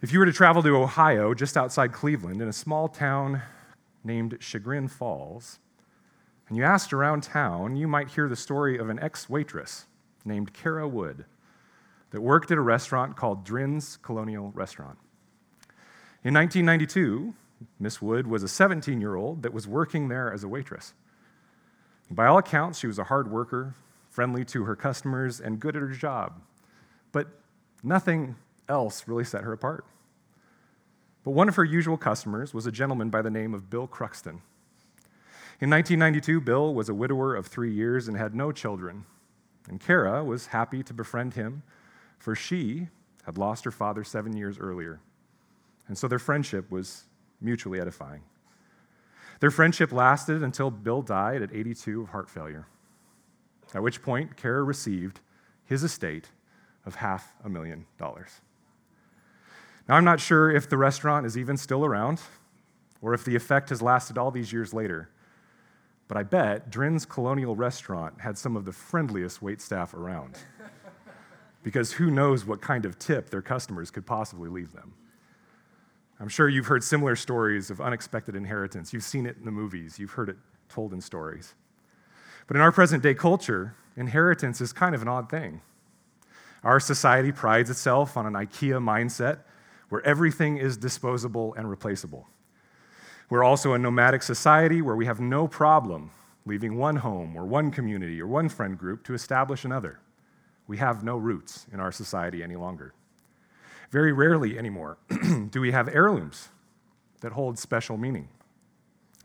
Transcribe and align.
If 0.00 0.12
you 0.12 0.20
were 0.20 0.26
to 0.26 0.32
travel 0.32 0.62
to 0.62 0.76
Ohio, 0.76 1.34
just 1.34 1.56
outside 1.56 1.92
Cleveland, 1.92 2.40
in 2.40 2.46
a 2.46 2.52
small 2.52 2.86
town 2.86 3.42
named 4.04 4.36
Chagrin 4.38 4.86
Falls, 4.86 5.58
and 6.46 6.56
you 6.56 6.62
asked 6.62 6.92
around 6.92 7.24
town, 7.24 7.74
you 7.74 7.88
might 7.88 8.10
hear 8.10 8.28
the 8.28 8.36
story 8.36 8.78
of 8.78 8.90
an 8.90 9.00
ex 9.00 9.28
waitress 9.28 9.86
named 10.24 10.52
Kara 10.52 10.86
Wood 10.86 11.24
that 12.10 12.20
worked 12.20 12.52
at 12.52 12.58
a 12.58 12.60
restaurant 12.60 13.16
called 13.16 13.44
Drin's 13.44 13.96
Colonial 13.96 14.52
Restaurant. 14.54 14.98
In 16.22 16.32
1992, 16.32 17.34
Miss 17.80 18.00
Wood 18.00 18.28
was 18.28 18.44
a 18.44 18.48
17 18.48 19.00
year 19.00 19.16
old 19.16 19.42
that 19.42 19.52
was 19.52 19.66
working 19.66 20.06
there 20.06 20.32
as 20.32 20.44
a 20.44 20.48
waitress. 20.48 20.94
By 22.08 22.26
all 22.26 22.38
accounts, 22.38 22.78
she 22.78 22.86
was 22.86 23.00
a 23.00 23.04
hard 23.04 23.32
worker, 23.32 23.74
friendly 24.10 24.44
to 24.44 24.62
her 24.62 24.76
customers, 24.76 25.40
and 25.40 25.58
good 25.58 25.74
at 25.74 25.82
her 25.82 25.88
job. 25.88 26.40
But 27.10 27.26
nothing 27.82 28.36
else 28.68 29.06
really 29.06 29.24
set 29.24 29.44
her 29.44 29.52
apart. 29.52 29.84
But 31.24 31.32
one 31.32 31.48
of 31.48 31.56
her 31.56 31.64
usual 31.64 31.96
customers 31.96 32.54
was 32.54 32.66
a 32.66 32.72
gentleman 32.72 33.10
by 33.10 33.22
the 33.22 33.30
name 33.30 33.54
of 33.54 33.68
Bill 33.68 33.86
Cruxton. 33.86 34.40
In 35.60 35.70
1992, 35.70 36.40
Bill 36.40 36.72
was 36.72 36.88
a 36.88 36.94
widower 36.94 37.34
of 37.34 37.46
three 37.46 37.72
years 37.72 38.06
and 38.06 38.16
had 38.16 38.34
no 38.34 38.52
children. 38.52 39.04
And 39.68 39.80
Kara 39.80 40.24
was 40.24 40.46
happy 40.46 40.82
to 40.84 40.94
befriend 40.94 41.34
him, 41.34 41.62
for 42.18 42.34
she 42.34 42.88
had 43.24 43.36
lost 43.36 43.64
her 43.64 43.70
father 43.70 44.04
seven 44.04 44.36
years 44.36 44.58
earlier. 44.58 45.00
And 45.88 45.98
so 45.98 46.06
their 46.06 46.18
friendship 46.18 46.70
was 46.70 47.04
mutually 47.40 47.80
edifying. 47.80 48.22
Their 49.40 49.50
friendship 49.50 49.92
lasted 49.92 50.42
until 50.42 50.70
Bill 50.70 51.02
died 51.02 51.42
at 51.42 51.52
82 51.52 52.02
of 52.02 52.08
heart 52.08 52.30
failure, 52.30 52.66
at 53.74 53.82
which 53.82 54.02
point 54.02 54.36
Kara 54.36 54.62
received 54.62 55.20
his 55.64 55.82
estate 55.82 56.30
of 56.86 56.96
half 56.96 57.34
a 57.44 57.48
million 57.48 57.86
dollars. 57.98 58.40
Now, 59.88 59.96
I'm 59.96 60.04
not 60.04 60.20
sure 60.20 60.50
if 60.50 60.68
the 60.68 60.76
restaurant 60.76 61.24
is 61.24 61.38
even 61.38 61.56
still 61.56 61.84
around 61.84 62.20
or 63.00 63.14
if 63.14 63.24
the 63.24 63.34
effect 63.34 63.70
has 63.70 63.80
lasted 63.80 64.18
all 64.18 64.30
these 64.30 64.52
years 64.52 64.74
later, 64.74 65.08
but 66.08 66.16
I 66.16 66.22
bet 66.22 66.70
Drin's 66.70 67.06
Colonial 67.06 67.56
Restaurant 67.56 68.20
had 68.20 68.36
some 68.36 68.56
of 68.56 68.64
the 68.64 68.72
friendliest 68.72 69.40
wait 69.40 69.60
staff 69.60 69.94
around. 69.94 70.38
because 71.62 71.92
who 71.92 72.10
knows 72.10 72.44
what 72.44 72.60
kind 72.60 72.84
of 72.84 72.98
tip 72.98 73.30
their 73.30 73.42
customers 73.42 73.90
could 73.90 74.06
possibly 74.06 74.48
leave 74.48 74.72
them. 74.72 74.94
I'm 76.20 76.28
sure 76.28 76.48
you've 76.48 76.66
heard 76.66 76.82
similar 76.82 77.14
stories 77.14 77.70
of 77.70 77.80
unexpected 77.80 78.34
inheritance. 78.34 78.92
You've 78.92 79.04
seen 79.04 79.26
it 79.26 79.36
in 79.38 79.44
the 79.44 79.50
movies, 79.50 79.98
you've 79.98 80.12
heard 80.12 80.28
it 80.28 80.36
told 80.68 80.92
in 80.92 81.00
stories. 81.00 81.54
But 82.46 82.56
in 82.56 82.62
our 82.62 82.72
present 82.72 83.02
day 83.02 83.14
culture, 83.14 83.74
inheritance 83.96 84.60
is 84.60 84.72
kind 84.72 84.94
of 84.94 85.02
an 85.02 85.08
odd 85.08 85.30
thing. 85.30 85.60
Our 86.64 86.80
society 86.80 87.32
prides 87.32 87.70
itself 87.70 88.16
on 88.16 88.26
an 88.26 88.32
IKEA 88.32 88.82
mindset 88.82 89.40
where 89.88 90.04
everything 90.06 90.58
is 90.58 90.76
disposable 90.76 91.54
and 91.54 91.68
replaceable. 91.68 92.28
We're 93.30 93.44
also 93.44 93.74
a 93.74 93.78
nomadic 93.78 94.22
society 94.22 94.80
where 94.80 94.96
we 94.96 95.06
have 95.06 95.20
no 95.20 95.48
problem 95.48 96.10
leaving 96.46 96.76
one 96.76 96.96
home 96.96 97.36
or 97.36 97.44
one 97.44 97.70
community 97.70 98.20
or 98.20 98.26
one 98.26 98.48
friend 98.48 98.78
group 98.78 99.04
to 99.04 99.14
establish 99.14 99.64
another. 99.64 100.00
We 100.66 100.78
have 100.78 101.04
no 101.04 101.16
roots 101.16 101.66
in 101.72 101.80
our 101.80 101.92
society 101.92 102.42
any 102.42 102.56
longer. 102.56 102.94
Very 103.90 104.12
rarely 104.12 104.58
anymore 104.58 104.98
do 105.50 105.60
we 105.60 105.72
have 105.72 105.88
heirlooms 105.88 106.48
that 107.20 107.32
hold 107.32 107.58
special 107.58 107.96
meaning. 107.96 108.28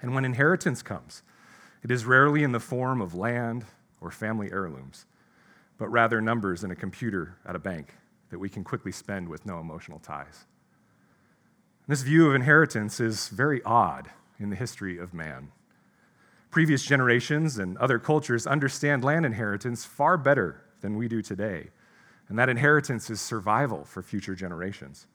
And 0.02 0.14
when 0.14 0.26
inheritance 0.26 0.82
comes, 0.82 1.22
it 1.82 1.92
is 1.92 2.06
rarely 2.06 2.44
in 2.44 2.52
the 2.52 2.60
form 2.60 3.02
of 3.02 3.14
land 3.14 3.66
or 4.02 4.12
family 4.12 4.50
heirlooms, 4.52 5.06
but 5.78 5.88
rather 5.90 6.22
numbers 6.22 6.64
in 6.64 6.72
a 6.72 6.76
computer 6.76 7.38
at 7.46 7.56
a 7.56 7.60
bank 7.60 7.96
that 8.30 8.40
we 8.40 8.50
can 8.50 8.64
quickly 8.64 8.92
spend 8.92 9.30
with 9.30 9.46
no 9.46 9.60
emotional 9.60 10.00
ties. 10.00 10.46
This 11.88 12.02
view 12.02 12.30
of 12.30 12.36
inheritance 12.36 13.00
is 13.00 13.28
very 13.28 13.62
odd 13.64 14.10
in 14.40 14.50
the 14.50 14.56
history 14.56 14.98
of 14.98 15.14
man. 15.14 15.52
Previous 16.50 16.84
generations 16.84 17.58
and 17.58 17.78
other 17.78 18.00
cultures 18.00 18.48
understand 18.48 19.04
land 19.04 19.26
inheritance 19.26 19.84
far 19.84 20.18
better 20.18 20.62
than 20.82 20.96
we 20.96 21.08
do 21.08 21.22
today 21.22 21.70
and 22.30 22.40
that 22.40 22.50
inheritance 22.50 23.10
is 23.10 23.22
survival 23.22 23.84
for 23.84 24.02
future 24.02 24.36
generations. 24.36 25.08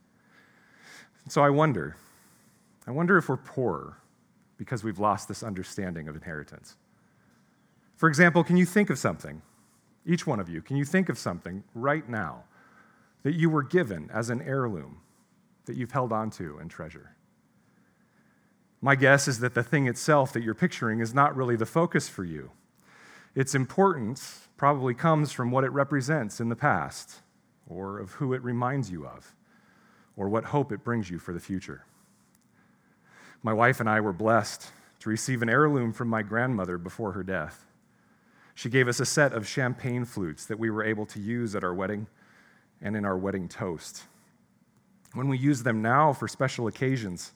So 1.28 1.43
I 1.43 1.51
wonder, 1.51 1.97
I 2.87 2.91
wonder 2.91 3.19
if 3.19 3.28
we're 3.28 3.39
poorer 3.39 3.99
because 4.57 4.84
we've 4.84 4.99
lost 4.99 5.28
this 5.28 5.43
understanding 5.43 6.09
of 6.09 6.17
inheritance. 6.17 6.77
For 7.97 8.09
example, 8.09 8.45
can 8.45 8.57
you 8.57 8.65
think 8.65 8.91
of 8.91 8.99
something, 8.99 9.43
each 10.07 10.27
one 10.27 10.41
of 10.41 10.49
you, 10.49 10.62
can 10.62 10.77
you 10.77 10.84
think 10.84 11.09
of 11.09 11.19
something 11.19 11.65
right 11.75 12.09
now 12.09 12.45
that 13.23 13.34
you 13.34 13.51
were 13.51 13.62
given 13.62 14.09
as 14.12 14.31
an 14.31 14.43
heirloom 14.43 15.01
that 15.69 15.77
you've 15.77 15.93
held 15.93 16.12
onto 16.12 16.59
and 16.59 16.69
treasure? 16.69 17.15
My 18.81 18.97
guess 18.97 19.29
is 19.29 19.39
that 19.41 19.55
the 19.55 19.62
thing 19.62 19.87
itself 19.87 20.33
that 20.33 20.43
you're 20.43 20.55
picturing 20.55 21.01
is 21.01 21.15
not 21.15 21.37
really 21.37 21.56
the 21.56 21.67
focus 21.67 22.09
for 22.09 22.25
you. 22.25 22.51
Its 23.34 23.55
importance 23.55 24.49
probably 24.57 24.95
comes 24.95 25.31
from 25.31 25.53
what 25.53 25.65
it 25.65 25.71
represents 25.71 26.41
in 26.41 26.49
the 26.49 26.57
past, 26.57 27.21
or 27.69 27.99
of 27.99 28.12
who 28.12 28.33
it 28.33 28.43
reminds 28.43 28.91
you 28.91 29.07
of, 29.07 29.37
or 30.17 30.28
what 30.28 30.47
hope 30.47 30.73
it 30.73 30.83
brings 30.83 31.11
you 31.11 31.19
for 31.19 31.33
the 31.33 31.41
future. 31.41 31.84
My 33.43 33.53
wife 33.53 33.78
and 33.78 33.89
I 33.89 34.01
were 34.01 34.12
blessed 34.12 34.71
to 35.01 35.09
receive 35.09 35.43
an 35.43 35.49
heirloom 35.49 35.93
from 35.93 36.09
my 36.09 36.23
grandmother 36.23 36.78
before 36.78 37.12
her 37.12 37.23
death. 37.23 37.67
She 38.55 38.69
gave 38.69 38.89
us 38.89 38.99
a 38.99 39.07
set 39.07 39.33
of 39.33 39.47
champagne 39.47 40.05
flutes 40.05 40.45
that 40.47 40.59
we 40.59 40.71
were 40.71 40.83
able 40.83 41.07
to 41.07 41.21
use 41.21 41.55
at 41.55 41.62
our 41.62 41.75
wedding 41.75 42.09
and 42.83 42.97
in 42.97 43.05
our 43.05 43.17
wedding 43.17 43.49
toast. 43.49 44.03
When 45.15 45.29
we 45.29 45.39
use 45.39 45.63
them 45.63 45.83
now 45.83 46.13
for 46.13 46.29
special 46.29 46.67
occasions, 46.67 47.33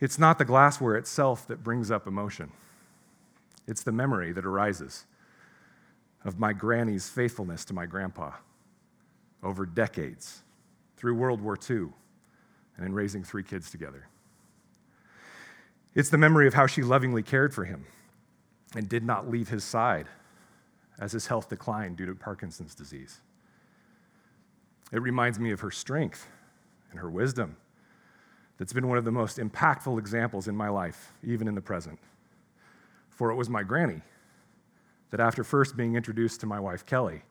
it's 0.00 0.18
not 0.18 0.38
the 0.38 0.44
glassware 0.44 0.96
itself 0.96 1.46
that 1.48 1.64
brings 1.64 1.90
up 1.90 2.06
emotion. 2.06 2.52
It's 3.66 3.82
the 3.82 3.92
memory 3.92 4.32
that 4.32 4.44
arises 4.44 5.06
of 6.24 6.38
my 6.38 6.52
granny's 6.52 7.08
faithfulness 7.08 7.64
to 7.66 7.74
my 7.74 7.86
grandpa 7.86 8.32
over 9.42 9.66
decades, 9.66 10.42
through 10.96 11.14
World 11.14 11.40
War 11.40 11.58
II, 11.68 11.88
and 12.76 12.86
in 12.86 12.94
raising 12.94 13.22
three 13.22 13.42
kids 13.42 13.70
together. 13.70 14.08
It's 15.94 16.08
the 16.08 16.18
memory 16.18 16.46
of 16.46 16.54
how 16.54 16.66
she 16.66 16.82
lovingly 16.82 17.22
cared 17.22 17.54
for 17.54 17.64
him 17.64 17.84
and 18.74 18.88
did 18.88 19.04
not 19.04 19.30
leave 19.30 19.50
his 19.50 19.62
side 19.62 20.06
as 20.98 21.12
his 21.12 21.26
health 21.26 21.48
declined 21.48 21.96
due 21.96 22.06
to 22.06 22.14
Parkinson's 22.14 22.74
disease. 22.74 23.20
It 24.92 25.02
reminds 25.02 25.38
me 25.38 25.50
of 25.50 25.60
her 25.60 25.70
strength 25.70 26.26
and 26.94 27.00
her 27.00 27.10
wisdom 27.10 27.56
that's 28.56 28.72
been 28.72 28.88
one 28.88 28.96
of 28.96 29.04
the 29.04 29.10
most 29.10 29.38
impactful 29.38 29.98
examples 29.98 30.46
in 30.46 30.54
my 30.54 30.68
life, 30.68 31.12
even 31.24 31.48
in 31.48 31.56
the 31.56 31.60
present. 31.60 31.98
For 33.10 33.30
it 33.30 33.34
was 33.34 33.50
my 33.50 33.64
granny 33.64 34.00
that 35.10 35.18
after 35.18 35.42
first 35.42 35.76
being 35.76 35.96
introduced 35.96 36.40
to 36.40 36.46
my 36.46 36.60
wife, 36.60 36.86
Kelly, 36.86 37.22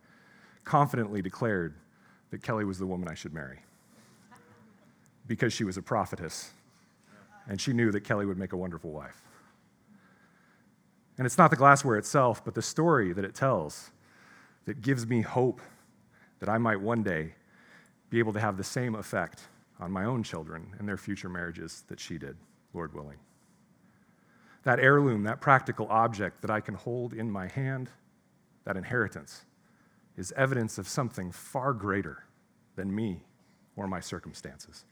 confidently 0.65 1.21
declared 1.21 1.75
that 2.31 2.43
Kelly 2.43 2.65
was 2.65 2.77
the 2.77 2.85
woman 2.85 3.07
I 3.07 3.13
should 3.13 3.33
marry 3.33 3.59
because 5.27 5.53
she 5.53 5.63
was 5.63 5.77
a 5.77 5.81
prophetess 5.81 6.51
and 7.47 7.59
she 7.59 7.71
knew 7.71 7.89
that 7.91 8.01
Kelly 8.01 8.25
would 8.25 8.37
make 8.37 8.51
a 8.51 8.57
wonderful 8.57 8.91
wife. 8.91 9.21
And 11.17 11.25
it's 11.25 11.37
not 11.37 11.51
the 11.51 11.55
glassware 11.55 11.97
itself, 11.97 12.43
but 12.43 12.53
the 12.53 12.61
story 12.61 13.13
that 13.13 13.23
it 13.23 13.33
tells 13.33 13.91
that 14.65 14.81
gives 14.81 15.07
me 15.07 15.21
hope 15.21 15.61
that 16.39 16.49
I 16.49 16.57
might 16.57 16.81
one 16.81 17.01
day 17.01 17.35
be 18.09 18.19
able 18.19 18.33
to 18.33 18.39
have 18.41 18.57
the 18.57 18.63
same 18.63 18.95
effect 18.95 19.47
on 19.79 19.91
my 19.91 20.05
own 20.05 20.23
children 20.23 20.75
and 20.79 20.87
their 20.87 20.97
future 20.97 21.29
marriages 21.29 21.83
that 21.87 21.99
she 21.99 22.17
did, 22.17 22.37
Lord 22.73 22.93
willing 22.93 23.17
that 24.63 24.79
heirloom, 24.79 25.23
that 25.23 25.41
practical 25.41 25.87
object 25.89 26.41
that 26.41 26.51
I 26.51 26.61
can 26.61 26.73
hold 26.73 27.13
in 27.13 27.29
my 27.29 27.47
hand, 27.47 27.89
that 28.63 28.77
inheritance, 28.77 29.45
is 30.17 30.31
evidence 30.35 30.77
of 30.77 30.87
something 30.87 31.31
far 31.31 31.73
greater 31.73 32.25
than 32.75 32.93
me 32.93 33.21
or 33.75 33.87
my 33.87 33.99
circumstances. 33.99 34.85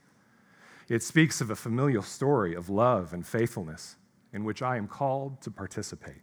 It 0.88 1.02
speaks 1.02 1.40
of 1.40 1.50
a 1.50 1.56
familial 1.56 2.02
story 2.02 2.54
of 2.54 2.68
love 2.68 3.12
and 3.14 3.26
faithfulness 3.26 3.96
in 4.32 4.44
which 4.44 4.62
I 4.62 4.76
am 4.76 4.88
called 4.88 5.40
to 5.42 5.50
participate. 5.50 6.22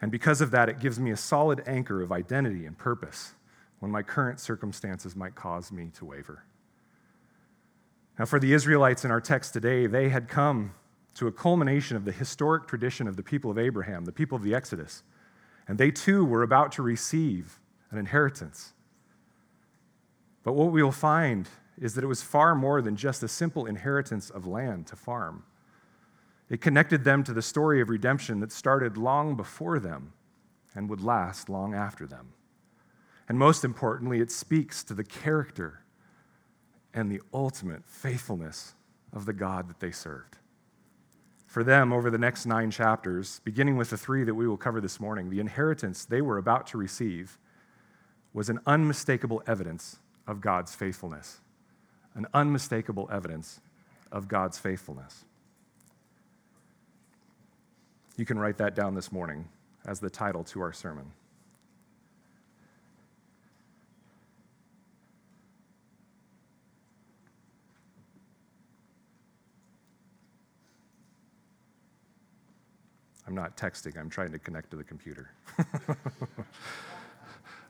And 0.00 0.10
because 0.10 0.40
of 0.40 0.50
that, 0.50 0.68
it 0.68 0.80
gives 0.80 1.00
me 1.00 1.10
a 1.10 1.16
solid 1.16 1.62
anchor 1.66 2.02
of 2.02 2.12
identity 2.12 2.66
and 2.66 2.76
purpose 2.76 3.34
when 3.80 3.90
my 3.90 4.02
current 4.02 4.38
circumstances 4.40 5.16
might 5.16 5.34
cause 5.34 5.72
me 5.72 5.90
to 5.94 6.04
waver. 6.04 6.44
Now, 8.18 8.26
for 8.26 8.38
the 8.38 8.52
Israelites 8.52 9.04
in 9.04 9.10
our 9.10 9.20
text 9.20 9.52
today, 9.52 9.86
they 9.86 10.10
had 10.10 10.28
come 10.28 10.74
to 11.14 11.26
a 11.26 11.32
culmination 11.32 11.96
of 11.96 12.04
the 12.04 12.12
historic 12.12 12.66
tradition 12.66 13.06
of 13.06 13.16
the 13.16 13.22
people 13.22 13.50
of 13.50 13.58
Abraham, 13.58 14.04
the 14.04 14.12
people 14.12 14.36
of 14.36 14.42
the 14.42 14.54
Exodus. 14.54 15.02
And 15.66 15.78
they 15.78 15.90
too 15.90 16.24
were 16.24 16.42
about 16.42 16.72
to 16.72 16.82
receive 16.82 17.60
an 17.90 17.98
inheritance. 17.98 18.72
But 20.42 20.54
what 20.54 20.72
we 20.72 20.82
will 20.82 20.92
find 20.92 21.48
is 21.80 21.94
that 21.94 22.04
it 22.04 22.08
was 22.08 22.22
far 22.22 22.54
more 22.54 22.82
than 22.82 22.96
just 22.96 23.22
a 23.22 23.28
simple 23.28 23.66
inheritance 23.66 24.30
of 24.30 24.46
land 24.46 24.86
to 24.88 24.96
farm. 24.96 25.44
It 26.48 26.60
connected 26.60 27.04
them 27.04 27.24
to 27.24 27.32
the 27.32 27.42
story 27.42 27.80
of 27.80 27.88
redemption 27.88 28.40
that 28.40 28.52
started 28.52 28.96
long 28.96 29.36
before 29.36 29.78
them 29.78 30.12
and 30.74 30.88
would 30.90 31.00
last 31.00 31.48
long 31.48 31.74
after 31.74 32.06
them. 32.06 32.34
And 33.28 33.38
most 33.38 33.64
importantly, 33.64 34.20
it 34.20 34.30
speaks 34.30 34.84
to 34.84 34.94
the 34.94 35.04
character 35.04 35.84
and 36.94 37.10
the 37.10 37.20
ultimate 37.32 37.84
faithfulness 37.86 38.74
of 39.12 39.26
the 39.26 39.32
God 39.32 39.68
that 39.68 39.80
they 39.80 39.90
served. 39.90 40.36
For 41.46 41.62
them, 41.62 41.92
over 41.92 42.10
the 42.10 42.18
next 42.18 42.46
nine 42.46 42.70
chapters, 42.70 43.40
beginning 43.44 43.76
with 43.76 43.90
the 43.90 43.98
three 43.98 44.24
that 44.24 44.34
we 44.34 44.48
will 44.48 44.56
cover 44.56 44.80
this 44.80 44.98
morning, 44.98 45.28
the 45.28 45.40
inheritance 45.40 46.04
they 46.04 46.22
were 46.22 46.38
about 46.38 46.66
to 46.68 46.78
receive 46.78 47.38
was 48.32 48.48
an 48.48 48.58
unmistakable 48.66 49.42
evidence 49.46 49.98
of 50.26 50.40
God's 50.40 50.74
faithfulness. 50.74 51.40
An 52.14 52.26
unmistakable 52.32 53.08
evidence 53.12 53.60
of 54.10 54.28
God's 54.28 54.58
faithfulness. 54.58 55.24
You 58.16 58.24
can 58.24 58.38
write 58.38 58.58
that 58.58 58.74
down 58.74 58.94
this 58.94 59.12
morning 59.12 59.48
as 59.86 60.00
the 60.00 60.10
title 60.10 60.44
to 60.44 60.60
our 60.60 60.72
sermon. 60.72 61.12
I'm 73.32 73.36
not 73.36 73.56
texting, 73.56 73.98
I'm 73.98 74.10
trying 74.10 74.30
to 74.32 74.38
connect 74.38 74.72
to 74.72 74.76
the 74.76 74.84
computer. 74.84 75.30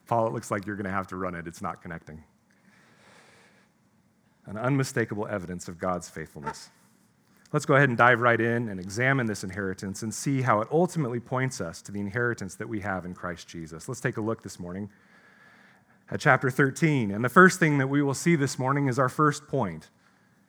Paul, 0.09 0.26
it 0.26 0.32
looks 0.32 0.50
like 0.50 0.67
you're 0.67 0.75
going 0.75 0.87
to 0.87 0.91
have 0.91 1.06
to 1.06 1.17
run 1.17 1.37
it. 1.37 1.47
It's 1.47 1.62
not 1.62 1.81
connecting. 1.81 2.25
An 4.47 4.59
unmistakable 4.59 5.29
evidence 5.29 5.69
of 5.69 5.79
God's 5.79 6.09
faithfulness. 6.09 6.70
Let's 7.53 7.64
go 7.64 7.76
ahead 7.76 7.91
and 7.91 7.97
dive 7.97 8.20
right 8.20 8.41
in 8.41 8.70
and 8.70 8.81
examine 8.81 9.26
this 9.26 9.44
inheritance 9.44 10.03
and 10.03 10.12
see 10.12 10.43
how 10.43 10.61
it 10.62 10.69
ultimately 10.73 11.20
points 11.20 11.61
us 11.61 11.81
to 11.82 11.93
the 11.93 12.00
inheritance 12.00 12.56
that 12.56 12.69
we 12.69 12.81
have 12.81 13.05
in 13.05 13.14
Christ 13.14 13.47
Jesus. 13.47 13.87
Let's 13.87 14.00
take 14.00 14.17
a 14.17 14.20
look 14.20 14.43
this 14.43 14.59
morning 14.59 14.91
at 16.11 16.19
chapter 16.19 16.50
13. 16.50 17.12
And 17.12 17.25
the 17.25 17.29
first 17.29 17.61
thing 17.61 17.79
that 17.79 17.87
we 17.87 18.03
will 18.03 18.14
see 18.14 18.35
this 18.35 18.59
morning 18.59 18.88
is 18.88 18.99
our 18.99 19.09
first 19.09 19.47
point 19.47 19.91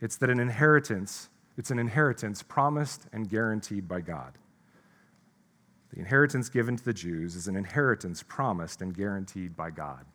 it's 0.01 0.15
that 0.15 0.31
an 0.31 0.39
inheritance, 0.39 1.29
it's 1.55 1.69
an 1.69 1.77
inheritance 1.77 2.41
promised 2.41 3.05
and 3.13 3.29
guaranteed 3.29 3.87
by 3.87 4.01
God. 4.01 4.39
The 5.93 5.99
inheritance 5.99 6.49
given 6.49 6.75
to 6.75 6.83
the 6.83 6.93
Jews 6.93 7.35
is 7.35 7.47
an 7.47 7.55
inheritance 7.55 8.23
promised 8.23 8.81
and 8.81 8.95
guaranteed 8.95 9.55
by 9.55 9.69
God. 9.69 10.05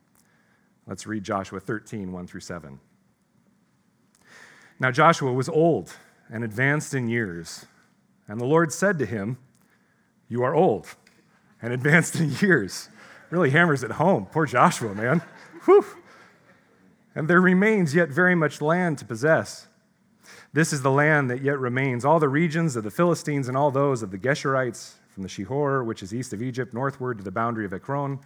Let's 0.85 1.07
read 1.07 1.23
Joshua 1.23 1.61
13, 1.61 2.11
1 2.11 2.27
through 2.27 2.41
7. 2.41 2.81
Now 4.77 4.91
Joshua 4.91 5.31
was 5.31 5.47
old 5.47 5.93
and 6.29 6.43
advanced 6.43 6.93
in 6.93 7.07
years. 7.07 7.65
And 8.27 8.41
the 8.41 8.45
Lord 8.45 8.73
said 8.73 8.99
to 8.99 9.05
him, 9.05 9.37
You 10.27 10.43
are 10.43 10.53
old 10.53 10.87
and 11.61 11.71
advanced 11.71 12.17
in 12.17 12.31
years. 12.41 12.89
Really 13.29 13.51
hammers 13.51 13.81
it 13.81 13.91
home. 13.91 14.25
Poor 14.25 14.45
Joshua, 14.45 14.93
man. 14.93 15.21
Whew. 15.63 15.85
And 17.15 17.29
there 17.29 17.39
remains 17.39 17.95
yet 17.95 18.09
very 18.09 18.35
much 18.35 18.59
land 18.59 18.97
to 18.97 19.05
possess. 19.05 19.67
This 20.51 20.73
is 20.73 20.81
the 20.81 20.91
land 20.91 21.29
that 21.29 21.41
yet 21.41 21.57
remains, 21.57 22.03
all 22.03 22.19
the 22.19 22.27
regions 22.27 22.75
of 22.75 22.83
the 22.83 22.91
Philistines 22.91 23.47
and 23.47 23.55
all 23.55 23.71
those 23.71 24.03
of 24.03 24.11
the 24.11 24.17
Geshurites, 24.17 24.98
from 25.19 25.23
the 25.23 25.29
Shihor, 25.29 25.85
which 25.85 26.01
is 26.01 26.13
east 26.13 26.31
of 26.31 26.41
Egypt, 26.41 26.73
northward 26.73 27.17
to 27.17 27.23
the 27.25 27.31
boundary 27.31 27.65
of 27.65 27.73
Ekron. 27.73 28.19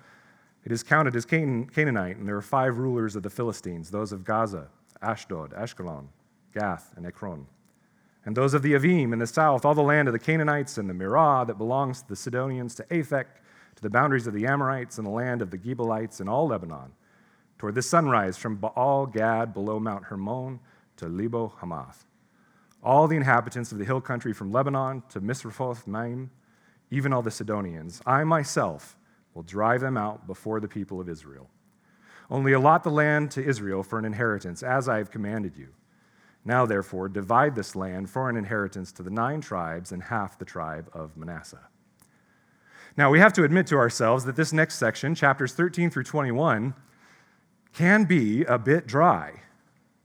It 0.64 0.72
is 0.72 0.84
counted 0.84 1.16
as 1.16 1.26
Canaanite, 1.26 2.18
and 2.18 2.28
there 2.28 2.38
are 2.38 2.42
five 2.42 2.78
rulers 2.78 3.16
of 3.16 3.24
the 3.24 3.32
Philistines 3.32 3.90
those 3.90 4.12
of 4.12 4.24
Gaza, 4.24 4.68
Ashdod, 5.02 5.54
Ashkelon, 5.54 6.10
Gath, 6.54 6.94
and 6.96 7.08
Ekron 7.08 7.48
and 8.26 8.38
those 8.38 8.54
of 8.54 8.62
the 8.62 8.74
Avim 8.74 9.12
in 9.12 9.20
the 9.20 9.28
south, 9.28 9.66
all 9.66 9.74
the 9.74 9.82
land 9.82 10.08
of 10.08 10.14
the 10.14 10.20
Canaanites 10.20 10.78
and 10.78 10.90
the 10.90 10.94
Mearah 10.94 11.46
that 11.48 11.58
belongs 11.58 12.02
to 12.02 12.08
the 12.08 12.16
Sidonians, 12.16 12.76
to 12.76 12.84
Aphek, 12.84 13.26
to 13.76 13.82
the 13.82 13.90
boundaries 13.90 14.28
of 14.28 14.34
the 14.34 14.46
Amorites, 14.46 14.98
and 14.98 15.06
the 15.06 15.12
land 15.12 15.42
of 15.42 15.52
the 15.52 15.58
Gebalites 15.58 16.20
and 16.20 16.30
all 16.30 16.48
Lebanon, 16.48 16.94
toward 17.58 17.76
the 17.76 17.82
sunrise 17.82 18.38
from 18.38 18.56
Baal 18.56 19.08
Gad 19.08 19.54
below 19.54 19.80
Mount 19.80 20.06
Hermon 20.06 20.60
to 20.98 21.08
Lebo 21.08 21.54
Hamath. 21.60 22.06
All 22.82 23.08
the 23.08 23.16
inhabitants 23.16 23.72
of 23.72 23.78
the 23.78 23.86
hill 23.86 24.02
country 24.02 24.32
from 24.32 24.52
Lebanon 24.52 25.04
to 25.10 25.20
Misrephoth 25.20 25.88
Maim, 25.88 26.30
even 26.94 27.12
all 27.12 27.24
the 27.24 27.32
Sidonians, 27.32 28.02
I 28.06 28.24
myself 28.24 28.96
will 29.34 29.42
drive 29.42 29.82
them 29.82 29.98
out 29.98 30.28
before 30.28 30.60
the 30.60 30.68
people 30.68 31.02
of 31.02 31.10
Israel. 31.10 31.50
Only 32.30 32.54
allot 32.54 32.84
the 32.84 32.92
land 32.92 33.32
to 33.32 33.44
Israel 33.44 33.82
for 33.82 33.98
an 33.98 34.06
inheritance, 34.06 34.62
as 34.62 34.88
I 34.88 35.00
have 35.00 35.10
commanded 35.10 35.58
you. 35.58 35.70
Now, 36.46 36.68
therefore, 36.68 37.10
divide 37.10 37.56
this 37.56 37.76
land 37.76 38.12
for 38.12 38.30
an 38.30 38.38
inheritance 38.38 38.92
to 38.94 39.04
the 39.04 39.10
nine 39.10 39.42
tribes 39.42 39.92
and 39.92 40.04
half 40.04 40.38
the 40.38 40.46
tribe 40.46 40.88
of 40.94 41.18
Manasseh. 41.18 41.68
Now, 42.96 43.10
we 43.10 43.20
have 43.20 43.34
to 43.34 43.44
admit 43.44 43.66
to 43.68 43.78
ourselves 43.78 44.24
that 44.26 44.36
this 44.36 44.54
next 44.54 44.76
section, 44.76 45.16
chapters 45.16 45.54
13 45.54 45.90
through 45.90 46.04
21, 46.04 46.76
can 47.74 48.04
be 48.04 48.44
a 48.44 48.60
bit 48.60 48.86
dry 48.86 49.42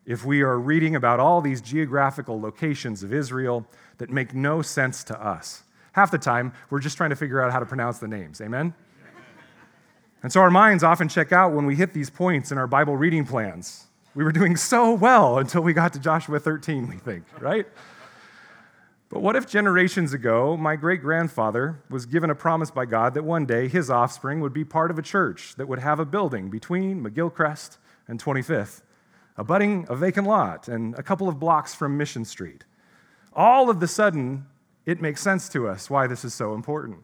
if 0.07 0.25
we 0.25 0.41
are 0.41 0.59
reading 0.59 0.97
about 0.97 1.21
all 1.21 1.43
these 1.43 1.61
geographical 1.61 2.41
locations 2.41 3.03
of 3.03 3.13
Israel 3.13 3.67
that 3.99 4.09
make 4.09 4.33
no 4.33 4.63
sense 4.63 5.05
to 5.05 5.23
us. 5.23 5.65
Half 5.99 6.13
the 6.13 6.19
time, 6.19 6.53
we're 6.71 6.79
just 6.79 6.97
trying 6.97 7.11
to 7.11 7.17
figure 7.17 7.43
out 7.43 7.51
how 7.51 7.59
to 7.59 7.67
pronounce 7.67 7.99
the 7.99 8.07
names. 8.07 8.41
Amen? 8.41 8.73
And 10.23 10.33
so 10.33 10.41
our 10.41 10.49
minds 10.49 10.85
often 10.85 11.09
check 11.09 11.33
out 11.33 11.55
when 11.55 11.67
we 11.67 11.75
hit 11.75 11.93
these 11.93 12.09
points 12.09 12.53
in 12.53 12.57
our 12.57 12.69
Bible 12.69 12.97
reading 12.97 13.27
plans. 13.27 13.89
We 14.15 14.23
were 14.23 14.31
doing 14.31 14.55
so 14.55 14.95
well 14.95 15.39
until 15.39 15.63
we 15.63 15.73
got 15.73 15.95
to 15.95 15.99
Joshua 15.99 16.39
13, 16.39 16.87
we 16.87 16.99
think, 16.99 17.25
right? 17.41 17.67
But 19.09 19.23
what 19.23 19.35
if 19.35 19.49
generations 19.49 20.13
ago, 20.13 20.57
my 20.57 20.77
great 20.77 21.03
grandfather 21.03 21.83
was 21.91 22.07
given 22.07 22.31
a 22.31 22.35
promise 22.37 22.71
by 22.71 22.87
God 22.87 23.15
that 23.15 23.25
one 23.25 23.45
day 23.45 23.67
his 23.67 23.91
offspring 23.91 24.39
would 24.39 24.53
be 24.53 24.65
part 24.65 24.93
of 24.93 25.01
a 25.01 25.03
church 25.03 25.57
that 25.57 25.67
would 25.67 25.81
have 25.81 25.99
a 25.99 26.05
building 26.05 26.49
between 26.49 27.03
McGillcrest 27.03 27.79
and 28.07 28.23
25th, 28.23 28.83
abutting 29.37 29.85
a 29.89 29.97
vacant 29.97 30.29
lot 30.29 30.69
and 30.69 30.97
a 30.97 31.03
couple 31.03 31.29
of 31.29 31.41
blocks 31.41 31.75
from 31.75 31.97
Mission 31.99 32.25
Street? 32.25 32.63
All 33.33 33.69
of 33.69 33.81
the 33.81 33.89
sudden, 33.89 34.47
it 34.89 35.03
makes 35.03 35.21
sense 35.21 35.51
to 35.51 35.69
us 35.69 35.91
why 35.91 36.07
this 36.07 36.25
is 36.25 36.33
so 36.33 36.55
important. 36.55 37.01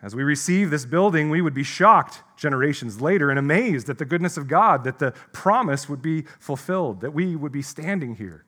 As 0.00 0.16
we 0.16 0.22
receive 0.22 0.70
this 0.70 0.86
building, 0.86 1.28
we 1.28 1.42
would 1.42 1.52
be 1.52 1.62
shocked 1.62 2.22
generations 2.38 3.02
later 3.02 3.28
and 3.28 3.38
amazed 3.38 3.90
at 3.90 3.98
the 3.98 4.06
goodness 4.06 4.38
of 4.38 4.48
God, 4.48 4.82
that 4.84 4.98
the 4.98 5.12
promise 5.34 5.90
would 5.90 6.00
be 6.00 6.22
fulfilled, 6.40 7.02
that 7.02 7.12
we 7.12 7.36
would 7.36 7.52
be 7.52 7.60
standing 7.60 8.14
here 8.14 8.46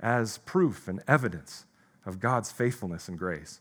as 0.00 0.38
proof 0.38 0.88
and 0.88 1.02
evidence 1.06 1.66
of 2.06 2.18
God's 2.18 2.50
faithfulness 2.50 3.08
and 3.08 3.18
grace. 3.18 3.60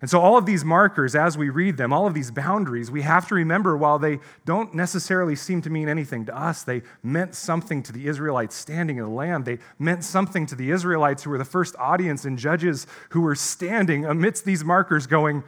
And 0.00 0.10
so, 0.10 0.20
all 0.20 0.36
of 0.36 0.44
these 0.44 0.64
markers, 0.64 1.14
as 1.14 1.38
we 1.38 1.48
read 1.48 1.78
them, 1.78 1.92
all 1.92 2.06
of 2.06 2.12
these 2.12 2.30
boundaries, 2.30 2.90
we 2.90 3.02
have 3.02 3.26
to 3.28 3.34
remember 3.34 3.76
while 3.76 3.98
they 3.98 4.20
don't 4.44 4.74
necessarily 4.74 5.34
seem 5.34 5.62
to 5.62 5.70
mean 5.70 5.88
anything 5.88 6.26
to 6.26 6.36
us, 6.36 6.62
they 6.62 6.82
meant 7.02 7.34
something 7.34 7.82
to 7.84 7.92
the 7.92 8.06
Israelites 8.06 8.54
standing 8.54 8.98
in 8.98 9.04
the 9.04 9.10
land. 9.10 9.46
They 9.46 9.58
meant 9.78 10.04
something 10.04 10.44
to 10.46 10.54
the 10.54 10.70
Israelites 10.70 11.22
who 11.22 11.30
were 11.30 11.38
the 11.38 11.46
first 11.46 11.74
audience 11.78 12.26
and 12.26 12.38
judges 12.38 12.86
who 13.10 13.22
were 13.22 13.34
standing 13.34 14.04
amidst 14.04 14.44
these 14.44 14.64
markers 14.64 15.06
going, 15.06 15.44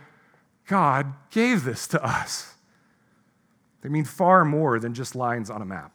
God 0.66 1.12
gave 1.30 1.64
this 1.64 1.86
to 1.88 2.02
us. 2.02 2.54
They 3.82 3.88
mean 3.88 4.04
far 4.04 4.44
more 4.44 4.78
than 4.78 4.94
just 4.94 5.14
lines 5.14 5.50
on 5.50 5.62
a 5.62 5.66
map. 5.66 5.92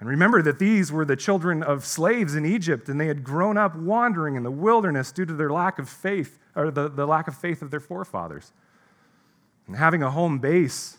And 0.00 0.08
remember 0.08 0.42
that 0.42 0.58
these 0.58 0.90
were 0.90 1.04
the 1.04 1.14
children 1.14 1.62
of 1.62 1.84
slaves 1.84 2.34
in 2.34 2.44
Egypt, 2.44 2.88
and 2.88 3.00
they 3.00 3.06
had 3.06 3.22
grown 3.22 3.56
up 3.56 3.76
wandering 3.76 4.34
in 4.34 4.42
the 4.42 4.50
wilderness 4.50 5.12
due 5.12 5.24
to 5.24 5.32
their 5.32 5.50
lack 5.50 5.78
of 5.78 5.88
faith, 5.88 6.40
or 6.54 6.70
the, 6.70 6.88
the 6.88 7.06
lack 7.06 7.28
of 7.28 7.36
faith 7.36 7.62
of 7.62 7.70
their 7.70 7.80
forefathers. 7.80 8.52
And 9.66 9.76
having 9.76 10.02
a 10.02 10.10
home 10.10 10.38
base, 10.38 10.98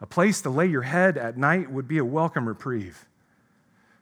a 0.00 0.06
place 0.06 0.40
to 0.42 0.50
lay 0.50 0.66
your 0.66 0.82
head 0.82 1.16
at 1.16 1.36
night, 1.36 1.70
would 1.70 1.86
be 1.86 1.98
a 1.98 2.04
welcome 2.04 2.48
reprieve. 2.48 3.06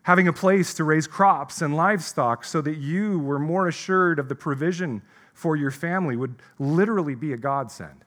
Having 0.02 0.28
a 0.28 0.32
place 0.32 0.72
to 0.74 0.84
raise 0.84 1.06
crops 1.06 1.60
and 1.60 1.76
livestock 1.76 2.44
so 2.44 2.60
that 2.60 2.76
you 2.76 3.18
were 3.18 3.38
more 3.38 3.66
assured 3.66 4.18
of 4.18 4.28
the 4.28 4.34
provision 4.34 5.02
for 5.34 5.56
your 5.56 5.70
family 5.70 6.16
would 6.16 6.36
literally 6.58 7.14
be 7.14 7.32
a 7.32 7.36
godsend. 7.36 8.05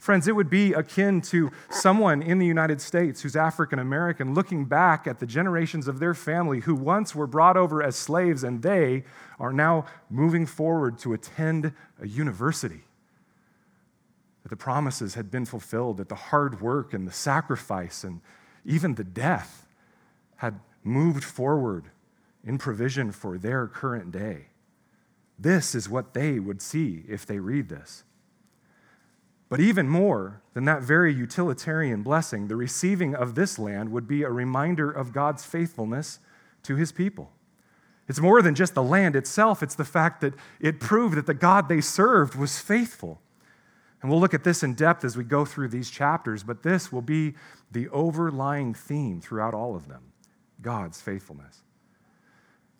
Friends, 0.00 0.26
it 0.26 0.34
would 0.34 0.48
be 0.48 0.72
akin 0.72 1.20
to 1.20 1.52
someone 1.68 2.22
in 2.22 2.38
the 2.38 2.46
United 2.46 2.80
States 2.80 3.20
who's 3.20 3.36
African 3.36 3.78
American 3.78 4.32
looking 4.32 4.64
back 4.64 5.06
at 5.06 5.18
the 5.18 5.26
generations 5.26 5.86
of 5.86 5.98
their 5.98 6.14
family 6.14 6.60
who 6.60 6.74
once 6.74 7.14
were 7.14 7.26
brought 7.26 7.58
over 7.58 7.82
as 7.82 7.96
slaves 7.96 8.42
and 8.42 8.62
they 8.62 9.04
are 9.38 9.52
now 9.52 9.84
moving 10.08 10.46
forward 10.46 10.98
to 11.00 11.12
attend 11.12 11.74
a 12.00 12.08
university. 12.08 12.80
That 14.42 14.48
the 14.48 14.56
promises 14.56 15.16
had 15.16 15.30
been 15.30 15.44
fulfilled, 15.44 15.98
that 15.98 16.08
the 16.08 16.14
hard 16.14 16.62
work 16.62 16.94
and 16.94 17.06
the 17.06 17.12
sacrifice 17.12 18.02
and 18.02 18.22
even 18.64 18.94
the 18.94 19.04
death 19.04 19.66
had 20.36 20.60
moved 20.82 21.24
forward 21.24 21.90
in 22.42 22.56
provision 22.56 23.12
for 23.12 23.36
their 23.36 23.66
current 23.66 24.12
day. 24.12 24.46
This 25.38 25.74
is 25.74 25.90
what 25.90 26.14
they 26.14 26.38
would 26.38 26.62
see 26.62 27.04
if 27.06 27.26
they 27.26 27.38
read 27.38 27.68
this. 27.68 28.04
But 29.50 29.60
even 29.60 29.88
more 29.88 30.40
than 30.54 30.64
that 30.66 30.82
very 30.82 31.12
utilitarian 31.12 32.02
blessing, 32.02 32.46
the 32.46 32.56
receiving 32.56 33.14
of 33.16 33.34
this 33.34 33.58
land 33.58 33.90
would 33.90 34.06
be 34.06 34.22
a 34.22 34.30
reminder 34.30 34.90
of 34.90 35.12
God's 35.12 35.44
faithfulness 35.44 36.20
to 36.62 36.76
his 36.76 36.92
people. 36.92 37.32
It's 38.08 38.20
more 38.20 38.42
than 38.42 38.54
just 38.54 38.74
the 38.74 38.82
land 38.82 39.16
itself, 39.16 39.62
it's 39.62 39.74
the 39.74 39.84
fact 39.84 40.20
that 40.20 40.34
it 40.60 40.80
proved 40.80 41.16
that 41.16 41.26
the 41.26 41.34
God 41.34 41.68
they 41.68 41.80
served 41.80 42.36
was 42.36 42.58
faithful. 42.60 43.20
And 44.00 44.10
we'll 44.10 44.20
look 44.20 44.34
at 44.34 44.44
this 44.44 44.62
in 44.62 44.74
depth 44.74 45.04
as 45.04 45.16
we 45.16 45.24
go 45.24 45.44
through 45.44 45.68
these 45.68 45.90
chapters, 45.90 46.42
but 46.42 46.62
this 46.62 46.90
will 46.90 47.02
be 47.02 47.34
the 47.70 47.88
overlying 47.90 48.72
theme 48.72 49.20
throughout 49.20 49.52
all 49.52 49.74
of 49.74 49.88
them 49.88 50.12
God's 50.62 51.00
faithfulness. 51.02 51.62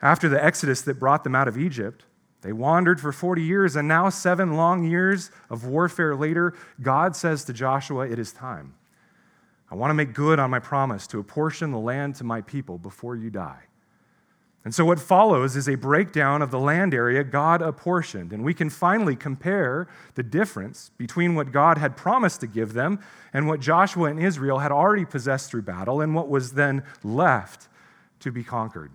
After 0.00 0.28
the 0.28 0.42
exodus 0.42 0.82
that 0.82 1.00
brought 1.00 1.24
them 1.24 1.34
out 1.34 1.48
of 1.48 1.58
Egypt, 1.58 2.04
they 2.42 2.52
wandered 2.52 3.00
for 3.00 3.12
40 3.12 3.42
years, 3.42 3.76
and 3.76 3.87
now, 3.87 4.09
seven 4.09 4.56
long 4.56 4.85
years 4.85 5.30
of 5.50 5.66
warfare 5.66 6.16
later, 6.16 6.54
God 6.80 7.14
says 7.14 7.44
to 7.44 7.52
Joshua, 7.52 8.06
It 8.09 8.18
is 8.18 8.32
time. 8.32 8.75
I 9.70 9.75
want 9.75 9.90
to 9.90 9.94
make 9.94 10.14
good 10.14 10.38
on 10.38 10.50
my 10.50 10.59
promise 10.59 11.06
to 11.09 11.20
apportion 11.20 11.70
the 11.70 11.78
land 11.78 12.16
to 12.16 12.25
my 12.25 12.40
people 12.40 12.78
before 12.78 13.14
you 13.14 13.30
die. 13.30 13.64
And 14.64 14.75
so, 14.75 14.85
what 14.85 15.00
follows 15.00 15.54
is 15.56 15.68
a 15.68 15.75
breakdown 15.75 16.42
of 16.42 16.50
the 16.50 16.59
land 16.59 16.92
area 16.92 17.25
God 17.25 17.62
apportioned. 17.62 18.32
And 18.32 18.44
we 18.44 18.52
can 18.52 18.68
finally 18.68 19.16
compare 19.16 19.88
the 20.14 20.23
difference 20.23 20.90
between 20.99 21.35
what 21.35 21.52
God 21.52 21.78
had 21.78 21.97
promised 21.97 22.40
to 22.40 22.47
give 22.47 22.75
them 22.75 23.00
and 23.32 23.47
what 23.47 23.61
Joshua 23.61 24.11
and 24.11 24.20
Israel 24.20 24.59
had 24.59 24.73
already 24.73 25.06
possessed 25.06 25.50
through 25.50 25.62
battle 25.62 26.00
and 26.00 26.14
what 26.14 26.28
was 26.28 26.52
then 26.52 26.82
left 27.02 27.68
to 28.20 28.30
be 28.30 28.44
conquered. 28.44 28.92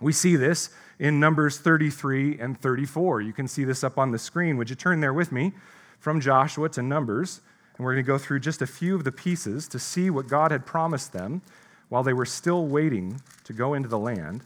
We 0.00 0.12
see 0.12 0.34
this 0.34 0.70
in 1.00 1.18
Numbers 1.18 1.58
33 1.58 2.38
and 2.38 2.60
34. 2.60 3.22
You 3.22 3.32
can 3.32 3.48
see 3.48 3.64
this 3.64 3.82
up 3.82 3.98
on 3.98 4.12
the 4.12 4.18
screen. 4.18 4.58
Would 4.58 4.68
you 4.68 4.76
turn 4.76 5.00
there 5.00 5.14
with 5.14 5.32
me 5.32 5.52
from 5.98 6.20
Joshua 6.20 6.68
to 6.68 6.82
Numbers? 6.82 7.40
And 7.76 7.84
we're 7.84 7.94
going 7.94 8.04
to 8.04 8.06
go 8.06 8.18
through 8.18 8.40
just 8.40 8.60
a 8.60 8.66
few 8.66 8.94
of 8.94 9.04
the 9.04 9.10
pieces 9.10 9.66
to 9.68 9.78
see 9.78 10.10
what 10.10 10.28
God 10.28 10.50
had 10.50 10.66
promised 10.66 11.14
them 11.14 11.40
while 11.88 12.02
they 12.02 12.12
were 12.12 12.26
still 12.26 12.66
waiting 12.66 13.22
to 13.44 13.54
go 13.54 13.72
into 13.72 13.88
the 13.88 13.98
land. 13.98 14.42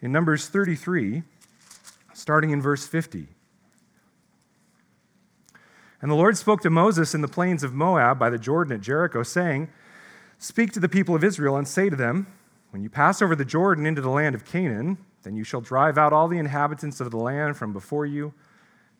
In 0.00 0.10
Numbers 0.10 0.48
33, 0.48 1.22
starting 2.12 2.50
in 2.50 2.60
verse 2.60 2.86
50. 2.88 3.28
And 6.02 6.10
the 6.10 6.16
Lord 6.16 6.36
spoke 6.36 6.62
to 6.62 6.70
Moses 6.70 7.14
in 7.14 7.20
the 7.20 7.28
plains 7.28 7.62
of 7.62 7.72
Moab 7.72 8.18
by 8.18 8.28
the 8.28 8.38
Jordan 8.38 8.74
at 8.74 8.80
Jericho, 8.80 9.22
saying, 9.22 9.68
Speak 10.38 10.72
to 10.72 10.80
the 10.80 10.88
people 10.88 11.14
of 11.14 11.22
Israel 11.22 11.56
and 11.56 11.68
say 11.68 11.88
to 11.88 11.96
them, 11.96 12.26
when 12.70 12.82
you 12.82 12.88
pass 12.88 13.20
over 13.20 13.36
the 13.36 13.44
Jordan 13.44 13.84
into 13.84 14.00
the 14.00 14.08
land 14.08 14.34
of 14.34 14.44
Canaan, 14.44 14.98
then 15.22 15.36
you 15.36 15.44
shall 15.44 15.60
drive 15.60 15.98
out 15.98 16.12
all 16.12 16.28
the 16.28 16.38
inhabitants 16.38 17.00
of 17.00 17.10
the 17.10 17.16
land 17.16 17.56
from 17.56 17.72
before 17.72 18.06
you, 18.06 18.32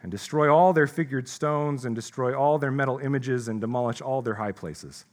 and 0.02 0.10
destroy 0.10 0.52
all 0.52 0.72
their 0.72 0.86
figured 0.86 1.28
stones, 1.28 1.84
and 1.84 1.94
destroy 1.94 2.34
all 2.34 2.58
their 2.58 2.70
metal 2.70 2.98
images, 2.98 3.48
and 3.48 3.60
demolish 3.60 4.00
all 4.00 4.22
their 4.22 4.34
high 4.34 4.52
places. 4.52 5.04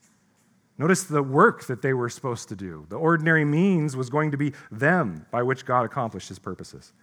Notice 0.77 1.03
the 1.03 1.23
work 1.23 1.65
that 1.65 1.81
they 1.81 1.93
were 1.93 2.09
supposed 2.09 2.49
to 2.49 2.55
do. 2.55 2.85
The 2.89 2.97
ordinary 2.97 3.43
means 3.43 3.95
was 3.95 4.09
going 4.09 4.31
to 4.31 4.37
be 4.37 4.53
them 4.71 5.25
by 5.31 5.41
which 5.43 5.65
God 5.65 5.85
accomplished 5.85 6.29
his 6.29 6.39
purposes. 6.39 6.93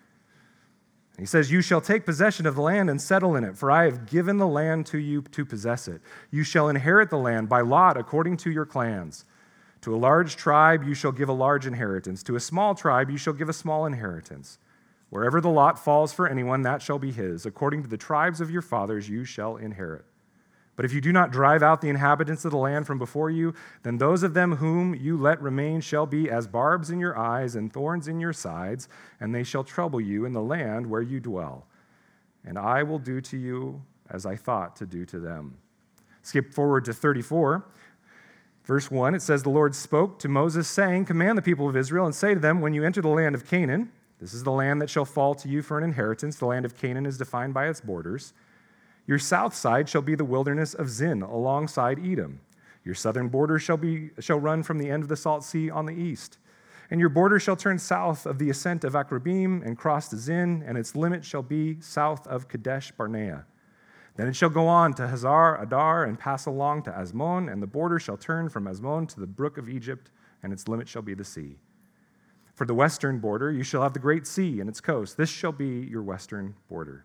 He 1.19 1.27
says, 1.27 1.51
You 1.51 1.61
shall 1.61 1.81
take 1.81 2.07
possession 2.07 2.47
of 2.47 2.55
the 2.55 2.63
land 2.63 2.89
and 2.89 3.01
settle 3.01 3.37
in 3.37 3.45
it, 3.45 3.57
for 3.57 3.71
I 3.71 3.85
have 3.85 4.07
given 4.07 4.39
the 4.39 4.47
land 4.47 4.87
to 4.87 4.99
you 4.99 5.23
to 5.23 5.45
possess 5.45 5.89
it. 5.89 6.01
You 6.31 6.45
shall 6.45 6.69
inherit 6.69 7.11
the 7.11 7.19
land 7.19 7.49
by 7.49 7.61
lot 7.61 7.97
according 7.97 8.37
to 8.39 8.51
your 8.51 8.67
clans. 8.67 9.25
To 9.85 9.95
a 9.95 9.97
large 9.97 10.37
tribe 10.37 10.83
you 10.85 10.95
shall 10.95 11.13
give 11.13 11.29
a 11.29 11.35
large 11.35 11.67
inheritance. 11.67 12.23
To 12.23 12.37
a 12.37 12.41
small 12.41 12.75
tribe 12.75 13.11
you 13.11 13.19
shall 13.19 13.35
give 13.35 13.51
a 13.51 13.53
small 13.53 13.85
inheritance. 13.85 14.59
Wherever 15.11 15.43
the 15.43 15.51
lot 15.51 15.79
falls 15.79 16.11
for 16.11 16.27
anyone, 16.27 16.63
that 16.63 16.81
shall 16.81 16.99
be 16.99 17.13
his. 17.13 17.45
According 17.45 17.83
to 17.83 17.89
the 17.91 17.99
tribes 17.99 18.41
of 18.41 18.51
your 18.51 18.63
fathers 18.63 19.11
you 19.11 19.27
shall 19.27 19.59
inherit. 19.59 20.07
But 20.75 20.87
if 20.87 20.95
you 20.95 21.03
do 21.03 21.13
not 21.13 21.33
drive 21.33 21.63
out 21.63 21.83
the 21.83 21.91
inhabitants 21.91 22.47
of 22.47 22.51
the 22.51 22.57
land 22.57 22.87
from 22.87 22.97
before 22.97 23.29
you, 23.29 23.53
then 23.83 23.99
those 23.99 24.23
of 24.23 24.33
them 24.33 24.57
whom 24.57 24.95
you 24.95 25.19
let 25.19 25.43
remain 25.43 25.83
shall 25.83 26.07
be 26.07 26.31
as 26.31 26.47
barbs 26.47 26.89
in 26.89 26.99
your 26.99 27.19
eyes 27.19 27.55
and 27.55 27.71
thorns 27.71 28.09
in 28.09 28.21
your 28.21 28.33
sides, 28.33 28.89
and 29.21 29.35
they 29.35 29.45
shall 29.45 29.65
trouble 29.65 30.01
you 30.01 30.25
in 30.25 30.33
the 30.33 30.41
land 30.41 30.87
where 30.87 31.03
you 31.03 31.21
dwell. 31.21 31.67
And 32.43 32.59
I 32.59 32.85
will 32.85 32.99
do 32.99 33.21
to 33.21 33.37
you 33.37 33.83
as 34.09 34.25
I 34.25 34.37
thought 34.37 34.77
to 34.77 34.87
do 34.87 35.05
to 35.05 35.21
them. 35.21 35.59
Skip 36.23 36.55
forward 36.55 36.87
to 36.87 36.95
34. 36.95 37.67
Verse 38.65 38.91
1, 38.91 39.15
it 39.15 39.23
says, 39.23 39.43
The 39.43 39.51
Lord 39.51 39.75
spoke 39.75 40.19
to 40.21 40.29
Moses, 40.29 40.67
saying, 40.67 41.05
Command 41.05 41.37
the 41.37 41.43
people 41.43 41.69
of 41.69 41.77
Israel 41.77 42.07
and 42.07 42.15
say 42.15 42.33
to 42.35 42.41
them, 42.41 42.61
When 42.61 42.73
you 42.73 42.83
enter 42.83 43.03
the 43.03 43.09
land 43.09 43.35
of 43.35 43.47
Canaan, 43.47 43.93
this 44.21 44.33
is 44.33 44.43
the 44.43 44.53
land 44.53 44.81
that 44.81 44.89
shall 44.89 45.05
fall 45.05 45.35
to 45.35 45.49
you 45.49 45.61
for 45.61 45.77
an 45.77 45.85
inheritance. 45.85 46.37
The 46.37 46.47
land 46.47 46.65
of 46.65 46.77
Canaan 46.77 47.05
is 47.05 47.19
defined 47.19 47.53
by 47.53 47.69
its 47.69 47.83
borders. 47.83 48.33
Your 49.07 49.19
south 49.19 49.55
side 49.55 49.89
shall 49.89 50.01
be 50.01 50.15
the 50.15 50.25
wilderness 50.25 50.73
of 50.73 50.89
Zin, 50.89 51.21
alongside 51.21 51.99
Edom. 52.05 52.41
Your 52.85 52.95
southern 52.95 53.29
border 53.29 53.59
shall, 53.59 53.77
be, 53.77 54.11
shall 54.19 54.41
run 54.41 54.63
from 54.63 54.79
the 54.79 54.91
end 54.91 55.03
of 55.03 55.11
the 55.11 55.17
Salt 55.17 55.45
Sea 55.45 55.69
on 55.69 55.85
the 55.85 55.93
east. 55.93 56.39
And 56.91 57.01
your 57.01 57.11
border 57.11 57.39
shall 57.39 57.57
turn 57.57 57.79
south 57.79 58.25
of 58.25 58.39
the 58.39 58.49
ascent 58.49 58.85
of 58.85 58.95
Akrabim 58.95 59.65
and 59.65 59.77
cross 59.77 60.09
to 60.09 60.17
Zin, 60.17 60.63
and 60.67 60.79
its 60.79 60.95
limit 60.95 61.25
shall 61.25 61.43
be 61.43 61.81
south 61.81 62.27
of 62.27 62.49
Kadesh 62.49 62.93
Barnea. 62.93 63.45
Then 64.17 64.29
it 64.29 64.37
shall 64.37 64.51
go 64.51 64.69
on 64.69 64.95
to 64.95 65.09
Hazar 65.09 65.61
Adar 65.61 66.05
and 66.05 66.19
pass 66.19 66.47
along 66.47 66.83
to 66.85 66.91
Azmon, 66.91 67.53
and 67.53 67.63
the 67.63 67.67
border 67.67 67.99
shall 67.99 68.17
turn 68.17 68.49
from 68.49 68.67
Azmon 68.67 69.09
to 69.09 69.21
the 69.21 69.27
brook 69.27 69.59
of 69.59 69.69
Egypt, 69.69 70.11
and 70.43 70.53
its 70.53 70.69
limit 70.69 70.89
shall 70.89 71.03
be 71.03 71.15
the 71.15 71.25
sea. 71.25 71.57
For 72.55 72.65
the 72.65 72.75
western 72.75 73.19
border, 73.19 73.51
you 73.51 73.65
shall 73.65 73.83
have 73.83 73.93
the 73.93 73.99
great 73.99 74.27
sea 74.27 74.61
and 74.61 74.69
its 74.69 74.81
coast. 74.81 75.17
This 75.17 75.29
shall 75.29 75.51
be 75.51 75.81
your 75.91 76.03
western 76.03 76.55
border. 76.69 77.05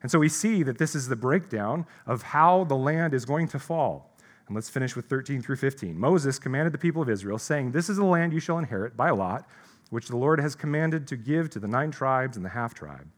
And 0.00 0.10
so 0.10 0.18
we 0.18 0.28
see 0.28 0.62
that 0.62 0.78
this 0.78 0.94
is 0.94 1.08
the 1.08 1.16
breakdown 1.16 1.86
of 2.06 2.22
how 2.22 2.64
the 2.64 2.76
land 2.76 3.12
is 3.12 3.26
going 3.26 3.48
to 3.48 3.58
fall. 3.58 4.14
And 4.46 4.54
let's 4.54 4.70
finish 4.70 4.96
with 4.96 5.06
13 5.06 5.42
through 5.42 5.56
15. 5.56 5.98
Moses 5.98 6.38
commanded 6.38 6.72
the 6.72 6.78
people 6.78 7.02
of 7.02 7.10
Israel, 7.10 7.38
saying, 7.38 7.72
This 7.72 7.88
is 7.88 7.96
the 7.96 8.04
land 8.04 8.32
you 8.32 8.40
shall 8.40 8.58
inherit 8.58 8.96
by 8.96 9.10
lot, 9.10 9.46
which 9.90 10.08
the 10.08 10.16
Lord 10.16 10.40
has 10.40 10.54
commanded 10.54 11.06
to 11.08 11.16
give 11.16 11.50
to 11.50 11.58
the 11.58 11.68
nine 11.68 11.90
tribes 11.90 12.36
and 12.36 12.44
the 12.44 12.50
half 12.50 12.74
tribe. 12.74 13.08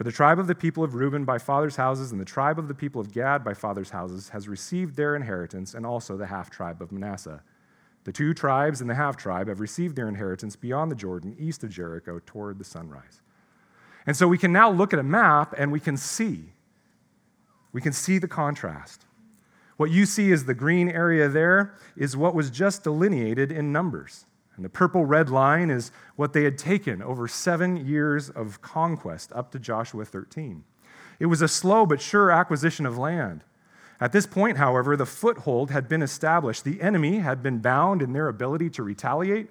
For 0.00 0.04
the 0.04 0.12
tribe 0.12 0.38
of 0.38 0.46
the 0.46 0.54
people 0.54 0.82
of 0.82 0.94
Reuben 0.94 1.26
by 1.26 1.36
fathers' 1.36 1.76
houses 1.76 2.10
and 2.10 2.18
the 2.18 2.24
tribe 2.24 2.58
of 2.58 2.68
the 2.68 2.74
people 2.74 3.02
of 3.02 3.12
Gad 3.12 3.44
by 3.44 3.52
fathers' 3.52 3.90
houses 3.90 4.30
has 4.30 4.48
received 4.48 4.96
their 4.96 5.14
inheritance, 5.14 5.74
and 5.74 5.84
also 5.84 6.16
the 6.16 6.28
half 6.28 6.48
tribe 6.48 6.80
of 6.80 6.90
Manasseh. 6.90 7.42
The 8.04 8.12
two 8.12 8.32
tribes 8.32 8.80
and 8.80 8.88
the 8.88 8.94
half 8.94 9.18
tribe 9.18 9.48
have 9.48 9.60
received 9.60 9.96
their 9.96 10.08
inheritance 10.08 10.56
beyond 10.56 10.90
the 10.90 10.96
Jordan, 10.96 11.36
east 11.38 11.64
of 11.64 11.68
Jericho, 11.68 12.18
toward 12.24 12.58
the 12.58 12.64
sunrise. 12.64 13.20
And 14.06 14.16
so 14.16 14.26
we 14.26 14.38
can 14.38 14.54
now 14.54 14.70
look 14.70 14.94
at 14.94 14.98
a 14.98 15.02
map 15.02 15.52
and 15.58 15.70
we 15.70 15.80
can 15.80 15.98
see. 15.98 16.54
We 17.74 17.82
can 17.82 17.92
see 17.92 18.16
the 18.16 18.26
contrast. 18.26 19.04
What 19.76 19.90
you 19.90 20.06
see 20.06 20.32
is 20.32 20.46
the 20.46 20.54
green 20.54 20.88
area 20.88 21.28
there 21.28 21.74
is 21.94 22.16
what 22.16 22.34
was 22.34 22.48
just 22.48 22.84
delineated 22.84 23.52
in 23.52 23.70
Numbers. 23.70 24.24
And 24.60 24.64
the 24.66 24.68
purple 24.68 25.06
red 25.06 25.30
line 25.30 25.70
is 25.70 25.90
what 26.16 26.34
they 26.34 26.44
had 26.44 26.58
taken 26.58 27.00
over 27.00 27.26
seven 27.26 27.78
years 27.78 28.28
of 28.28 28.60
conquest 28.60 29.32
up 29.32 29.50
to 29.52 29.58
Joshua 29.58 30.04
13. 30.04 30.64
It 31.18 31.24
was 31.24 31.40
a 31.40 31.48
slow 31.48 31.86
but 31.86 32.02
sure 32.02 32.30
acquisition 32.30 32.84
of 32.84 32.98
land. 32.98 33.42
At 34.02 34.12
this 34.12 34.26
point, 34.26 34.58
however, 34.58 34.98
the 34.98 35.06
foothold 35.06 35.70
had 35.70 35.88
been 35.88 36.02
established. 36.02 36.64
The 36.64 36.82
enemy 36.82 37.20
had 37.20 37.42
been 37.42 37.60
bound 37.60 38.02
in 38.02 38.12
their 38.12 38.28
ability 38.28 38.68
to 38.68 38.82
retaliate, 38.82 39.48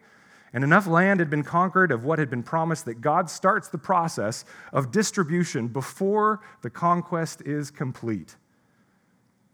and 0.53 0.63
enough 0.63 0.85
land 0.85 1.19
had 1.19 1.31
been 1.31 1.43
conquered 1.43 1.91
of 1.91 2.03
what 2.03 2.19
had 2.19 2.29
been 2.29 2.43
promised 2.43 2.85
that 2.85 3.01
God 3.01 3.31
starts 3.31 3.67
the 3.67 3.79
process 3.79 4.45
of 4.71 4.91
distribution 4.91 5.69
before 5.69 6.39
the 6.61 6.69
conquest 6.69 7.41
is 7.47 7.71
complete. 7.71 8.35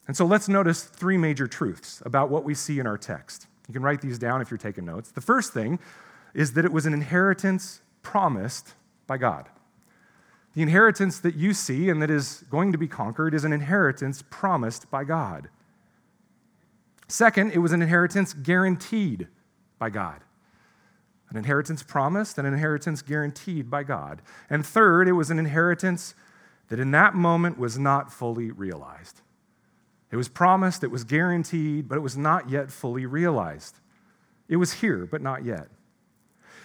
And 0.05 0.17
so 0.17 0.25
let's 0.25 0.49
notice 0.49 0.83
three 0.83 1.17
major 1.17 1.47
truths 1.47 2.03
about 2.05 2.29
what 2.29 2.43
we 2.43 2.55
see 2.55 2.77
in 2.77 2.85
our 2.85 2.97
text. 2.97 3.47
You 3.67 3.73
can 3.73 3.83
write 3.83 4.01
these 4.01 4.19
down 4.19 4.41
if 4.41 4.51
you're 4.51 4.57
taking 4.57 4.85
notes. 4.85 5.11
The 5.11 5.21
first 5.21 5.53
thing 5.53 5.79
is 6.33 6.53
that 6.53 6.65
it 6.65 6.71
was 6.71 6.85
an 6.85 6.93
inheritance 6.93 7.81
promised 8.01 8.73
by 9.07 9.17
God. 9.17 9.49
The 10.53 10.61
inheritance 10.61 11.19
that 11.19 11.35
you 11.35 11.53
see 11.53 11.89
and 11.89 12.01
that 12.01 12.09
is 12.09 12.45
going 12.49 12.71
to 12.71 12.77
be 12.77 12.87
conquered 12.87 13.33
is 13.33 13.43
an 13.43 13.51
inheritance 13.51 14.23
promised 14.29 14.89
by 14.89 15.03
God. 15.03 15.49
Second, 17.07 17.51
it 17.51 17.59
was 17.59 17.71
an 17.71 17.81
inheritance 17.81 18.33
guaranteed 18.33 19.27
by 19.77 19.89
God. 19.89 20.21
An 21.29 21.37
inheritance 21.37 21.83
promised, 21.83 22.37
an 22.37 22.45
inheritance 22.45 23.01
guaranteed 23.01 23.69
by 23.69 23.83
God. 23.83 24.21
And 24.49 24.65
third, 24.65 25.07
it 25.07 25.13
was 25.13 25.29
an 25.29 25.39
inheritance 25.39 26.15
that 26.69 26.79
in 26.79 26.91
that 26.91 27.13
moment 27.13 27.57
was 27.57 27.77
not 27.77 28.11
fully 28.11 28.51
realized. 28.51 29.21
It 30.15 30.17
was 30.17 30.29
promised, 30.29 30.81
it 30.85 30.91
was 30.91 31.03
guaranteed, 31.03 31.89
but 31.89 31.97
it 31.97 32.01
was 32.01 32.15
not 32.15 32.49
yet 32.49 32.71
fully 32.71 33.05
realized. 33.05 33.81
It 34.47 34.55
was 34.55 34.71
here, 34.71 35.05
but 35.05 35.21
not 35.21 35.43
yet. 35.43 35.67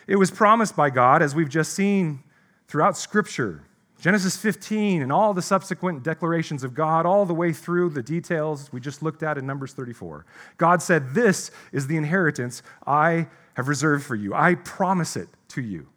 It 0.06 0.14
was 0.14 0.30
promised 0.30 0.76
by 0.76 0.90
God, 0.90 1.20
as 1.20 1.34
we've 1.34 1.48
just 1.48 1.72
seen 1.72 2.22
throughout 2.68 2.96
Scripture. 2.96 3.64
Genesis 4.00 4.36
15 4.36 5.02
and 5.02 5.10
all 5.10 5.34
the 5.34 5.42
subsequent 5.42 6.04
declarations 6.04 6.62
of 6.62 6.74
God, 6.74 7.06
all 7.06 7.26
the 7.26 7.34
way 7.34 7.52
through 7.52 7.90
the 7.90 8.04
details 8.04 8.72
we 8.72 8.78
just 8.78 9.02
looked 9.02 9.24
at 9.24 9.36
in 9.36 9.48
Numbers 9.48 9.72
34. 9.72 10.26
God 10.56 10.80
said, 10.80 11.12
This 11.12 11.50
is 11.72 11.88
the 11.88 11.96
inheritance 11.96 12.62
I 12.86 13.26
have 13.54 13.66
reserved 13.66 14.04
for 14.04 14.14
you. 14.14 14.32
I 14.32 14.54
promise 14.54 15.16
it 15.16 15.28
to 15.48 15.60
you. 15.60 15.88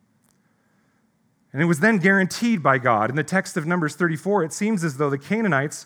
And 1.51 1.61
it 1.61 1.65
was 1.65 1.81
then 1.81 1.99
guaranteed 1.99 2.63
by 2.63 2.79
God. 2.79 3.11
In 3.11 3.15
the 3.15 3.23
text 3.23 3.57
of 3.57 3.67
Numbers 3.67 3.95
34, 3.95 4.43
it 4.43 4.53
seems 4.53 4.83
as 4.83 4.97
though 4.97 5.11
the 5.11 5.19
Canaanites 5.19 5.85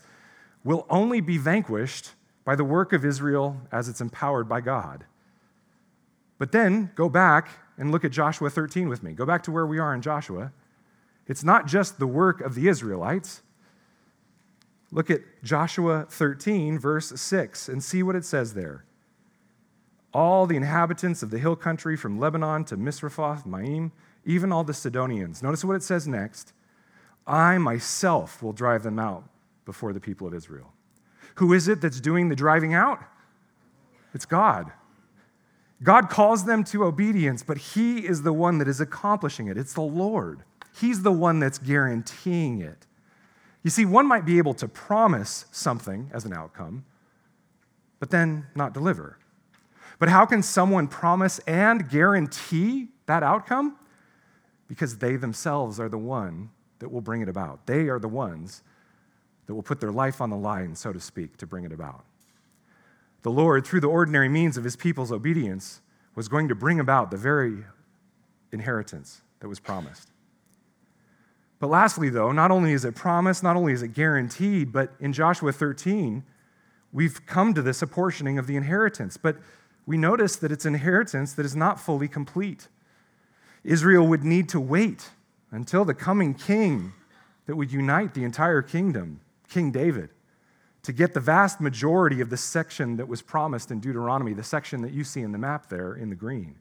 will 0.67 0.85
only 0.89 1.21
be 1.21 1.37
vanquished 1.37 2.11
by 2.43 2.53
the 2.53 2.63
work 2.65 2.91
of 2.91 3.05
Israel 3.05 3.55
as 3.71 3.87
it's 3.87 4.01
empowered 4.01 4.49
by 4.49 4.59
God. 4.59 5.05
But 6.37 6.51
then 6.51 6.91
go 6.93 7.07
back 7.07 7.47
and 7.77 7.89
look 7.89 8.03
at 8.03 8.11
Joshua 8.11 8.49
13 8.49 8.89
with 8.89 9.01
me. 9.01 9.13
Go 9.13 9.25
back 9.25 9.43
to 9.43 9.51
where 9.51 9.65
we 9.65 9.79
are 9.79 9.93
in 9.93 10.01
Joshua. 10.01 10.51
It's 11.25 11.41
not 11.41 11.67
just 11.67 11.99
the 11.99 12.07
work 12.07 12.41
of 12.41 12.53
the 12.53 12.67
Israelites. 12.67 13.43
Look 14.91 15.09
at 15.09 15.21
Joshua 15.41 16.05
13, 16.09 16.77
verse 16.77 17.13
6, 17.15 17.69
and 17.69 17.81
see 17.81 18.03
what 18.03 18.17
it 18.17 18.25
says 18.25 18.53
there. 18.53 18.83
all 20.13 20.47
the 20.47 20.55
inhabitants 20.55 21.21
of 21.21 21.29
the 21.29 21.37
hill 21.37 21.55
country 21.55 21.95
from 21.95 22.19
Lebanon 22.19 22.65
to 22.65 22.75
Misrephoth, 22.75 23.45
Maim, 23.45 23.91
even 24.25 24.51
all 24.51 24.63
the 24.63 24.73
Sidonians. 24.73 25.43
Notice 25.43 25.63
what 25.63 25.75
it 25.75 25.83
says 25.83 26.07
next. 26.07 26.53
I 27.25 27.57
myself 27.57 28.41
will 28.41 28.53
drive 28.53 28.83
them 28.83 28.99
out 28.99 29.29
before 29.67 29.93
the 29.93 29.99
people 29.99 30.25
of 30.25 30.33
Israel. 30.33 30.73
Who 31.35 31.53
is 31.53 31.67
it 31.67 31.81
that's 31.81 31.99
doing 31.99 32.29
the 32.29 32.35
driving 32.35 32.73
out? 32.73 33.03
It's 34.15 34.25
God. 34.25 34.71
God 35.83 36.09
calls 36.09 36.45
them 36.45 36.63
to 36.63 36.85
obedience, 36.85 37.43
but 37.43 37.57
He 37.57 37.99
is 37.99 38.23
the 38.23 38.33
one 38.33 38.57
that 38.57 38.67
is 38.67 38.81
accomplishing 38.81 39.47
it. 39.47 39.57
It's 39.57 39.73
the 39.73 39.81
Lord. 39.81 40.41
He's 40.79 41.03
the 41.03 41.11
one 41.11 41.39
that's 41.39 41.59
guaranteeing 41.59 42.61
it. 42.61 42.87
You 43.61 43.69
see, 43.69 43.85
one 43.85 44.07
might 44.07 44.25
be 44.25 44.37
able 44.37 44.53
to 44.55 44.67
promise 44.67 45.45
something 45.51 46.09
as 46.13 46.23
an 46.23 46.33
outcome, 46.33 46.85
but 47.99 48.09
then 48.09 48.47
not 48.55 48.73
deliver. 48.73 49.19
But 49.99 50.09
how 50.09 50.25
can 50.25 50.41
someone 50.41 50.87
promise 50.87 51.39
and 51.39 51.89
guarantee 51.89 52.87
that 53.07 53.21
outcome? 53.21 53.77
Because 54.67 54.99
they 54.99 55.17
themselves 55.17 55.79
are 55.79 55.89
the 55.89 55.97
one 55.97 56.51
that 56.79 56.89
will 56.89 57.01
bring 57.01 57.21
it 57.21 57.27
about. 57.27 57.67
They 57.67 57.89
are 57.89 57.99
the 57.99 58.07
ones 58.07 58.63
that 59.47 59.55
will 59.55 59.63
put 59.63 59.79
their 59.79 59.91
life 59.91 60.21
on 60.21 60.29
the 60.29 60.37
line, 60.37 60.75
so 60.75 60.93
to 60.93 60.99
speak, 60.99 61.37
to 61.37 61.47
bring 61.47 61.65
it 61.65 61.71
about. 61.71 62.05
The 63.23 63.31
Lord, 63.31 63.65
through 63.65 63.81
the 63.81 63.87
ordinary 63.87 64.29
means 64.29 64.57
of 64.57 64.63
his 64.63 64.75
people's 64.75 65.11
obedience, 65.11 65.81
was 66.15 66.27
going 66.27 66.47
to 66.49 66.55
bring 66.55 66.79
about 66.79 67.11
the 67.11 67.17
very 67.17 67.63
inheritance 68.51 69.21
that 69.39 69.47
was 69.47 69.59
promised. 69.59 70.11
But 71.59 71.67
lastly, 71.67 72.09
though, 72.09 72.31
not 72.31 72.51
only 72.51 72.73
is 72.73 72.85
it 72.85 72.95
promised, 72.95 73.41
not 73.41 73.55
only 73.55 73.73
is 73.73 73.81
it 73.81 73.93
guaranteed, 73.93 74.71
but 74.71 74.93
in 74.99 75.11
Joshua 75.11 75.51
13, 75.51 76.23
we've 76.91 77.25
come 77.25 77.53
to 77.53 77.61
this 77.61 77.81
apportioning 77.81 78.37
of 78.37 78.47
the 78.47 78.55
inheritance. 78.55 79.17
But 79.17 79.37
we 79.85 79.97
notice 79.97 80.35
that 80.35 80.51
it's 80.51 80.65
inheritance 80.65 81.33
that 81.33 81.45
is 81.45 81.55
not 81.55 81.79
fully 81.79 82.07
complete. 82.07 82.67
Israel 83.63 84.05
would 84.07 84.23
need 84.23 84.49
to 84.49 84.59
wait 84.59 85.09
until 85.51 85.83
the 85.85 85.93
coming 85.93 86.33
king 86.33 86.93
that 87.47 87.55
would 87.55 87.71
unite 87.71 88.13
the 88.13 88.23
entire 88.23 88.61
kingdom, 88.61 89.21
King 89.49 89.71
David, 89.71 90.09
to 90.83 90.93
get 90.93 91.13
the 91.13 91.19
vast 91.19 91.59
majority 91.59 92.21
of 92.21 92.29
the 92.29 92.37
section 92.37 92.97
that 92.97 93.07
was 93.07 93.21
promised 93.21 93.71
in 93.71 93.79
Deuteronomy, 93.79 94.33
the 94.33 94.43
section 94.43 94.81
that 94.81 94.93
you 94.93 95.03
see 95.03 95.21
in 95.21 95.31
the 95.31 95.37
map 95.37 95.69
there 95.69 95.93
in 95.93 96.09
the 96.09 96.15
green. 96.15 96.55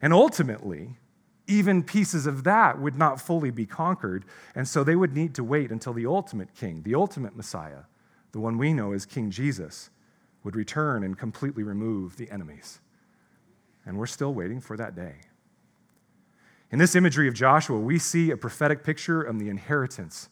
And 0.00 0.12
ultimately, 0.12 0.96
even 1.46 1.82
pieces 1.82 2.26
of 2.26 2.44
that 2.44 2.80
would 2.80 2.96
not 2.96 3.20
fully 3.20 3.50
be 3.50 3.66
conquered, 3.66 4.24
and 4.54 4.66
so 4.66 4.82
they 4.82 4.96
would 4.96 5.14
need 5.14 5.34
to 5.34 5.44
wait 5.44 5.70
until 5.70 5.92
the 5.92 6.06
ultimate 6.06 6.54
king, 6.54 6.82
the 6.82 6.94
ultimate 6.94 7.36
Messiah, 7.36 7.84
the 8.32 8.40
one 8.40 8.58
we 8.58 8.72
know 8.72 8.92
as 8.92 9.06
King 9.06 9.30
Jesus, 9.30 9.90
would 10.44 10.56
return 10.56 11.02
and 11.02 11.18
completely 11.18 11.62
remove 11.62 12.16
the 12.16 12.30
enemies. 12.30 12.80
And 13.84 13.98
we're 13.98 14.06
still 14.06 14.34
waiting 14.34 14.60
for 14.60 14.76
that 14.76 14.94
day. 14.94 15.14
In 16.70 16.78
this 16.78 16.96
imagery 16.96 17.28
of 17.28 17.34
Joshua, 17.34 17.78
we 17.78 17.98
see 17.98 18.30
a 18.30 18.36
prophetic 18.36 18.82
picture 18.82 19.22
of 19.22 19.38
the 19.38 19.48
inheritance, 19.48 20.28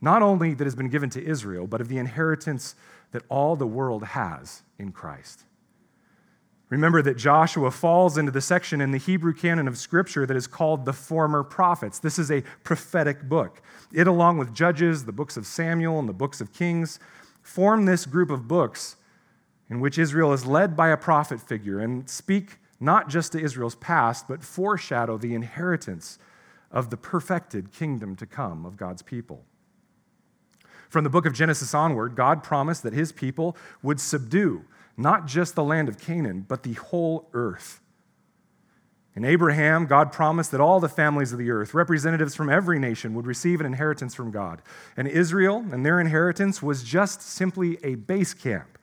not 0.00 0.22
only 0.22 0.54
that 0.54 0.64
has 0.64 0.74
been 0.74 0.88
given 0.88 1.10
to 1.10 1.24
Israel, 1.24 1.66
but 1.66 1.80
of 1.80 1.88
the 1.88 1.98
inheritance 1.98 2.74
that 3.12 3.22
all 3.28 3.56
the 3.56 3.66
world 3.66 4.04
has 4.04 4.62
in 4.78 4.92
Christ. 4.92 5.44
Remember 6.70 7.02
that 7.02 7.16
Joshua 7.16 7.72
falls 7.72 8.16
into 8.16 8.30
the 8.30 8.40
section 8.40 8.80
in 8.80 8.92
the 8.92 8.98
Hebrew 8.98 9.34
canon 9.34 9.66
of 9.66 9.76
Scripture 9.76 10.24
that 10.24 10.36
is 10.36 10.46
called 10.46 10.84
the 10.84 10.92
former 10.92 11.42
prophets. 11.42 11.98
This 11.98 12.16
is 12.16 12.30
a 12.30 12.42
prophetic 12.62 13.28
book. 13.28 13.60
It, 13.92 14.06
along 14.06 14.38
with 14.38 14.54
Judges, 14.54 15.04
the 15.04 15.12
books 15.12 15.36
of 15.36 15.46
Samuel, 15.46 15.98
and 15.98 16.08
the 16.08 16.12
books 16.12 16.40
of 16.40 16.52
Kings, 16.52 17.00
form 17.42 17.86
this 17.86 18.06
group 18.06 18.30
of 18.30 18.46
books 18.46 18.96
in 19.68 19.80
which 19.80 19.98
Israel 19.98 20.32
is 20.32 20.46
led 20.46 20.76
by 20.76 20.90
a 20.90 20.96
prophet 20.96 21.40
figure 21.40 21.80
and 21.80 22.08
speak 22.08 22.58
not 22.78 23.08
just 23.08 23.32
to 23.32 23.40
Israel's 23.40 23.74
past, 23.74 24.28
but 24.28 24.42
foreshadow 24.42 25.18
the 25.18 25.34
inheritance 25.34 26.18
of 26.70 26.90
the 26.90 26.96
perfected 26.96 27.72
kingdom 27.72 28.14
to 28.16 28.26
come 28.26 28.64
of 28.64 28.76
God's 28.76 29.02
people. 29.02 29.44
From 30.90 31.04
the 31.04 31.10
book 31.10 31.24
of 31.24 31.32
Genesis 31.32 31.72
onward, 31.72 32.16
God 32.16 32.42
promised 32.42 32.82
that 32.82 32.92
his 32.92 33.12
people 33.12 33.56
would 33.80 34.00
subdue 34.00 34.64
not 34.96 35.26
just 35.26 35.54
the 35.54 35.64
land 35.64 35.88
of 35.88 35.98
Canaan, 35.98 36.44
but 36.46 36.64
the 36.64 36.74
whole 36.74 37.28
earth. 37.32 37.80
In 39.14 39.24
Abraham, 39.24 39.86
God 39.86 40.12
promised 40.12 40.50
that 40.50 40.60
all 40.60 40.80
the 40.80 40.88
families 40.88 41.32
of 41.32 41.38
the 41.38 41.50
earth, 41.50 41.74
representatives 41.74 42.34
from 42.34 42.50
every 42.50 42.78
nation, 42.78 43.14
would 43.14 43.26
receive 43.26 43.60
an 43.60 43.66
inheritance 43.66 44.14
from 44.14 44.32
God. 44.32 44.62
And 44.96 45.06
Israel 45.06 45.64
and 45.72 45.86
their 45.86 46.00
inheritance 46.00 46.60
was 46.60 46.82
just 46.82 47.22
simply 47.22 47.78
a 47.84 47.94
base 47.94 48.34
camp 48.34 48.76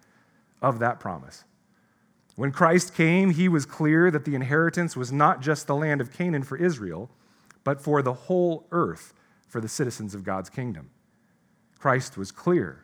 of 0.62 0.80
that 0.80 1.00
promise. 1.00 1.44
When 2.36 2.52
Christ 2.52 2.94
came, 2.94 3.32
he 3.32 3.50
was 3.50 3.66
clear 3.66 4.12
that 4.12 4.24
the 4.24 4.36
inheritance 4.36 4.96
was 4.96 5.12
not 5.12 5.42
just 5.42 5.68
the 5.68 5.76
land 5.76 6.00
of 6.00 6.14
Canaan 6.14 6.44
for 6.44 6.58
Israel, 6.58 7.10
but 7.64 7.82
for 7.82 8.02
the 8.02 8.14
whole 8.14 8.66
earth 8.72 9.14
for 9.48 9.60
the 9.60 9.68
citizens 9.68 10.16
of 10.16 10.24
God's 10.24 10.50
kingdom. 10.50 10.90
Christ 11.88 12.18
was 12.18 12.34
clear 12.34 12.84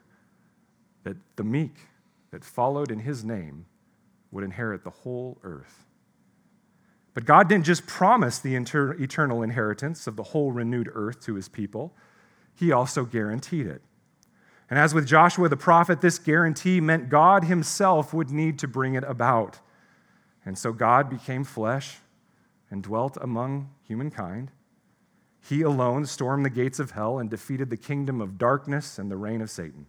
that 1.03 1.17
the 1.35 1.43
meek 1.43 1.75
that 2.31 2.45
followed 2.45 2.89
in 2.89 2.99
his 2.99 3.21
name 3.25 3.65
would 4.31 4.45
inherit 4.45 4.85
the 4.85 4.91
whole 4.91 5.39
earth. 5.43 5.83
But 7.13 7.25
God 7.25 7.49
didn't 7.49 7.65
just 7.65 7.85
promise 7.85 8.39
the 8.39 8.55
eternal 8.55 9.43
inheritance 9.43 10.07
of 10.07 10.15
the 10.15 10.23
whole 10.23 10.53
renewed 10.53 10.89
earth 10.93 11.19
to 11.25 11.35
his 11.35 11.49
people, 11.49 11.93
he 12.55 12.71
also 12.71 13.03
guaranteed 13.03 13.67
it. 13.67 13.81
And 14.69 14.79
as 14.79 14.93
with 14.93 15.05
Joshua 15.05 15.49
the 15.49 15.57
prophet, 15.57 15.99
this 15.99 16.17
guarantee 16.17 16.79
meant 16.79 17.09
God 17.09 17.43
himself 17.43 18.13
would 18.13 18.31
need 18.31 18.57
to 18.59 18.69
bring 18.69 18.93
it 18.95 19.03
about. 19.03 19.59
And 20.45 20.57
so 20.57 20.71
God 20.71 21.09
became 21.09 21.43
flesh 21.43 21.97
and 22.71 22.81
dwelt 22.81 23.17
among 23.19 23.69
humankind. 23.85 24.51
He 25.47 25.61
alone 25.61 26.05
stormed 26.05 26.45
the 26.45 26.49
gates 26.49 26.79
of 26.79 26.91
hell 26.91 27.19
and 27.19 27.29
defeated 27.29 27.69
the 27.69 27.77
kingdom 27.77 28.21
of 28.21 28.37
darkness 28.37 28.97
and 28.97 29.11
the 29.11 29.17
reign 29.17 29.41
of 29.41 29.49
Satan. 29.49 29.87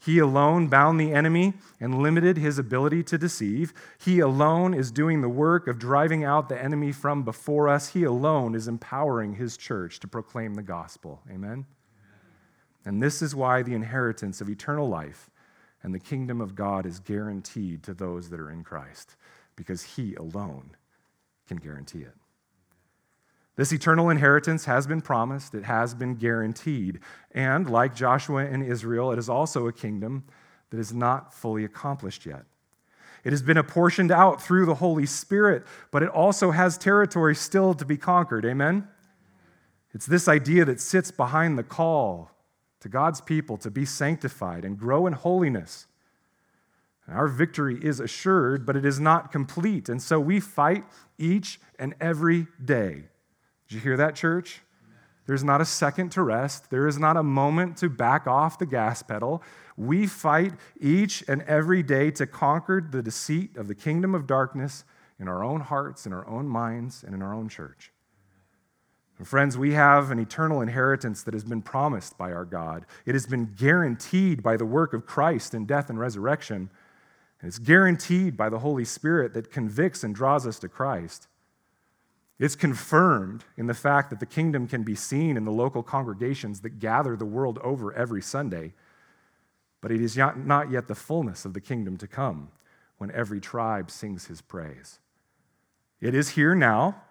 He 0.00 0.18
alone 0.18 0.68
bound 0.68 1.00
the 1.00 1.12
enemy 1.12 1.54
and 1.80 2.02
limited 2.02 2.36
his 2.36 2.58
ability 2.58 3.02
to 3.04 3.18
deceive. 3.18 3.72
He 3.98 4.20
alone 4.20 4.74
is 4.74 4.92
doing 4.92 5.20
the 5.20 5.28
work 5.28 5.66
of 5.66 5.78
driving 5.78 6.24
out 6.24 6.48
the 6.48 6.62
enemy 6.62 6.92
from 6.92 7.24
before 7.24 7.68
us. 7.68 7.88
He 7.88 8.04
alone 8.04 8.54
is 8.54 8.68
empowering 8.68 9.34
his 9.34 9.56
church 9.56 9.98
to 10.00 10.08
proclaim 10.08 10.54
the 10.54 10.62
gospel. 10.62 11.20
Amen? 11.30 11.66
And 12.84 13.02
this 13.02 13.22
is 13.22 13.34
why 13.34 13.62
the 13.62 13.74
inheritance 13.74 14.40
of 14.40 14.48
eternal 14.48 14.88
life 14.88 15.30
and 15.82 15.94
the 15.94 16.00
kingdom 16.00 16.40
of 16.40 16.54
God 16.54 16.86
is 16.86 17.00
guaranteed 17.00 17.82
to 17.84 17.94
those 17.94 18.30
that 18.30 18.40
are 18.40 18.50
in 18.50 18.64
Christ, 18.64 19.16
because 19.56 19.82
He 19.82 20.14
alone 20.14 20.70
can 21.46 21.58
guarantee 21.58 22.00
it. 22.00 22.14
This 23.58 23.72
eternal 23.72 24.08
inheritance 24.08 24.66
has 24.66 24.86
been 24.86 25.00
promised, 25.00 25.52
it 25.52 25.64
has 25.64 25.92
been 25.92 26.14
guaranteed. 26.14 27.00
And 27.32 27.68
like 27.68 27.92
Joshua 27.92 28.46
and 28.46 28.62
Israel, 28.62 29.10
it 29.10 29.18
is 29.18 29.28
also 29.28 29.66
a 29.66 29.72
kingdom 29.72 30.22
that 30.70 30.78
is 30.78 30.94
not 30.94 31.34
fully 31.34 31.64
accomplished 31.64 32.24
yet. 32.24 32.44
It 33.24 33.32
has 33.32 33.42
been 33.42 33.56
apportioned 33.56 34.12
out 34.12 34.40
through 34.40 34.66
the 34.66 34.76
Holy 34.76 35.06
Spirit, 35.06 35.64
but 35.90 36.04
it 36.04 36.08
also 36.08 36.52
has 36.52 36.78
territory 36.78 37.34
still 37.34 37.74
to 37.74 37.84
be 37.84 37.96
conquered. 37.96 38.44
Amen? 38.44 38.86
It's 39.92 40.06
this 40.06 40.28
idea 40.28 40.64
that 40.64 40.80
sits 40.80 41.10
behind 41.10 41.58
the 41.58 41.64
call 41.64 42.30
to 42.78 42.88
God's 42.88 43.20
people 43.20 43.56
to 43.56 43.72
be 43.72 43.84
sanctified 43.84 44.64
and 44.64 44.78
grow 44.78 45.04
in 45.08 45.14
holiness. 45.14 45.88
our 47.08 47.26
victory 47.26 47.84
is 47.84 47.98
assured, 47.98 48.64
but 48.64 48.76
it 48.76 48.84
is 48.84 49.00
not 49.00 49.32
complete. 49.32 49.88
And 49.88 50.00
so 50.00 50.20
we 50.20 50.38
fight 50.38 50.84
each 51.18 51.58
and 51.76 51.96
every 52.00 52.46
day. 52.64 53.06
Did 53.68 53.76
you 53.76 53.80
hear 53.80 53.96
that, 53.98 54.14
church? 54.14 54.62
There's 55.26 55.44
not 55.44 55.60
a 55.60 55.66
second 55.66 56.10
to 56.12 56.22
rest. 56.22 56.70
There 56.70 56.86
is 56.86 56.98
not 56.98 57.18
a 57.18 57.22
moment 57.22 57.76
to 57.78 57.90
back 57.90 58.26
off 58.26 58.58
the 58.58 58.64
gas 58.64 59.02
pedal. 59.02 59.42
We 59.76 60.06
fight 60.06 60.54
each 60.80 61.22
and 61.28 61.42
every 61.42 61.82
day 61.82 62.10
to 62.12 62.26
conquer 62.26 62.80
the 62.80 63.02
deceit 63.02 63.56
of 63.58 63.68
the 63.68 63.74
kingdom 63.74 64.14
of 64.14 64.26
darkness 64.26 64.84
in 65.20 65.28
our 65.28 65.44
own 65.44 65.60
hearts, 65.60 66.06
in 66.06 66.14
our 66.14 66.26
own 66.26 66.48
minds, 66.48 67.04
and 67.04 67.14
in 67.14 67.20
our 67.20 67.34
own 67.34 67.50
church. 67.50 67.92
And 69.18 69.28
friends, 69.28 69.58
we 69.58 69.74
have 69.74 70.10
an 70.10 70.18
eternal 70.18 70.62
inheritance 70.62 71.22
that 71.24 71.34
has 71.34 71.44
been 71.44 71.60
promised 71.60 72.16
by 72.16 72.32
our 72.32 72.46
God. 72.46 72.86
It 73.04 73.14
has 73.14 73.26
been 73.26 73.52
guaranteed 73.54 74.42
by 74.42 74.56
the 74.56 74.64
work 74.64 74.94
of 74.94 75.04
Christ 75.04 75.52
in 75.52 75.66
death 75.66 75.90
and 75.90 75.98
resurrection. 75.98 76.70
And 77.40 77.48
it's 77.48 77.58
guaranteed 77.58 78.36
by 78.36 78.48
the 78.48 78.60
Holy 78.60 78.84
Spirit 78.86 79.34
that 79.34 79.52
convicts 79.52 80.04
and 80.04 80.14
draws 80.14 80.46
us 80.46 80.58
to 80.60 80.68
Christ. 80.68 81.28
It's 82.38 82.54
confirmed 82.54 83.44
in 83.56 83.66
the 83.66 83.74
fact 83.74 84.10
that 84.10 84.20
the 84.20 84.26
kingdom 84.26 84.68
can 84.68 84.84
be 84.84 84.94
seen 84.94 85.36
in 85.36 85.44
the 85.44 85.50
local 85.50 85.82
congregations 85.82 86.60
that 86.60 86.78
gather 86.78 87.16
the 87.16 87.24
world 87.24 87.58
over 87.64 87.92
every 87.92 88.22
Sunday. 88.22 88.74
But 89.80 89.90
it 89.90 90.00
is 90.00 90.16
not 90.16 90.70
yet 90.70 90.86
the 90.86 90.94
fullness 90.94 91.44
of 91.44 91.54
the 91.54 91.60
kingdom 91.60 91.96
to 91.96 92.06
come 92.06 92.50
when 92.98 93.10
every 93.10 93.40
tribe 93.40 93.90
sings 93.90 94.26
his 94.26 94.40
praise. 94.40 95.00
It 96.00 96.14
is 96.14 96.30
here 96.30 96.54
now, 96.54 97.02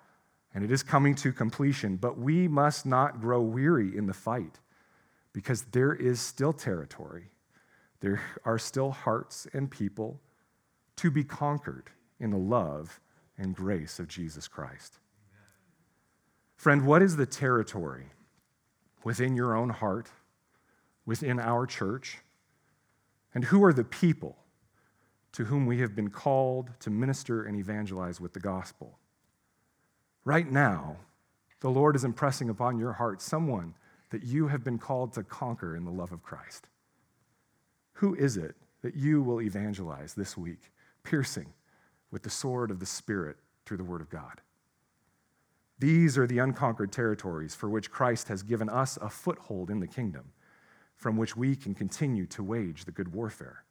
and 0.54 0.64
it 0.64 0.72
is 0.72 0.82
coming 0.82 1.14
to 1.16 1.34
completion. 1.34 1.98
But 1.98 2.18
we 2.18 2.48
must 2.48 2.86
not 2.86 3.20
grow 3.20 3.42
weary 3.42 3.98
in 3.98 4.06
the 4.06 4.14
fight 4.14 4.60
because 5.34 5.64
there 5.72 5.94
is 5.94 6.22
still 6.22 6.54
territory. 6.54 7.26
There 8.00 8.22
are 8.46 8.58
still 8.58 8.92
hearts 8.92 9.46
and 9.54 9.70
people 9.70 10.22
to 10.98 11.12
be 11.12 11.24
conquered 11.24 11.90
in 12.20 12.32
the 12.32 12.38
love 12.38 13.02
and 13.38 13.54
grace 13.56 14.00
of 14.00 14.08
Jesus 14.08 14.48
Christ. 14.48 15.00
Friend, 16.58 16.86
what 16.86 17.04
is 17.04 17.16
the 17.16 17.28
territory 17.28 18.08
within 19.04 19.36
your 19.36 19.56
own 19.56 19.70
heart, 19.70 20.10
within 21.06 21.40
our 21.40 21.66
church? 21.68 22.18
And 23.34 23.46
who 23.46 23.64
are 23.64 23.74
the 23.74 23.84
people 23.84 24.36
to 25.34 25.46
whom 25.46 25.68
we 25.68 25.80
have 25.80 25.96
been 25.96 26.10
called 26.10 26.72
to 26.80 26.90
minister 26.90 27.44
and 27.44 27.56
evangelize 27.56 28.20
with 28.20 28.34
the 28.34 28.40
gospel? 28.40 28.98
Right 30.26 30.52
now, 30.52 30.98
the 31.62 31.70
Lord 31.70 31.96
is 31.96 32.04
impressing 32.04 32.50
upon 32.50 32.80
your 32.80 32.94
heart 32.94 33.22
someone 33.22 33.76
that 34.10 34.24
you 34.24 34.48
have 34.48 34.64
been 34.64 34.80
called 34.80 35.14
to 35.14 35.24
conquer 35.24 35.76
in 35.76 35.86
the 35.86 35.92
love 35.92 36.12
of 36.12 36.24
Christ. 36.24 36.68
Who 37.94 38.16
is 38.16 38.36
it 38.36 38.56
that 38.82 38.96
you 38.96 39.22
will 39.22 39.42
evangelize 39.42 40.16
this 40.16 40.36
week, 40.36 40.72
piercing 41.04 41.54
with 42.10 42.24
the 42.24 42.30
sword 42.30 42.72
of 42.72 42.80
the 42.80 42.86
Spirit 42.86 43.38
through 43.66 43.78
the 43.78 43.84
Word 43.84 44.02
of 44.02 44.10
God? 44.10 44.42
These 45.80 46.18
are 46.18 46.26
the 46.26 46.40
unconquered 46.40 46.92
territories 46.92 47.54
for 47.54 47.70
which 47.70 47.92
Christ 47.92 48.30
has 48.30 48.44
given 48.44 48.70
us 48.70 48.98
a 48.98 49.10
foothold 49.10 49.70
in 49.70 49.80
the 49.80 49.88
kingdom, 49.88 50.32
from 50.96 51.18
which 51.18 51.38
we 51.38 51.56
can 51.56 51.76
continue 51.76 52.26
to 52.28 52.44
wage 52.44 52.86
the 52.86 52.92
good 52.92 53.14
warfare. 53.14 53.64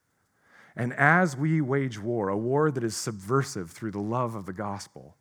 And 0.76 0.92
as 0.92 1.36
we 1.36 1.60
wage 1.60 1.98
war, 1.98 2.28
a 2.28 2.36
war 2.36 2.70
that 2.70 2.84
is 2.84 2.94
subversive 2.94 3.70
through 3.70 3.90
the 3.92 3.98
love 3.98 4.34
of 4.34 4.46
the 4.46 4.52
gospel, 4.52 5.16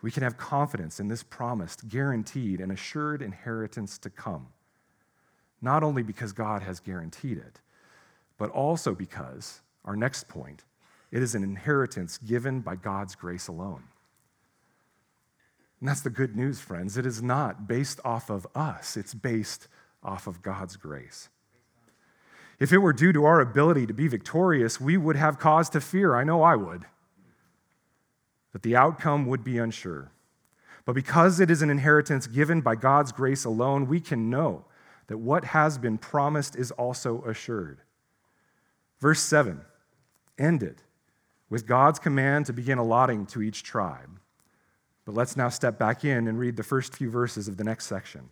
we 0.00 0.10
can 0.10 0.22
have 0.22 0.36
confidence 0.36 1.00
in 1.00 1.08
this 1.08 1.22
promised, 1.22 1.88
guaranteed, 1.88 2.60
and 2.60 2.70
assured 2.70 3.20
inheritance 3.20 3.98
to 3.98 4.10
come. 4.10 4.48
Not 5.60 5.82
only 5.82 6.02
because 6.02 6.32
God 6.32 6.62
has 6.62 6.80
guaranteed 6.80 7.38
it, 7.38 7.60
but 8.38 8.50
also 8.50 8.94
because, 8.94 9.60
our 9.84 9.96
next 9.96 10.28
point, 10.28 10.64
it 11.10 11.22
is 11.22 11.34
an 11.34 11.42
inheritance 11.42 12.18
given 12.18 12.60
by 12.60 12.76
God's 12.76 13.14
grace 13.14 13.48
alone. 13.48 13.82
And 15.80 15.88
that's 15.88 16.00
the 16.00 16.10
good 16.10 16.36
news, 16.36 16.60
friends. 16.60 16.96
It 16.96 17.06
is 17.06 17.22
not 17.22 17.68
based 17.68 18.00
off 18.04 18.30
of 18.30 18.46
us, 18.54 18.96
it's 18.96 19.14
based 19.14 19.68
off 20.02 20.26
of 20.26 20.42
God's 20.42 20.76
grace. 20.76 21.28
If 22.58 22.72
it 22.72 22.78
were 22.78 22.94
due 22.94 23.12
to 23.12 23.24
our 23.24 23.40
ability 23.40 23.86
to 23.86 23.92
be 23.92 24.08
victorious, 24.08 24.80
we 24.80 24.96
would 24.96 25.16
have 25.16 25.38
cause 25.38 25.68
to 25.70 25.80
fear. 25.80 26.14
I 26.14 26.24
know 26.24 26.42
I 26.42 26.56
would. 26.56 26.84
That 28.52 28.62
the 28.62 28.76
outcome 28.76 29.26
would 29.26 29.44
be 29.44 29.58
unsure. 29.58 30.10
But 30.86 30.94
because 30.94 31.40
it 31.40 31.50
is 31.50 31.60
an 31.60 31.68
inheritance 31.68 32.26
given 32.26 32.62
by 32.62 32.76
God's 32.76 33.12
grace 33.12 33.44
alone, 33.44 33.86
we 33.86 34.00
can 34.00 34.30
know 34.30 34.64
that 35.08 35.18
what 35.18 35.44
has 35.44 35.76
been 35.76 35.98
promised 35.98 36.56
is 36.56 36.70
also 36.70 37.22
assured. 37.24 37.80
Verse 39.00 39.20
7 39.20 39.60
ended 40.38 40.82
with 41.50 41.66
God's 41.66 41.98
command 41.98 42.46
to 42.46 42.52
begin 42.52 42.78
allotting 42.78 43.26
to 43.26 43.42
each 43.42 43.62
tribe. 43.62 44.18
But 45.06 45.14
let's 45.14 45.36
now 45.36 45.48
step 45.48 45.78
back 45.78 46.04
in 46.04 46.26
and 46.26 46.38
read 46.38 46.56
the 46.56 46.64
first 46.64 46.94
few 46.94 47.08
verses 47.08 47.46
of 47.46 47.56
the 47.56 47.64
next 47.64 47.86
section, 47.86 48.28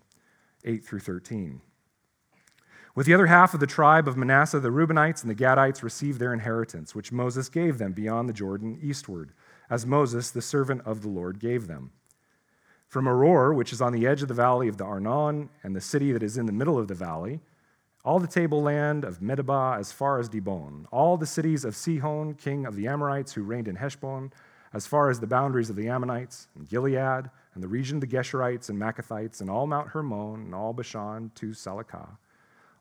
8 0.65 0.85
through 0.85 1.01
13. 1.01 1.63
With 2.97 3.07
the 3.07 3.15
other 3.15 3.27
half 3.27 3.55
of 3.55 3.61
the 3.61 3.67
tribe 3.67 4.09
of 4.09 4.17
Manasseh, 4.17 4.61
the 4.61 4.71
Reubenites 4.71 5.23
and 5.23 5.31
the 5.31 5.37
Gadites 5.37 5.83
received 5.83 6.19
their 6.19 6.33
inheritance, 6.35 6.95
which 6.95 7.13
Moses 7.13 7.49
gave 7.49 7.79
them 7.79 7.93
beyond 7.93 8.29
the 8.29 8.33
Jordan 8.33 8.79
eastward, 8.83 9.33
as 9.71 9.87
Moses, 9.87 10.31
the 10.31 10.43
servant 10.43 10.83
of 10.85 11.03
the 11.03 11.09
Lord, 11.09 11.39
gave 11.39 11.69
them. 11.69 11.93
From 12.89 13.07
Aroer, 13.07 13.55
which 13.55 13.73
is 13.73 13.81
on 13.81 13.93
the 13.93 14.07
edge 14.07 14.23
of 14.23 14.29
the 14.29 14.35
valley 14.35 14.69
of 14.69 14.77
the 14.77 14.85
Arnon, 14.85 15.51
and 15.63 15.75
the 15.75 15.81
city 15.81 16.13
that 16.13 16.23
is 16.23 16.37
in 16.37 16.47
the 16.47 16.53
middle 16.53 16.79
of 16.79 16.89
the 16.89 16.95
valley, 16.95 17.41
all 18.05 18.19
the 18.19 18.27
tableland 18.27 19.05
of 19.05 19.21
Medeba 19.21 19.79
as 19.79 19.93
far 19.93 20.19
as 20.19 20.29
Dibon, 20.29 20.87
all 20.93 21.17
the 21.17 21.27
cities 21.27 21.65
of 21.65 21.75
Sihon, 21.75 22.35
king 22.35 22.67
of 22.67 22.77
the 22.77 22.89
Amorites, 22.89 23.33
who 23.33 23.43
reigned 23.43 23.69
in 23.69 23.77
Heshbon, 23.77 24.33
as 24.75 24.87
far 24.87 25.09
as 25.09 25.21
the 25.21 25.27
boundaries 25.27 25.71
of 25.71 25.77
the 25.77 25.89
Ammonites, 25.89 26.49
and 26.55 26.69
Gilead, 26.69 27.31
and 27.55 27.63
the 27.63 27.69
region 27.69 27.97
of 27.97 28.01
the 28.01 28.07
Geshurites 28.07 28.69
and 28.69 28.79
Maacathites, 28.79 29.41
and 29.41 29.49
all 29.49 29.67
Mount 29.67 29.89
Hermon, 29.89 30.47
and 30.47 30.55
all 30.55 30.73
Bashan 30.73 31.31
to 31.37 31.49
Salecah, 31.51 32.17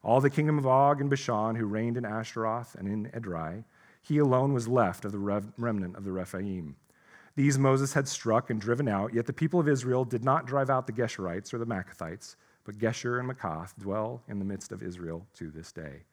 all 0.04 0.20
the 0.20 0.30
kingdom 0.30 0.58
of 0.58 0.68
Og 0.68 1.00
and 1.00 1.10
Bashan, 1.10 1.56
who 1.56 1.66
reigned 1.66 1.96
in 1.96 2.04
Ashtaroth 2.04 2.76
and 2.76 2.88
in 2.88 3.10
Edrei, 3.12 3.64
he 4.02 4.18
alone 4.18 4.52
was 4.52 4.68
left 4.68 5.06
of 5.06 5.14
the 5.14 5.44
remnant 5.58 5.96
of 5.96 6.04
the 6.04 6.12
Rephaim. 6.12 6.76
These 7.36 7.58
Moses 7.58 7.94
had 7.94 8.08
struck 8.08 8.50
and 8.50 8.60
driven 8.60 8.88
out, 8.88 9.14
yet 9.14 9.26
the 9.26 9.34
people 9.34 9.60
of 9.60 9.70
Israel 9.70 10.04
did 10.04 10.24
not 10.24 10.46
drive 10.46 10.70
out 10.70 10.88
the 10.88 10.94
Geshurites 10.94 11.54
or 11.54 11.58
the 11.58 11.66
Maacathites 11.66 12.36
but 12.64 12.78
Geshur 12.78 13.20
and 13.20 13.30
Maacath 13.30 13.76
dwell 13.78 14.24
in 14.28 14.40
the 14.40 14.46
midst 14.46 14.72
of 14.72 14.82
Israel 14.82 15.26
to 15.36 15.52
this 15.52 15.72
day. 15.72 16.04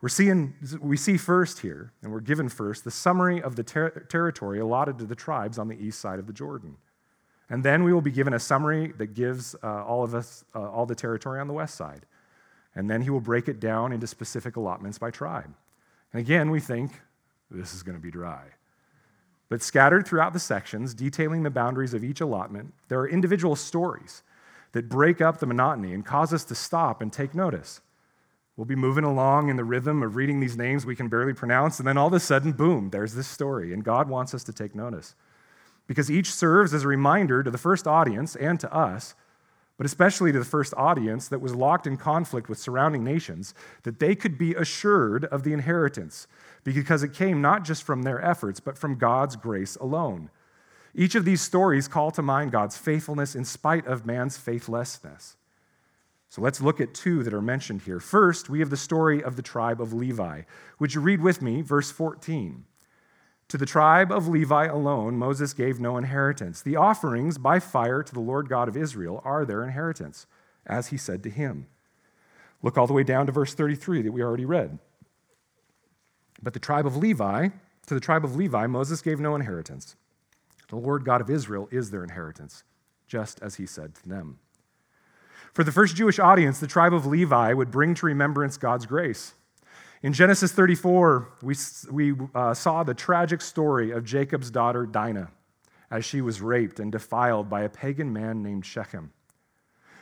We're 0.00 0.08
seeing, 0.08 0.54
we 0.80 0.96
see 0.96 1.16
first 1.16 1.58
here, 1.58 1.92
and 2.02 2.12
we're 2.12 2.20
given 2.20 2.48
first, 2.48 2.84
the 2.84 2.90
summary 2.90 3.42
of 3.42 3.56
the 3.56 3.64
ter- 3.64 4.06
territory 4.08 4.60
allotted 4.60 4.98
to 4.98 5.04
the 5.04 5.16
tribes 5.16 5.58
on 5.58 5.66
the 5.66 5.76
east 5.76 6.00
side 6.00 6.20
of 6.20 6.26
the 6.26 6.32
Jordan. 6.32 6.76
And 7.50 7.64
then 7.64 7.82
we 7.82 7.92
will 7.92 8.02
be 8.02 8.10
given 8.10 8.34
a 8.34 8.38
summary 8.38 8.92
that 8.98 9.14
gives 9.14 9.56
uh, 9.62 9.84
all 9.84 10.04
of 10.04 10.14
us 10.14 10.44
uh, 10.54 10.70
all 10.70 10.86
the 10.86 10.94
territory 10.94 11.40
on 11.40 11.48
the 11.48 11.54
west 11.54 11.74
side. 11.74 12.06
And 12.74 12.88
then 12.88 13.02
he 13.02 13.10
will 13.10 13.20
break 13.20 13.48
it 13.48 13.58
down 13.58 13.92
into 13.92 14.06
specific 14.06 14.56
allotments 14.56 14.98
by 14.98 15.10
tribe. 15.10 15.52
And 16.12 16.20
again, 16.20 16.50
we 16.50 16.60
think 16.60 16.92
this 17.50 17.74
is 17.74 17.82
going 17.82 17.96
to 17.96 18.02
be 18.02 18.10
dry. 18.10 18.44
But 19.48 19.62
scattered 19.62 20.06
throughout 20.06 20.32
the 20.32 20.38
sections, 20.38 20.94
detailing 20.94 21.42
the 21.42 21.50
boundaries 21.50 21.94
of 21.94 22.04
each 22.04 22.20
allotment, 22.20 22.74
there 22.88 23.00
are 23.00 23.08
individual 23.08 23.56
stories 23.56 24.22
that 24.72 24.88
break 24.88 25.20
up 25.20 25.38
the 25.38 25.46
monotony 25.46 25.94
and 25.94 26.04
cause 26.04 26.34
us 26.34 26.44
to 26.44 26.54
stop 26.54 27.00
and 27.00 27.12
take 27.12 27.34
notice. 27.34 27.80
We'll 28.58 28.64
be 28.64 28.74
moving 28.74 29.04
along 29.04 29.50
in 29.50 29.56
the 29.56 29.62
rhythm 29.62 30.02
of 30.02 30.16
reading 30.16 30.40
these 30.40 30.56
names 30.56 30.84
we 30.84 30.96
can 30.96 31.06
barely 31.06 31.32
pronounce, 31.32 31.78
and 31.78 31.86
then 31.86 31.96
all 31.96 32.08
of 32.08 32.12
a 32.12 32.18
sudden, 32.18 32.50
boom, 32.50 32.90
there's 32.90 33.14
this 33.14 33.28
story. 33.28 33.72
And 33.72 33.84
God 33.84 34.08
wants 34.08 34.34
us 34.34 34.42
to 34.42 34.52
take 34.52 34.74
notice. 34.74 35.14
Because 35.86 36.10
each 36.10 36.32
serves 36.32 36.74
as 36.74 36.82
a 36.82 36.88
reminder 36.88 37.44
to 37.44 37.52
the 37.52 37.56
first 37.56 37.86
audience 37.86 38.34
and 38.34 38.58
to 38.58 38.74
us, 38.74 39.14
but 39.76 39.86
especially 39.86 40.32
to 40.32 40.40
the 40.40 40.44
first 40.44 40.74
audience 40.76 41.28
that 41.28 41.40
was 41.40 41.54
locked 41.54 41.86
in 41.86 41.96
conflict 41.96 42.48
with 42.48 42.58
surrounding 42.58 43.04
nations, 43.04 43.54
that 43.84 44.00
they 44.00 44.16
could 44.16 44.36
be 44.36 44.56
assured 44.56 45.26
of 45.26 45.44
the 45.44 45.52
inheritance, 45.52 46.26
because 46.64 47.04
it 47.04 47.14
came 47.14 47.40
not 47.40 47.64
just 47.64 47.84
from 47.84 48.02
their 48.02 48.20
efforts, 48.20 48.58
but 48.58 48.76
from 48.76 48.98
God's 48.98 49.36
grace 49.36 49.76
alone. 49.76 50.30
Each 50.96 51.14
of 51.14 51.24
these 51.24 51.42
stories 51.42 51.86
call 51.86 52.10
to 52.10 52.22
mind 52.22 52.50
God's 52.50 52.76
faithfulness 52.76 53.36
in 53.36 53.44
spite 53.44 53.86
of 53.86 54.04
man's 54.04 54.36
faithlessness. 54.36 55.36
So 56.28 56.42
let's 56.42 56.60
look 56.60 56.80
at 56.80 56.92
two 56.92 57.22
that 57.22 57.32
are 57.32 57.40
mentioned 57.40 57.82
here. 57.82 58.00
First, 58.00 58.50
we 58.50 58.60
have 58.60 58.70
the 58.70 58.76
story 58.76 59.22
of 59.22 59.36
the 59.36 59.42
tribe 59.42 59.80
of 59.80 59.92
Levi. 59.92 60.42
Would 60.78 60.94
you 60.94 61.00
read 61.00 61.22
with 61.22 61.40
me 61.40 61.62
verse 61.62 61.90
14? 61.90 62.64
To 63.48 63.56
the 63.56 63.64
tribe 63.64 64.12
of 64.12 64.28
Levi 64.28 64.66
alone, 64.66 65.16
Moses 65.16 65.54
gave 65.54 65.80
no 65.80 65.96
inheritance. 65.96 66.60
The 66.60 66.76
offerings 66.76 67.38
by 67.38 67.60
fire 67.60 68.02
to 68.02 68.12
the 68.12 68.20
Lord 68.20 68.50
God 68.50 68.68
of 68.68 68.76
Israel 68.76 69.22
are 69.24 69.46
their 69.46 69.64
inheritance, 69.64 70.26
as 70.66 70.88
he 70.88 70.98
said 70.98 71.22
to 71.22 71.30
him. 71.30 71.66
Look 72.62 72.76
all 72.76 72.86
the 72.86 72.92
way 72.92 73.04
down 73.04 73.24
to 73.26 73.32
verse 73.32 73.54
33 73.54 74.02
that 74.02 74.12
we 74.12 74.22
already 74.22 74.44
read. 74.44 74.78
But 76.42 76.52
the 76.52 76.60
tribe 76.60 76.86
of 76.86 76.96
Levi, 76.96 77.48
to 77.86 77.94
the 77.94 78.00
tribe 78.00 78.24
of 78.24 78.36
Levi, 78.36 78.66
Moses 78.66 79.00
gave 79.00 79.18
no 79.18 79.34
inheritance. 79.34 79.96
The 80.68 80.76
Lord 80.76 81.06
God 81.06 81.22
of 81.22 81.30
Israel 81.30 81.68
is 81.70 81.90
their 81.90 82.04
inheritance, 82.04 82.64
just 83.06 83.40
as 83.40 83.54
he 83.54 83.64
said 83.64 83.94
to 83.94 84.08
them. 84.08 84.40
For 85.52 85.64
the 85.64 85.72
first 85.72 85.96
Jewish 85.96 86.18
audience, 86.18 86.60
the 86.60 86.66
tribe 86.66 86.94
of 86.94 87.06
Levi 87.06 87.52
would 87.52 87.70
bring 87.70 87.94
to 87.94 88.06
remembrance 88.06 88.56
God's 88.56 88.86
grace. 88.86 89.34
In 90.02 90.12
Genesis 90.12 90.52
34, 90.52 91.28
we, 91.42 91.56
we 91.90 92.14
uh, 92.34 92.54
saw 92.54 92.84
the 92.84 92.94
tragic 92.94 93.40
story 93.40 93.90
of 93.90 94.04
Jacob's 94.04 94.50
daughter 94.50 94.86
Dinah 94.86 95.30
as 95.90 96.04
she 96.04 96.20
was 96.20 96.40
raped 96.40 96.78
and 96.78 96.92
defiled 96.92 97.48
by 97.48 97.62
a 97.62 97.68
pagan 97.68 98.12
man 98.12 98.42
named 98.42 98.64
Shechem. 98.64 99.12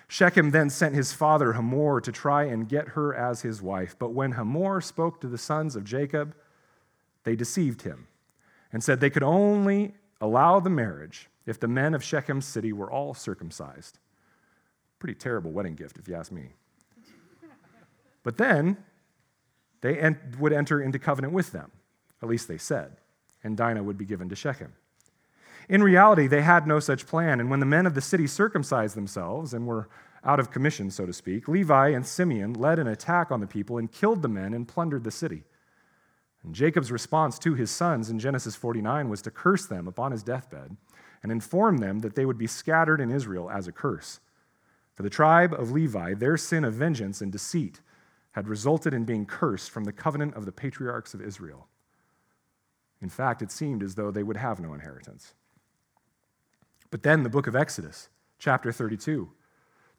Shechem 0.08 0.50
then 0.50 0.70
sent 0.70 0.94
his 0.94 1.12
father 1.12 1.54
Hamor 1.54 2.00
to 2.00 2.12
try 2.12 2.44
and 2.44 2.68
get 2.68 2.88
her 2.88 3.14
as 3.14 3.42
his 3.42 3.62
wife. 3.62 3.96
But 3.98 4.12
when 4.12 4.32
Hamor 4.32 4.80
spoke 4.80 5.20
to 5.20 5.28
the 5.28 5.38
sons 5.38 5.74
of 5.74 5.84
Jacob, 5.84 6.34
they 7.24 7.34
deceived 7.34 7.82
him 7.82 8.06
and 8.72 8.84
said 8.84 9.00
they 9.00 9.10
could 9.10 9.22
only 9.22 9.94
allow 10.20 10.60
the 10.60 10.70
marriage 10.70 11.28
if 11.44 11.58
the 11.58 11.68
men 11.68 11.94
of 11.94 12.04
Shechem's 12.04 12.44
city 12.44 12.72
were 12.72 12.90
all 12.90 13.14
circumcised. 13.14 13.98
Pretty 14.98 15.14
terrible 15.14 15.50
wedding 15.50 15.74
gift, 15.74 15.98
if 15.98 16.08
you 16.08 16.14
ask 16.14 16.32
me. 16.32 16.54
But 18.22 18.38
then 18.38 18.76
they 19.82 20.16
would 20.38 20.52
enter 20.52 20.80
into 20.80 20.98
covenant 20.98 21.32
with 21.32 21.52
them, 21.52 21.70
at 22.22 22.28
least 22.28 22.48
they 22.48 22.58
said, 22.58 22.96
and 23.44 23.56
Dinah 23.56 23.82
would 23.82 23.98
be 23.98 24.04
given 24.04 24.28
to 24.30 24.36
Shechem. 24.36 24.72
In 25.68 25.82
reality, 25.82 26.26
they 26.26 26.42
had 26.42 26.66
no 26.66 26.80
such 26.80 27.06
plan, 27.06 27.40
and 27.40 27.50
when 27.50 27.60
the 27.60 27.66
men 27.66 27.86
of 27.86 27.94
the 27.94 28.00
city 28.00 28.26
circumcised 28.26 28.96
themselves 28.96 29.52
and 29.52 29.66
were 29.66 29.88
out 30.24 30.40
of 30.40 30.50
commission, 30.50 30.90
so 30.90 31.06
to 31.06 31.12
speak, 31.12 31.46
Levi 31.46 31.88
and 31.88 32.06
Simeon 32.06 32.54
led 32.54 32.78
an 32.78 32.86
attack 32.86 33.30
on 33.30 33.40
the 33.40 33.46
people 33.46 33.78
and 33.78 33.92
killed 33.92 34.22
the 34.22 34.28
men 34.28 34.54
and 34.54 34.66
plundered 34.66 35.04
the 35.04 35.10
city. 35.10 35.44
And 36.42 36.54
Jacob's 36.54 36.92
response 36.92 37.38
to 37.40 37.54
his 37.54 37.70
sons 37.70 38.10
in 38.10 38.18
Genesis 38.18 38.54
49 38.56 39.08
was 39.08 39.22
to 39.22 39.30
curse 39.30 39.66
them 39.66 39.88
upon 39.88 40.12
his 40.12 40.22
deathbed 40.22 40.76
and 41.22 41.32
inform 41.32 41.78
them 41.78 42.00
that 42.00 42.14
they 42.14 42.24
would 42.24 42.38
be 42.38 42.46
scattered 42.46 43.00
in 43.00 43.10
Israel 43.10 43.50
as 43.50 43.66
a 43.66 43.72
curse. 43.72 44.20
For 44.96 45.02
the 45.02 45.10
tribe 45.10 45.52
of 45.52 45.70
Levi, 45.70 46.14
their 46.14 46.36
sin 46.36 46.64
of 46.64 46.74
vengeance 46.74 47.20
and 47.20 47.30
deceit 47.30 47.80
had 48.32 48.48
resulted 48.48 48.94
in 48.94 49.04
being 49.04 49.26
cursed 49.26 49.70
from 49.70 49.84
the 49.84 49.92
covenant 49.92 50.34
of 50.34 50.46
the 50.46 50.52
patriarchs 50.52 51.14
of 51.14 51.20
Israel. 51.20 51.68
In 53.00 53.10
fact, 53.10 53.42
it 53.42 53.52
seemed 53.52 53.82
as 53.82 53.94
though 53.94 54.10
they 54.10 54.22
would 54.22 54.38
have 54.38 54.58
no 54.58 54.72
inheritance. 54.72 55.34
But 56.90 57.02
then 57.02 57.22
the 57.22 57.28
book 57.28 57.46
of 57.46 57.54
Exodus, 57.54 58.08
chapter 58.38 58.72
32, 58.72 59.30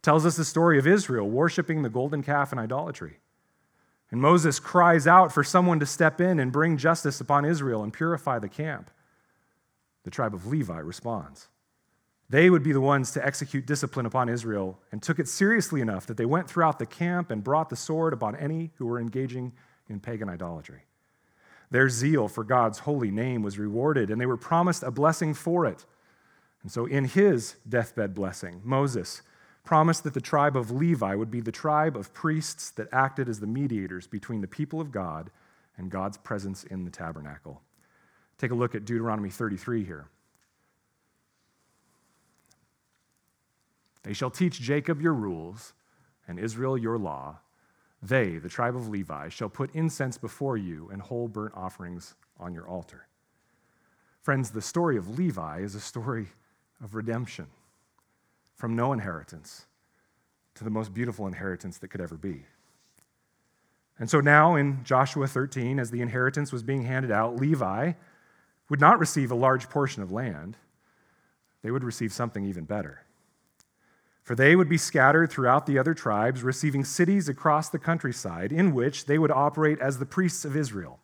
tells 0.02 0.26
us 0.26 0.36
the 0.36 0.46
story 0.46 0.80
of 0.80 0.88
Israel 0.88 1.30
worshiping 1.30 1.84
the 1.84 1.90
golden 1.90 2.24
calf 2.24 2.52
in 2.52 2.60
idolatry. 2.60 3.20
And 4.10 4.22
Moses 4.22 4.60
cries 4.60 5.06
out 5.06 5.32
for 5.32 5.44
someone 5.44 5.80
to 5.80 5.86
step 5.86 6.22
in 6.22 6.40
and 6.40 6.52
bring 6.52 6.78
justice 6.78 7.22
upon 7.22 7.46
Israel 7.46 7.84
and 7.84 7.94
purify 7.94 8.40
the 8.40 8.50
camp. 8.50 8.90
The 10.04 10.12
tribe 10.12 10.34
of 10.34 10.48
Levi 10.48 10.80
responds. 10.80 11.50
They 12.30 12.50
would 12.50 12.63
be 12.63 12.74
the 12.74 12.82
ones 12.82 13.12
to 13.12 13.26
execute 13.26 13.66
discipline 13.66 14.06
upon 14.06 14.28
Israel 14.28 14.80
and 14.92 15.02
took 15.02 15.18
it 15.18 15.30
seriously 15.30 15.80
enough 15.80 16.06
that 16.08 16.18
they 16.18 16.26
went 16.26 16.50
throughout 16.50 16.78
the 16.78 16.86
camp 16.86 17.32
and 17.32 17.44
brought 17.44 17.70
the 17.70 17.76
sword 17.76 18.13
upon 18.13 18.36
any 18.36 18.72
who 18.76 18.86
were 18.86 19.00
engaging 19.00 19.54
in 19.88 20.02
pagan 20.02 20.28
idolatry. 20.28 20.82
Their 21.72 21.90
zeal 21.90 22.28
for 22.28 22.44
God's 22.44 22.80
holy 22.80 23.12
name 23.12 23.44
was 23.44 23.58
rewarded, 23.58 24.10
and 24.10 24.20
they 24.20 24.26
were 24.26 24.38
promised 24.38 24.84
a 24.84 24.92
blessing 24.92 25.34
for 25.34 25.66
it. 25.66 25.86
And 26.63 26.72
so, 26.72 26.86
in 26.86 27.06
his 27.06 27.56
deathbed 27.68 28.13
blessing, 28.13 28.62
Moses 28.63 29.22
promised 29.63 30.04
that 30.04 30.13
the 30.13 30.22
tribe 30.22 30.56
of 30.56 30.72
Levi 30.72 31.13
would 31.16 31.30
be 31.30 31.42
the 31.42 31.52
tribe 31.52 31.98
of 31.98 32.13
priests 32.13 32.72
that 32.72 32.88
acted 32.92 33.28
as 33.28 33.40
the 33.40 33.48
mediators 33.48 34.08
between 34.08 34.42
the 34.42 34.48
people 34.48 34.80
of 34.80 34.92
God 34.92 35.30
and 35.78 35.92
God's 35.92 36.18
presence 36.18 36.63
in 36.63 36.86
the 36.86 36.92
tabernacle. 36.92 37.62
Take 38.38 38.52
a 38.52 38.56
look 38.56 38.76
at 38.76 38.86
Deuteronomy 38.86 39.30
33 39.30 39.84
here. 39.84 40.08
They 44.08 44.13
shall 44.13 44.32
teach 44.32 44.62
Jacob 44.62 45.02
your 45.02 45.13
rules 45.13 45.74
and 46.30 46.39
Israel 46.39 46.78
your 46.78 46.98
law. 46.98 47.39
They, 48.02 48.38
the 48.38 48.48
tribe 48.48 48.74
of 48.74 48.88
Levi, 48.88 49.28
shall 49.28 49.50
put 49.50 49.76
incense 49.76 50.17
before 50.17 50.56
you 50.56 50.88
and 50.93 51.02
whole 51.02 51.28
burnt 51.28 51.54
offerings 51.58 52.15
on 52.39 52.54
your 52.54 52.65
altar. 52.70 53.08
Friends, 54.22 54.52
the 54.52 54.62
story 54.62 54.96
of 54.96 55.20
Levi 55.20 55.60
is 55.60 55.76
a 55.76 55.82
story 55.82 56.28
of 56.82 56.96
redemption 56.96 57.48
from 58.56 58.78
no 58.78 58.93
inheritance 58.93 59.65
to 60.56 60.63
the 60.63 60.70
most 60.70 60.93
beautiful 60.93 61.28
inheritance 61.28 61.78
that 61.80 61.89
could 61.89 62.00
ever 62.00 62.15
be. 62.15 62.46
And 64.00 64.10
so 64.10 64.22
now 64.22 64.56
in 64.56 64.86
Joshua 64.86 65.28
13, 65.28 65.80
as 65.80 65.91
the 65.91 66.02
inheritance 66.02 66.54
was 66.54 66.63
being 66.63 66.84
handed 66.84 67.12
out, 67.12 67.36
Levi 67.36 67.91
would 68.70 68.80
not 68.80 69.00
receive 69.00 69.32
a 69.32 69.36
large 69.36 69.70
portion 69.70 70.02
of 70.02 70.13
land, 70.13 70.56
they 71.62 71.72
would 71.72 71.84
receive 71.84 72.13
something 72.13 72.46
even 72.46 72.63
better. 72.63 73.02
For 74.28 74.36
they 74.36 74.58
would 74.58 74.68
be 74.68 74.78
scattered 74.78 75.32
throughout 75.32 75.68
the 75.68 75.80
other 75.80 75.94
tribes, 75.94 76.44
receiving 76.44 76.84
cities 76.84 77.30
across 77.30 77.70
the 77.70 77.80
countryside 77.80 78.52
in 78.52 78.74
which 78.74 79.06
they 79.06 79.18
would 79.18 79.32
operate 79.32 79.80
as 79.80 80.00
the 80.00 80.06
priests 80.06 80.44
of 80.44 80.54
Israel, 80.54 81.00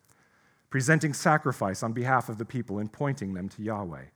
presenting 0.70 1.14
sacrifice 1.14 1.84
on 1.84 1.94
behalf 1.94 2.28
of 2.28 2.38
the 2.38 2.44
people 2.44 2.80
and 2.80 2.92
pointing 2.92 3.34
them 3.34 3.48
to 3.48 3.64
Yahweh. 3.64 4.08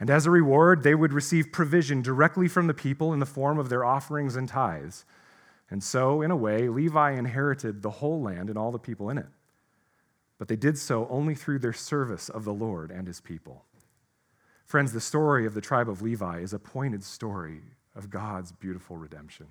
And 0.00 0.08
as 0.08 0.24
a 0.24 0.30
reward, 0.30 0.82
they 0.82 0.94
would 0.94 1.12
receive 1.12 1.52
provision 1.52 2.00
directly 2.00 2.48
from 2.48 2.66
the 2.66 2.72
people 2.72 3.12
in 3.12 3.18
the 3.18 3.26
form 3.26 3.58
of 3.58 3.68
their 3.68 3.84
offerings 3.84 4.36
and 4.36 4.48
tithes. 4.48 5.04
And 5.68 5.84
so, 5.84 6.22
in 6.22 6.30
a 6.30 6.36
way, 6.36 6.70
Levi 6.70 7.10
inherited 7.10 7.82
the 7.82 7.90
whole 7.90 8.22
land 8.22 8.48
and 8.48 8.56
all 8.56 8.72
the 8.72 8.78
people 8.78 9.10
in 9.10 9.18
it. 9.18 9.28
But 10.38 10.48
they 10.48 10.56
did 10.56 10.78
so 10.78 11.06
only 11.10 11.34
through 11.34 11.58
their 11.58 11.74
service 11.74 12.30
of 12.30 12.44
the 12.44 12.54
Lord 12.54 12.90
and 12.90 13.06
his 13.06 13.20
people. 13.20 13.66
Friends, 14.64 14.94
the 14.94 15.00
story 15.02 15.44
of 15.44 15.52
the 15.52 15.60
tribe 15.60 15.90
of 15.90 16.00
Levi 16.00 16.38
is 16.38 16.54
a 16.54 16.58
pointed 16.58 17.04
story 17.04 17.60
of 17.94 18.10
God's 18.10 18.52
beautiful 18.52 18.96
redemption. 18.96 19.46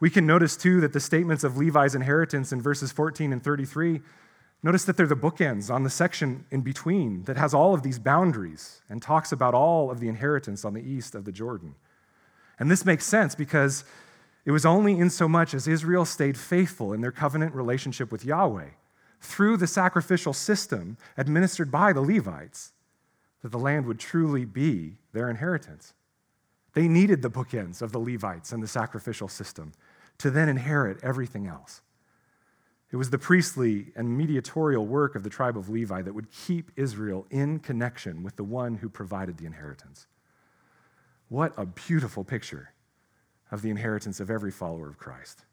We 0.00 0.10
can 0.10 0.26
notice, 0.26 0.56
too, 0.56 0.80
that 0.80 0.92
the 0.92 1.00
statements 1.00 1.44
of 1.44 1.56
Levi's 1.56 1.94
inheritance 1.94 2.52
in 2.52 2.62
verses 2.62 2.92
14 2.92 3.32
and 3.32 3.42
33 3.42 4.00
Notice 4.62 4.84
that 4.84 4.96
they're 4.96 5.06
the 5.06 5.16
bookends 5.16 5.72
on 5.72 5.84
the 5.84 5.90
section 5.90 6.44
in 6.50 6.62
between 6.62 7.22
that 7.24 7.36
has 7.36 7.54
all 7.54 7.74
of 7.74 7.82
these 7.82 7.98
boundaries 7.98 8.82
and 8.88 9.00
talks 9.00 9.30
about 9.30 9.54
all 9.54 9.90
of 9.90 10.00
the 10.00 10.08
inheritance 10.08 10.64
on 10.64 10.74
the 10.74 10.82
east 10.82 11.14
of 11.14 11.24
the 11.24 11.32
Jordan. 11.32 11.76
And 12.58 12.68
this 12.68 12.84
makes 12.84 13.06
sense 13.06 13.36
because 13.36 13.84
it 14.44 14.50
was 14.50 14.66
only 14.66 14.98
in 14.98 15.10
so 15.10 15.28
much 15.28 15.54
as 15.54 15.68
Israel 15.68 16.04
stayed 16.04 16.36
faithful 16.36 16.92
in 16.92 17.00
their 17.00 17.12
covenant 17.12 17.54
relationship 17.54 18.10
with 18.10 18.24
Yahweh 18.24 18.70
through 19.20 19.58
the 19.58 19.66
sacrificial 19.66 20.32
system 20.32 20.96
administered 21.16 21.70
by 21.70 21.92
the 21.92 22.00
Levites 22.00 22.72
that 23.42 23.52
the 23.52 23.58
land 23.58 23.86
would 23.86 24.00
truly 24.00 24.44
be 24.44 24.96
their 25.12 25.30
inheritance. 25.30 25.94
They 26.78 26.86
needed 26.86 27.22
the 27.22 27.28
bookends 27.28 27.82
of 27.82 27.90
the 27.90 27.98
Levites 27.98 28.52
and 28.52 28.62
the 28.62 28.68
sacrificial 28.68 29.26
system 29.26 29.72
to 30.18 30.30
then 30.30 30.48
inherit 30.48 31.02
everything 31.02 31.48
else. 31.48 31.82
It 32.92 32.96
was 32.96 33.10
the 33.10 33.18
priestly 33.18 33.90
and 33.96 34.16
mediatorial 34.16 34.86
work 34.86 35.16
of 35.16 35.24
the 35.24 35.28
tribe 35.28 35.58
of 35.58 35.68
Levi 35.68 36.02
that 36.02 36.14
would 36.14 36.30
keep 36.30 36.70
Israel 36.76 37.26
in 37.30 37.58
connection 37.58 38.22
with 38.22 38.36
the 38.36 38.44
one 38.44 38.76
who 38.76 38.88
provided 38.88 39.38
the 39.38 39.44
inheritance. 39.44 40.06
What 41.28 41.52
a 41.56 41.66
beautiful 41.66 42.22
picture 42.22 42.72
of 43.50 43.62
the 43.62 43.70
inheritance 43.70 44.20
of 44.20 44.30
every 44.30 44.52
follower 44.52 44.88
of 44.88 44.98
Christ. 44.98 45.46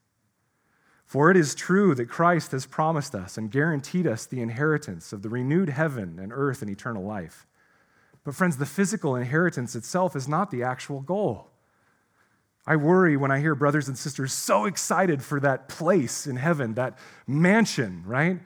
For 1.05 1.31
it 1.31 1.37
is 1.37 1.55
true 1.55 1.95
that 1.95 2.05
Christ 2.05 2.51
has 2.51 2.67
promised 2.67 3.15
us 3.15 3.35
and 3.35 3.49
guaranteed 3.49 4.05
us 4.05 4.27
the 4.27 4.41
inheritance 4.41 5.11
of 5.11 5.23
the 5.23 5.29
renewed 5.29 5.69
heaven 5.69 6.19
and 6.19 6.31
earth 6.31 6.61
and 6.61 6.69
eternal 6.69 7.03
life. 7.03 7.47
But, 8.25 8.35
friends, 8.35 8.57
the 8.57 8.65
physical 8.65 9.15
inheritance 9.15 9.75
itself 9.75 10.15
is 10.15 10.27
not 10.27 10.51
the 10.51 10.63
actual 10.63 10.99
goal. 10.99 11.51
I 12.67 12.75
worry 12.75 13.15
when 13.15 13.29
I 13.29 13.39
hear 13.39 13.53
brothers 13.53 13.87
and 13.87 13.95
sisters 13.95 14.33
so 14.33 14.65
excited 14.65 15.23
for 15.23 15.39
that 15.41 15.69
place 15.69 16.25
in 16.25 16.35
heaven, 16.35 16.73
that 16.73 16.97
mansion, 17.27 18.03
right? 18.05 18.39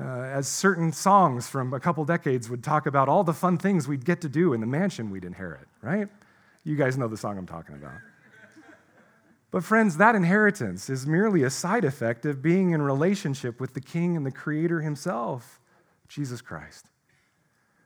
Uh, 0.00 0.02
as 0.02 0.48
certain 0.48 0.92
songs 0.92 1.46
from 1.46 1.74
a 1.74 1.80
couple 1.80 2.04
decades 2.06 2.48
would 2.48 2.64
talk 2.64 2.86
about 2.86 3.08
all 3.08 3.22
the 3.22 3.34
fun 3.34 3.58
things 3.58 3.86
we'd 3.86 4.06
get 4.06 4.22
to 4.22 4.28
do 4.28 4.54
in 4.54 4.60
the 4.60 4.66
mansion 4.66 5.10
we'd 5.10 5.24
inherit, 5.24 5.68
right? 5.82 6.08
You 6.64 6.76
guys 6.76 6.96
know 6.96 7.08
the 7.08 7.16
song 7.16 7.36
I'm 7.36 7.46
talking 7.46 7.74
about. 7.74 7.98
But, 9.50 9.64
friends, 9.64 9.98
that 9.98 10.14
inheritance 10.14 10.88
is 10.88 11.06
merely 11.06 11.42
a 11.42 11.50
side 11.50 11.84
effect 11.84 12.24
of 12.24 12.40
being 12.40 12.70
in 12.70 12.80
relationship 12.80 13.60
with 13.60 13.74
the 13.74 13.80
King 13.80 14.16
and 14.16 14.24
the 14.24 14.30
Creator 14.30 14.80
Himself, 14.80 15.60
Jesus 16.06 16.40
Christ. 16.40 16.86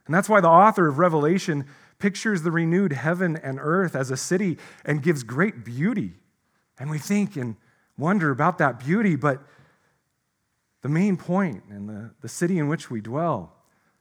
And 0.06 0.14
that's 0.14 0.28
why 0.28 0.40
the 0.40 0.48
author 0.48 0.88
of 0.88 0.98
Revelation 0.98 1.66
pictures 1.98 2.42
the 2.42 2.50
renewed 2.50 2.92
heaven 2.92 3.36
and 3.36 3.58
earth 3.60 3.94
as 3.94 4.10
a 4.10 4.16
city 4.16 4.58
and 4.84 5.02
gives 5.02 5.22
great 5.22 5.64
beauty. 5.64 6.14
And 6.78 6.90
we 6.90 6.98
think 6.98 7.36
and 7.36 7.56
wonder 7.96 8.30
about 8.30 8.58
that 8.58 8.80
beauty, 8.80 9.14
but 9.14 9.42
the 10.82 10.88
main 10.88 11.16
point 11.16 11.62
in 11.70 11.86
the, 11.86 12.10
the 12.20 12.28
city 12.28 12.58
in 12.58 12.66
which 12.66 12.90
we 12.90 13.00
dwell, 13.00 13.54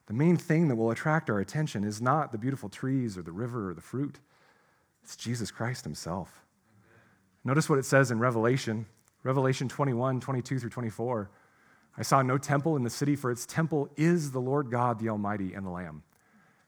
the 0.08 0.14
main 0.14 0.36
thing 0.36 0.68
that 0.68 0.76
will 0.76 0.90
attract 0.90 1.30
our 1.30 1.40
attention 1.40 1.84
is 1.84 2.02
not 2.02 2.32
the 2.32 2.38
beautiful 2.38 2.70
trees 2.70 3.18
or 3.18 3.22
the 3.22 3.32
river 3.32 3.70
or 3.70 3.74
the 3.74 3.82
fruit, 3.82 4.20
it's 5.04 5.16
Jesus 5.16 5.52
Christ 5.52 5.84
Himself. 5.84 6.44
Notice 7.44 7.70
what 7.70 7.80
it 7.80 7.86
says 7.86 8.12
in 8.12 8.20
Revelation, 8.20 8.86
Revelation 9.24 9.68
21, 9.68 10.20
22 10.20 10.60
through 10.60 10.70
24. 10.70 11.30
I 11.98 12.04
saw 12.04 12.22
no 12.22 12.38
temple 12.38 12.76
in 12.76 12.84
the 12.84 12.90
city, 12.90 13.16
for 13.16 13.32
its 13.32 13.46
temple 13.46 13.90
is 13.98 14.32
the 14.32 14.40
Lord 14.40 14.72
God, 14.72 15.00
the 15.00 15.10
Almighty, 15.10 15.54
and 15.54 15.66
the 15.66 15.72
Lamb 15.72 16.04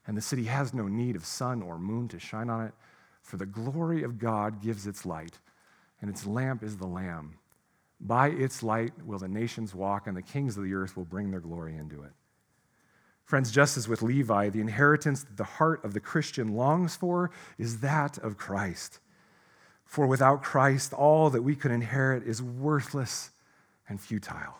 and 0.07 0.17
the 0.17 0.21
city 0.21 0.45
has 0.45 0.73
no 0.73 0.87
need 0.87 1.15
of 1.15 1.25
sun 1.25 1.61
or 1.61 1.77
moon 1.77 2.07
to 2.09 2.19
shine 2.19 2.49
on 2.49 2.65
it, 2.65 2.73
for 3.21 3.37
the 3.37 3.45
glory 3.45 4.03
of 4.03 4.19
God 4.19 4.61
gives 4.61 4.85
its 4.85 5.05
light, 5.05 5.39
and 6.01 6.09
its 6.09 6.25
lamp 6.25 6.63
is 6.63 6.77
the 6.77 6.87
Lamb. 6.87 7.37
By 8.01 8.29
its 8.29 8.61
light 8.63 8.91
will 9.05 9.19
the 9.19 9.29
nations 9.29 9.73
walk, 9.73 10.07
and 10.07 10.17
the 10.17 10.21
kings 10.21 10.57
of 10.57 10.63
the 10.63 10.73
earth 10.73 10.97
will 10.97 11.05
bring 11.05 11.31
their 11.31 11.39
glory 11.39 11.77
into 11.77 12.03
it. 12.03 12.11
Friends, 13.23 13.49
just 13.49 13.77
as 13.77 13.87
with 13.87 14.01
Levi, 14.01 14.49
the 14.49 14.59
inheritance 14.59 15.23
that 15.23 15.37
the 15.37 15.45
heart 15.45 15.83
of 15.85 15.93
the 15.93 16.01
Christian 16.01 16.49
longs 16.49 16.97
for 16.97 17.31
is 17.57 17.79
that 17.79 18.17
of 18.17 18.37
Christ. 18.37 18.99
For 19.85 20.05
without 20.05 20.43
Christ, 20.43 20.91
all 20.91 21.29
that 21.29 21.43
we 21.43 21.55
could 21.55 21.71
inherit 21.71 22.23
is 22.23 22.41
worthless 22.41 23.31
and 23.87 24.01
futile. 24.01 24.57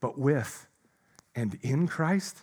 But 0.00 0.18
with 0.18 0.66
and 1.34 1.58
in 1.62 1.86
Christ, 1.86 2.42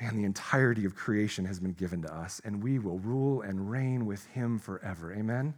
Man, 0.00 0.16
the 0.16 0.24
entirety 0.24 0.86
of 0.86 0.96
creation 0.96 1.44
has 1.44 1.60
been 1.60 1.72
given 1.72 2.00
to 2.02 2.14
us, 2.14 2.40
and 2.42 2.62
we 2.62 2.78
will 2.78 2.98
rule 2.98 3.42
and 3.42 3.70
reign 3.70 4.06
with 4.06 4.24
him 4.28 4.58
forever. 4.58 5.12
Amen? 5.12 5.54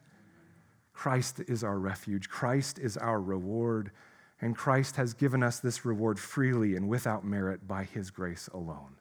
Christ 0.92 1.40
is 1.46 1.62
our 1.62 1.78
refuge, 1.78 2.28
Christ 2.28 2.78
is 2.78 2.96
our 2.96 3.20
reward, 3.20 3.92
and 4.40 4.56
Christ 4.56 4.96
has 4.96 5.14
given 5.14 5.42
us 5.44 5.60
this 5.60 5.84
reward 5.84 6.18
freely 6.18 6.74
and 6.74 6.88
without 6.88 7.24
merit 7.24 7.68
by 7.68 7.84
his 7.84 8.10
grace 8.10 8.48
alone. 8.52 8.96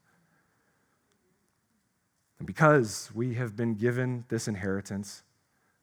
And 2.38 2.46
because 2.46 3.10
we 3.14 3.34
have 3.34 3.56
been 3.56 3.74
given 3.74 4.26
this 4.30 4.48
inheritance, 4.48 5.24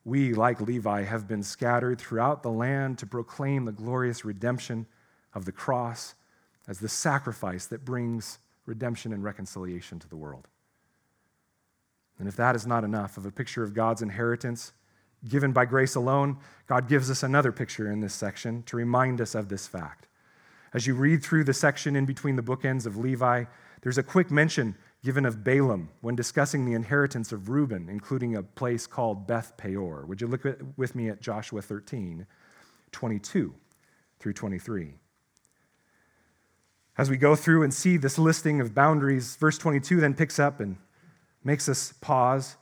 we, 0.04 0.34
like 0.34 0.60
Levi, 0.60 1.02
have 1.02 1.26
been 1.26 1.42
scattered 1.42 1.98
throughout 1.98 2.44
the 2.44 2.50
land 2.50 2.98
to 2.98 3.06
proclaim 3.06 3.64
the 3.64 3.72
glorious 3.72 4.24
redemption 4.24 4.86
of 5.34 5.44
the 5.44 5.52
cross 5.52 6.14
as 6.66 6.80
the 6.80 6.88
sacrifice 6.88 7.66
that 7.66 7.84
brings 7.84 8.38
redemption 8.66 9.12
and 9.12 9.24
reconciliation 9.24 9.98
to 9.98 10.08
the 10.08 10.16
world. 10.16 10.46
And 12.18 12.28
if 12.28 12.36
that 12.36 12.56
is 12.56 12.66
not 12.66 12.84
enough 12.84 13.16
of 13.16 13.24
a 13.24 13.30
picture 13.30 13.62
of 13.62 13.74
God's 13.74 14.02
inheritance 14.02 14.72
given 15.28 15.52
by 15.52 15.64
grace 15.64 15.94
alone, 15.94 16.38
God 16.66 16.88
gives 16.88 17.10
us 17.10 17.22
another 17.22 17.52
picture 17.52 17.90
in 17.90 18.00
this 18.00 18.14
section 18.14 18.62
to 18.64 18.76
remind 18.76 19.20
us 19.20 19.34
of 19.34 19.48
this 19.48 19.66
fact. 19.66 20.06
As 20.74 20.86
you 20.86 20.94
read 20.94 21.22
through 21.22 21.44
the 21.44 21.54
section 21.54 21.96
in 21.96 22.04
between 22.04 22.36
the 22.36 22.42
bookends 22.42 22.86
of 22.86 22.96
Levi, 22.96 23.44
there's 23.82 23.98
a 23.98 24.02
quick 24.02 24.30
mention 24.30 24.76
given 25.02 25.24
of 25.24 25.42
Balaam 25.44 25.88
when 26.00 26.14
discussing 26.14 26.64
the 26.64 26.74
inheritance 26.74 27.32
of 27.32 27.48
Reuben, 27.48 27.88
including 27.88 28.36
a 28.36 28.42
place 28.42 28.86
called 28.86 29.26
Beth 29.26 29.56
Peor. 29.56 30.04
Would 30.06 30.20
you 30.20 30.26
look 30.26 30.44
with 30.76 30.94
me 30.94 31.08
at 31.08 31.20
Joshua 31.20 31.62
13, 31.62 32.26
22 32.92 33.54
through 34.18 34.32
23? 34.32 34.94
As 36.98 37.08
we 37.08 37.16
go 37.16 37.36
through 37.36 37.62
and 37.62 37.72
see 37.72 37.96
this 37.96 38.18
listing 38.18 38.60
of 38.60 38.74
boundaries, 38.74 39.36
verse 39.36 39.56
22 39.56 40.00
then 40.00 40.14
picks 40.14 40.40
up 40.40 40.58
and 40.58 40.76
makes 41.44 41.68
us 41.68 41.92
pause. 42.00 42.56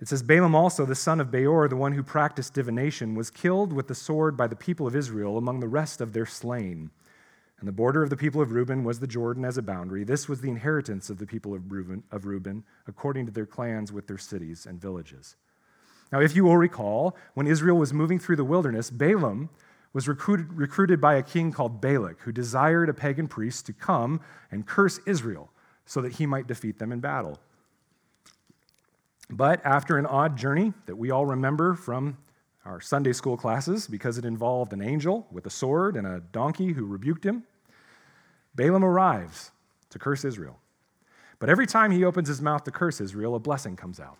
It 0.00 0.06
says, 0.06 0.22
Balaam 0.22 0.54
also, 0.54 0.86
the 0.86 0.94
son 0.94 1.20
of 1.20 1.32
Beor, 1.32 1.68
the 1.68 1.74
one 1.74 1.92
who 1.92 2.04
practiced 2.04 2.54
divination, 2.54 3.16
was 3.16 3.28
killed 3.28 3.72
with 3.72 3.88
the 3.88 3.94
sword 3.96 4.36
by 4.36 4.46
the 4.46 4.54
people 4.54 4.86
of 4.86 4.94
Israel 4.94 5.36
among 5.36 5.58
the 5.58 5.66
rest 5.66 6.00
of 6.00 6.12
their 6.12 6.26
slain. 6.26 6.90
And 7.58 7.66
the 7.66 7.72
border 7.72 8.04
of 8.04 8.10
the 8.10 8.16
people 8.16 8.40
of 8.40 8.52
Reuben 8.52 8.84
was 8.84 9.00
the 9.00 9.06
Jordan 9.08 9.44
as 9.44 9.58
a 9.58 9.62
boundary. 9.62 10.04
This 10.04 10.28
was 10.28 10.40
the 10.40 10.50
inheritance 10.50 11.10
of 11.10 11.18
the 11.18 11.26
people 11.26 11.52
of 11.52 11.70
Reuben, 11.70 12.04
of 12.12 12.24
Reuben, 12.24 12.62
according 12.86 13.26
to 13.26 13.32
their 13.32 13.46
clans 13.46 13.92
with 13.92 14.06
their 14.06 14.18
cities 14.18 14.64
and 14.64 14.80
villages. 14.80 15.34
Now, 16.12 16.20
if 16.20 16.36
you 16.36 16.44
will 16.44 16.56
recall, 16.56 17.16
when 17.34 17.48
Israel 17.48 17.78
was 17.78 17.92
moving 17.92 18.20
through 18.20 18.36
the 18.36 18.44
wilderness, 18.44 18.90
Balaam 18.90 19.50
was 19.92 20.08
recruited, 20.08 20.52
recruited 20.52 21.00
by 21.00 21.14
a 21.14 21.22
king 21.22 21.52
called 21.52 21.80
Balak, 21.80 22.20
who 22.20 22.32
desired 22.32 22.88
a 22.88 22.94
pagan 22.94 23.28
priest 23.28 23.66
to 23.66 23.72
come 23.72 24.20
and 24.50 24.66
curse 24.66 25.00
Israel 25.06 25.50
so 25.84 26.00
that 26.00 26.12
he 26.12 26.26
might 26.26 26.46
defeat 26.46 26.78
them 26.78 26.92
in 26.92 27.00
battle. 27.00 27.38
But 29.28 29.64
after 29.64 29.98
an 29.98 30.06
odd 30.06 30.36
journey 30.36 30.72
that 30.86 30.96
we 30.96 31.10
all 31.10 31.26
remember 31.26 31.74
from 31.74 32.18
our 32.64 32.80
Sunday 32.80 33.12
school 33.12 33.36
classes, 33.36 33.86
because 33.86 34.18
it 34.18 34.24
involved 34.24 34.72
an 34.72 34.82
angel 34.82 35.26
with 35.32 35.46
a 35.46 35.50
sword 35.50 35.96
and 35.96 36.06
a 36.06 36.20
donkey 36.20 36.72
who 36.72 36.84
rebuked 36.84 37.24
him, 37.24 37.44
Balaam 38.54 38.84
arrives 38.84 39.50
to 39.90 39.98
curse 39.98 40.24
Israel. 40.24 40.58
But 41.38 41.48
every 41.48 41.66
time 41.66 41.90
he 41.90 42.04
opens 42.04 42.28
his 42.28 42.40
mouth 42.40 42.62
to 42.64 42.70
curse 42.70 43.00
Israel, 43.00 43.34
a 43.34 43.40
blessing 43.40 43.74
comes 43.74 43.98
out. 43.98 44.18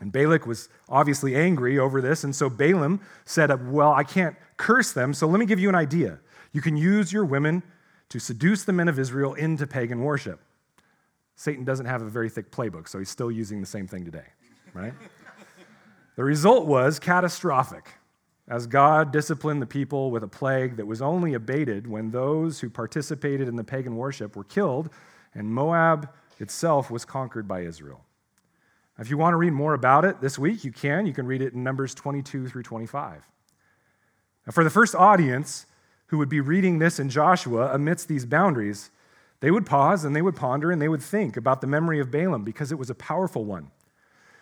And 0.00 0.12
Balak 0.12 0.46
was 0.46 0.68
obviously 0.88 1.34
angry 1.34 1.78
over 1.78 2.00
this, 2.00 2.24
and 2.24 2.34
so 2.34 2.48
Balaam 2.48 3.00
said, 3.24 3.70
Well, 3.70 3.92
I 3.92 4.04
can't 4.04 4.36
curse 4.56 4.92
them, 4.92 5.12
so 5.12 5.26
let 5.26 5.40
me 5.40 5.46
give 5.46 5.58
you 5.58 5.68
an 5.68 5.74
idea. 5.74 6.20
You 6.52 6.60
can 6.60 6.76
use 6.76 7.12
your 7.12 7.24
women 7.24 7.62
to 8.10 8.18
seduce 8.18 8.64
the 8.64 8.72
men 8.72 8.88
of 8.88 8.98
Israel 8.98 9.34
into 9.34 9.66
pagan 9.66 10.02
worship. 10.02 10.40
Satan 11.34 11.64
doesn't 11.64 11.86
have 11.86 12.02
a 12.02 12.08
very 12.08 12.28
thick 12.28 12.50
playbook, 12.50 12.88
so 12.88 12.98
he's 12.98 13.10
still 13.10 13.30
using 13.30 13.60
the 13.60 13.66
same 13.66 13.86
thing 13.86 14.04
today, 14.04 14.24
right? 14.72 14.94
the 16.16 16.24
result 16.24 16.66
was 16.66 16.98
catastrophic 16.98 17.90
as 18.48 18.66
God 18.66 19.12
disciplined 19.12 19.60
the 19.60 19.66
people 19.66 20.10
with 20.10 20.24
a 20.24 20.28
plague 20.28 20.76
that 20.76 20.86
was 20.86 21.02
only 21.02 21.34
abated 21.34 21.86
when 21.86 22.10
those 22.10 22.60
who 22.60 22.70
participated 22.70 23.46
in 23.46 23.56
the 23.56 23.64
pagan 23.64 23.96
worship 23.96 24.36
were 24.36 24.44
killed 24.44 24.90
and 25.34 25.46
Moab 25.46 26.08
itself 26.38 26.90
was 26.90 27.04
conquered 27.04 27.46
by 27.46 27.60
Israel. 27.60 28.04
If 28.98 29.10
you 29.10 29.16
want 29.16 29.32
to 29.32 29.36
read 29.36 29.52
more 29.52 29.74
about 29.74 30.04
it 30.04 30.20
this 30.20 30.38
week, 30.38 30.64
you 30.64 30.72
can. 30.72 31.06
You 31.06 31.12
can 31.12 31.26
read 31.26 31.40
it 31.40 31.52
in 31.52 31.62
Numbers 31.62 31.94
22 31.94 32.48
through 32.48 32.64
25. 32.64 33.22
Now, 34.46 34.52
for 34.52 34.64
the 34.64 34.70
first 34.70 34.94
audience 34.94 35.66
who 36.06 36.18
would 36.18 36.28
be 36.28 36.40
reading 36.40 36.78
this 36.78 36.98
in 36.98 37.08
Joshua 37.08 37.72
amidst 37.72 38.08
these 38.08 38.26
boundaries, 38.26 38.90
they 39.40 39.50
would 39.50 39.66
pause 39.66 40.04
and 40.04 40.16
they 40.16 40.22
would 40.22 40.34
ponder 40.34 40.72
and 40.72 40.82
they 40.82 40.88
would 40.88 41.02
think 41.02 41.36
about 41.36 41.60
the 41.60 41.66
memory 41.66 42.00
of 42.00 42.10
Balaam 42.10 42.42
because 42.42 42.72
it 42.72 42.78
was 42.78 42.90
a 42.90 42.94
powerful 42.94 43.44
one. 43.44 43.70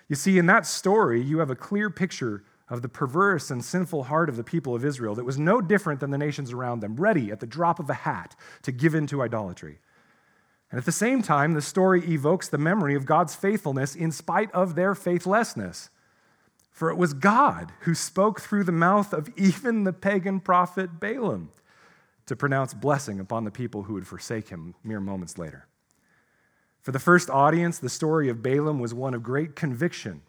You 0.09 0.17
see, 0.17 0.39
in 0.39 0.47
that 0.47 0.67
story, 0.67 1.21
you 1.21 1.41
have 1.41 1.51
a 1.51 1.57
clear 1.57 1.91
picture 1.91 2.45
of 2.69 2.83
the 2.83 2.89
perverse 2.89 3.51
and 3.51 3.65
sinful 3.65 4.05
heart 4.05 4.29
of 4.29 4.37
the 4.37 4.45
people 4.45 4.75
of 4.75 4.85
Israel 4.85 5.15
that 5.17 5.25
was 5.25 5.39
no 5.39 5.61
different 5.61 6.01
than 6.01 6.11
the 6.11 6.19
nations 6.19 6.53
around 6.53 6.81
them, 6.81 6.97
ready 6.97 7.31
at 7.31 7.41
the 7.41 7.47
drop 7.47 7.79
of 7.79 7.91
a 7.91 7.95
hat 7.95 8.35
to 8.63 8.73
give 8.73 8.95
in 8.95 9.07
to 9.09 9.23
idolatry. 9.23 9.79
And 10.71 10.79
at 10.79 10.85
the 10.85 10.93
same 10.93 11.23
time, 11.23 11.55
the 11.55 11.63
story 11.63 12.05
evokes 12.07 12.49
the 12.49 12.59
memory 12.59 12.95
of 12.95 13.07
God's 13.07 13.35
faithfulness 13.35 13.95
in 13.95 14.11
spite 14.11 14.51
of 14.53 14.75
their 14.75 14.95
faithlessness. 14.95 15.91
For 16.71 16.91
it 16.91 16.97
was 16.97 17.15
God 17.15 17.73
who 17.81 17.95
spoke 17.95 18.41
through 18.41 18.65
the 18.65 18.73
mouth 18.73 19.13
of 19.13 19.31
even 19.37 19.85
the 19.85 19.93
pagan 19.93 20.41
prophet 20.41 21.01
Balaam 21.01 21.51
to 22.27 22.37
pronounce 22.37 22.75
blessing 22.75 23.21
upon 23.21 23.45
the 23.45 23.51
people 23.51 23.85
who 23.85 23.95
would 23.95 24.07
forsake 24.07 24.49
him 24.49 24.75
mere 24.83 25.01
moments 25.01 25.39
later. 25.39 25.69
For 26.83 26.93
the 26.93 26.99
first 26.99 27.31
audience, 27.31 27.79
the 27.79 27.89
story 27.89 28.29
of 28.29 28.43
Balaam 28.43 28.79
was 28.79 28.93
one 28.93 29.15
of 29.15 29.23
great 29.23 29.57
conviction 29.57 30.23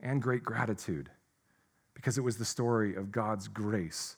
and 0.00 0.20
great 0.20 0.42
gratitude 0.42 1.10
because 1.94 2.18
it 2.18 2.22
was 2.22 2.36
the 2.36 2.44
story 2.44 2.94
of 2.94 3.10
God's 3.10 3.48
grace. 3.48 4.16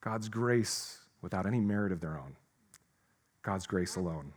God's 0.00 0.28
grace 0.28 0.98
without 1.20 1.46
any 1.46 1.60
merit 1.60 1.92
of 1.92 2.00
their 2.00 2.18
own. 2.18 2.36
God's 3.42 3.66
grace 3.66 3.96
alone. 3.96 4.32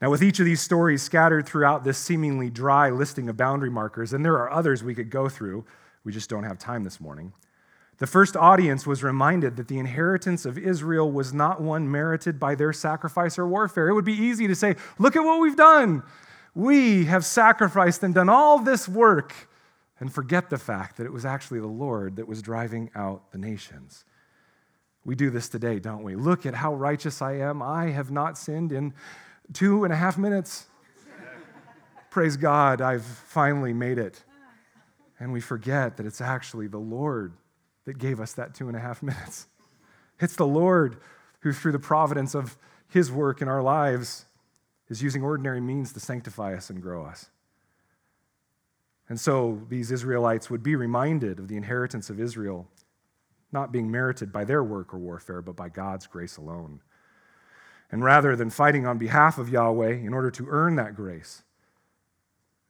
Now, 0.00 0.10
with 0.10 0.22
each 0.22 0.40
of 0.40 0.44
these 0.44 0.60
stories 0.60 1.02
scattered 1.02 1.46
throughout 1.46 1.84
this 1.84 1.98
seemingly 1.98 2.50
dry 2.50 2.90
listing 2.90 3.28
of 3.28 3.36
boundary 3.36 3.70
markers, 3.70 4.12
and 4.12 4.24
there 4.24 4.34
are 4.34 4.50
others 4.52 4.82
we 4.82 4.94
could 4.94 5.10
go 5.10 5.28
through, 5.28 5.64
we 6.02 6.12
just 6.12 6.28
don't 6.28 6.44
have 6.44 6.58
time 6.58 6.84
this 6.84 7.00
morning. 7.00 7.32
The 7.98 8.06
first 8.06 8.36
audience 8.36 8.86
was 8.86 9.04
reminded 9.04 9.56
that 9.56 9.68
the 9.68 9.78
inheritance 9.78 10.44
of 10.44 10.58
Israel 10.58 11.10
was 11.10 11.32
not 11.32 11.60
one 11.60 11.90
merited 11.90 12.40
by 12.40 12.56
their 12.56 12.72
sacrifice 12.72 13.38
or 13.38 13.46
warfare. 13.46 13.88
It 13.88 13.94
would 13.94 14.04
be 14.04 14.12
easy 14.12 14.48
to 14.48 14.54
say, 14.54 14.74
Look 14.98 15.14
at 15.16 15.22
what 15.22 15.40
we've 15.40 15.56
done. 15.56 16.02
We 16.54 17.04
have 17.04 17.24
sacrificed 17.24 18.02
and 18.02 18.14
done 18.14 18.28
all 18.28 18.58
this 18.58 18.88
work 18.88 19.48
and 20.00 20.12
forget 20.12 20.50
the 20.50 20.58
fact 20.58 20.96
that 20.96 21.06
it 21.06 21.12
was 21.12 21.24
actually 21.24 21.60
the 21.60 21.66
Lord 21.66 22.16
that 22.16 22.28
was 22.28 22.42
driving 22.42 22.90
out 22.94 23.30
the 23.32 23.38
nations. 23.38 24.04
We 25.04 25.14
do 25.14 25.30
this 25.30 25.48
today, 25.48 25.78
don't 25.78 26.02
we? 26.02 26.14
Look 26.16 26.46
at 26.46 26.54
how 26.54 26.74
righteous 26.74 27.20
I 27.20 27.34
am. 27.34 27.62
I 27.62 27.90
have 27.90 28.10
not 28.10 28.38
sinned 28.38 28.72
in 28.72 28.94
two 29.52 29.84
and 29.84 29.92
a 29.92 29.96
half 29.96 30.16
minutes. 30.16 30.66
Praise 32.10 32.36
God, 32.36 32.80
I've 32.80 33.04
finally 33.04 33.72
made 33.72 33.98
it. 33.98 34.22
And 35.18 35.32
we 35.32 35.40
forget 35.40 35.96
that 35.96 36.06
it's 36.06 36.20
actually 36.20 36.68
the 36.68 36.78
Lord 36.78 37.32
that 37.84 37.98
gave 37.98 38.20
us 38.20 38.32
that 38.34 38.54
two 38.54 38.68
and 38.68 38.76
a 38.76 38.80
half 38.80 39.02
minutes. 39.02 39.46
It's 40.20 40.36
the 40.36 40.46
Lord 40.46 40.96
who, 41.40 41.52
through 41.52 41.72
the 41.72 41.78
providence 41.78 42.34
of 42.34 42.56
his 42.88 43.10
work 43.10 43.42
in 43.42 43.48
our 43.48 43.62
lives, 43.62 44.24
is 44.88 45.02
using 45.02 45.22
ordinary 45.22 45.60
means 45.60 45.92
to 45.92 46.00
sanctify 46.00 46.54
us 46.54 46.70
and 46.70 46.80
grow 46.80 47.04
us. 47.04 47.30
And 49.08 49.20
so 49.20 49.62
these 49.68 49.90
Israelites 49.90 50.48
would 50.48 50.62
be 50.62 50.76
reminded 50.76 51.38
of 51.38 51.48
the 51.48 51.56
inheritance 51.56 52.08
of 52.08 52.18
Israel 52.18 52.66
not 53.54 53.72
being 53.72 53.90
merited 53.90 54.30
by 54.30 54.44
their 54.44 54.62
work 54.62 54.92
or 54.92 54.98
warfare, 54.98 55.40
but 55.40 55.56
by 55.56 55.70
God's 55.70 56.06
grace 56.06 56.36
alone. 56.36 56.80
And 57.90 58.04
rather 58.04 58.36
than 58.36 58.50
fighting 58.50 58.86
on 58.86 58.98
behalf 58.98 59.38
of 59.38 59.48
Yahweh 59.48 59.94
in 59.94 60.12
order 60.12 60.30
to 60.32 60.46
earn 60.50 60.76
that 60.76 60.94
grace, 60.94 61.42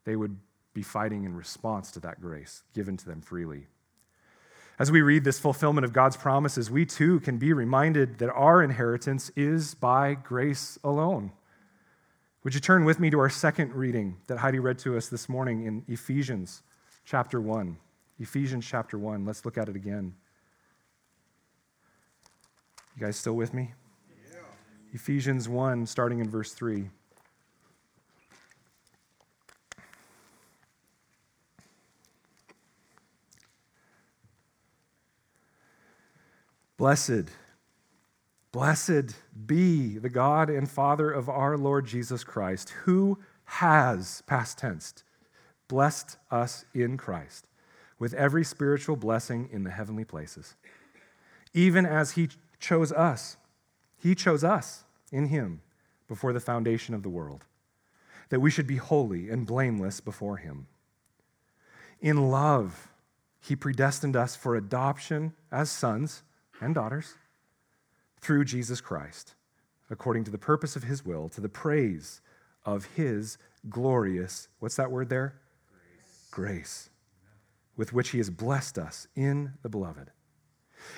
they 0.04 0.14
would 0.14 0.36
be 0.74 0.82
fighting 0.82 1.24
in 1.24 1.34
response 1.34 1.90
to 1.92 2.00
that 2.00 2.20
grace 2.20 2.62
given 2.74 2.96
to 2.98 3.06
them 3.06 3.20
freely. 3.20 3.66
As 4.78 4.90
we 4.90 5.02
read 5.02 5.24
this 5.24 5.38
fulfillment 5.38 5.84
of 5.84 5.92
God's 5.92 6.16
promises, 6.16 6.70
we 6.70 6.84
too 6.84 7.20
can 7.20 7.38
be 7.38 7.52
reminded 7.52 8.18
that 8.18 8.32
our 8.32 8.62
inheritance 8.62 9.30
is 9.36 9.74
by 9.74 10.14
grace 10.14 10.78
alone. 10.84 11.32
Would 12.42 12.54
you 12.54 12.60
turn 12.60 12.84
with 12.84 13.00
me 13.00 13.08
to 13.10 13.20
our 13.20 13.30
second 13.30 13.72
reading 13.72 14.16
that 14.26 14.38
Heidi 14.38 14.58
read 14.58 14.78
to 14.80 14.96
us 14.96 15.08
this 15.08 15.28
morning 15.28 15.64
in 15.64 15.84
Ephesians 15.88 16.62
chapter 17.04 17.40
1? 17.40 17.76
Ephesians 18.18 18.66
chapter 18.66 18.98
1. 18.98 19.24
Let's 19.24 19.44
look 19.44 19.56
at 19.56 19.68
it 19.68 19.76
again. 19.76 20.14
You 22.96 23.06
guys 23.06 23.16
still 23.16 23.34
with 23.34 23.52
me? 23.52 23.72
Yeah. 24.30 24.38
Ephesians 24.92 25.48
1, 25.48 25.86
starting 25.86 26.20
in 26.20 26.30
verse 26.30 26.52
3. 26.52 26.90
Blessed 36.76 37.30
Blessed 38.52 39.16
be 39.46 39.98
the 39.98 40.08
God 40.08 40.48
and 40.48 40.70
Father 40.70 41.10
of 41.10 41.28
our 41.28 41.58
Lord 41.58 41.86
Jesus 41.86 42.22
Christ, 42.22 42.70
who 42.84 43.18
has, 43.46 44.22
past 44.28 44.58
tense, 44.58 44.94
blessed 45.66 46.18
us 46.30 46.64
in 46.72 46.96
Christ 46.96 47.48
with 47.98 48.14
every 48.14 48.44
spiritual 48.44 48.94
blessing 48.94 49.48
in 49.50 49.64
the 49.64 49.72
heavenly 49.72 50.04
places, 50.04 50.54
even 51.52 51.84
as 51.84 52.12
He 52.12 52.28
chose 52.64 52.92
us. 52.92 53.36
He 53.96 54.14
chose 54.14 54.42
us 54.42 54.84
in 55.12 55.26
Him 55.26 55.60
before 56.08 56.32
the 56.32 56.40
foundation 56.40 56.94
of 56.94 57.02
the 57.02 57.08
world, 57.08 57.44
that 58.30 58.40
we 58.40 58.50
should 58.50 58.66
be 58.66 58.76
holy 58.76 59.28
and 59.30 59.46
blameless 59.46 60.00
before 60.00 60.38
Him. 60.38 60.66
In 62.00 62.30
love, 62.30 62.88
He 63.40 63.54
predestined 63.54 64.16
us 64.16 64.34
for 64.34 64.56
adoption 64.56 65.34
as 65.52 65.70
sons 65.70 66.22
and 66.60 66.74
daughters 66.74 67.14
through 68.20 68.44
Jesus 68.44 68.80
Christ, 68.80 69.34
according 69.90 70.24
to 70.24 70.30
the 70.30 70.38
purpose 70.38 70.76
of 70.76 70.84
his 70.84 71.04
will, 71.04 71.28
to 71.28 71.42
the 71.42 71.48
praise 71.48 72.22
of 72.64 72.86
his 72.96 73.36
glorious, 73.68 74.48
what's 74.60 74.76
that 74.76 74.90
word 74.90 75.10
there? 75.10 75.34
Grace. 76.30 76.30
Grace, 76.30 76.90
with 77.76 77.92
which 77.92 78.10
he 78.10 78.18
has 78.18 78.30
blessed 78.30 78.78
us 78.78 79.06
in 79.14 79.52
the 79.62 79.68
beloved. 79.68 80.10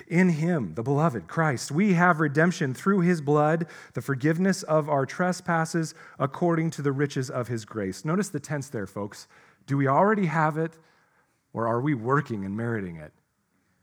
In 0.07 0.29
him, 0.29 0.73
the 0.75 0.83
beloved 0.83 1.27
Christ, 1.27 1.71
we 1.71 1.93
have 1.93 2.19
redemption 2.19 2.73
through 2.73 3.01
his 3.01 3.21
blood, 3.21 3.67
the 3.93 4.01
forgiveness 4.01 4.63
of 4.63 4.89
our 4.89 5.05
trespasses 5.05 5.93
according 6.19 6.71
to 6.71 6.81
the 6.81 6.91
riches 6.91 7.29
of 7.29 7.47
his 7.47 7.65
grace. 7.65 8.05
Notice 8.05 8.29
the 8.29 8.39
tense 8.39 8.69
there, 8.69 8.87
folks. 8.87 9.27
Do 9.65 9.77
we 9.77 9.87
already 9.87 10.27
have 10.27 10.57
it, 10.57 10.77
or 11.53 11.67
are 11.67 11.81
we 11.81 11.93
working 11.93 12.45
and 12.45 12.55
meriting 12.55 12.95
it? 12.95 13.13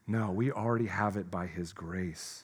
No, 0.06 0.30
we 0.30 0.52
already 0.52 0.86
have 0.86 1.16
it 1.16 1.30
by 1.30 1.46
his 1.46 1.72
grace 1.72 2.43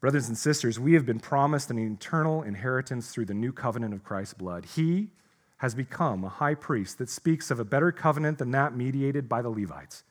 Brothers 0.00 0.28
and 0.28 0.38
sisters, 0.38 0.78
we 0.78 0.94
have 0.94 1.04
been 1.04 1.18
promised 1.18 1.70
an 1.70 1.78
eternal 1.78 2.42
inheritance 2.42 3.10
through 3.10 3.24
the 3.24 3.34
new 3.34 3.52
covenant 3.52 3.92
of 3.92 4.04
Christ's 4.04 4.34
blood. 4.34 4.64
He 4.64 5.08
has 5.58 5.74
become 5.74 6.22
a 6.22 6.28
high 6.28 6.54
priest 6.54 6.98
that 6.98 7.10
speaks 7.10 7.50
of 7.50 7.58
a 7.58 7.64
better 7.64 7.90
covenant 7.90 8.38
than 8.38 8.52
that 8.52 8.76
mediated 8.76 9.28
by 9.28 9.42
the 9.42 9.48
Levites. 9.48 10.04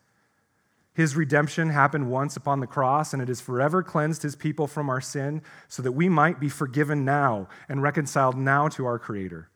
His 0.93 1.15
redemption 1.15 1.69
happened 1.69 2.09
once 2.09 2.35
upon 2.35 2.59
the 2.59 2.67
cross, 2.67 3.13
and 3.13 3.21
it 3.21 3.27
has 3.29 3.39
forever 3.39 3.81
cleansed 3.81 4.23
his 4.23 4.35
people 4.35 4.67
from 4.67 4.89
our 4.89 4.99
sin 4.99 5.41
so 5.69 5.81
that 5.83 5.93
we 5.93 6.09
might 6.09 6.39
be 6.39 6.49
forgiven 6.49 7.05
now 7.05 7.47
and 7.69 7.81
reconciled 7.81 8.35
now 8.35 8.67
to 8.69 8.85
our 8.85 8.99
Creator. 8.99 9.49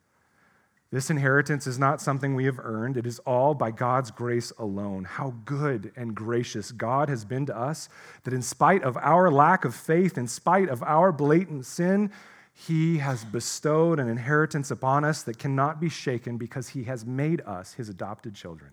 This 0.92 1.10
inheritance 1.10 1.68
is 1.68 1.80
not 1.80 2.02
something 2.02 2.36
we 2.36 2.44
have 2.46 2.60
earned. 2.60 2.98
It 2.98 3.08
is 3.08 3.20
all 3.20 3.54
by 3.54 3.72
God's 3.72 4.12
grace 4.12 4.52
alone. 4.60 5.06
How 5.06 5.34
good 5.46 5.94
and 5.96 6.14
gracious 6.14 6.74
God 6.74 7.08
has 7.08 7.24
been 7.24 7.46
to 7.46 7.58
us 7.58 7.88
that, 8.24 8.34
in 8.34 8.42
spite 8.42 8.84
of 8.84 8.98
our 8.98 9.32
lack 9.32 9.64
of 9.64 9.74
faith, 9.74 10.18
in 10.18 10.28
spite 10.28 10.68
of 10.68 10.84
our 10.84 11.14
blatant 11.14 11.66
sin, 11.66 12.12
He 12.54 12.98
has 12.98 13.24
bestowed 13.24 14.00
an 14.02 14.10
inheritance 14.10 14.70
upon 14.70 15.06
us 15.06 15.24
that 15.24 15.40
cannot 15.40 15.80
be 15.80 15.88
shaken 15.88 16.38
because 16.38 16.68
He 16.70 16.84
has 16.84 17.06
made 17.06 17.40
us 17.42 17.74
His 17.76 17.88
adopted 17.88 18.36
children. 18.36 18.72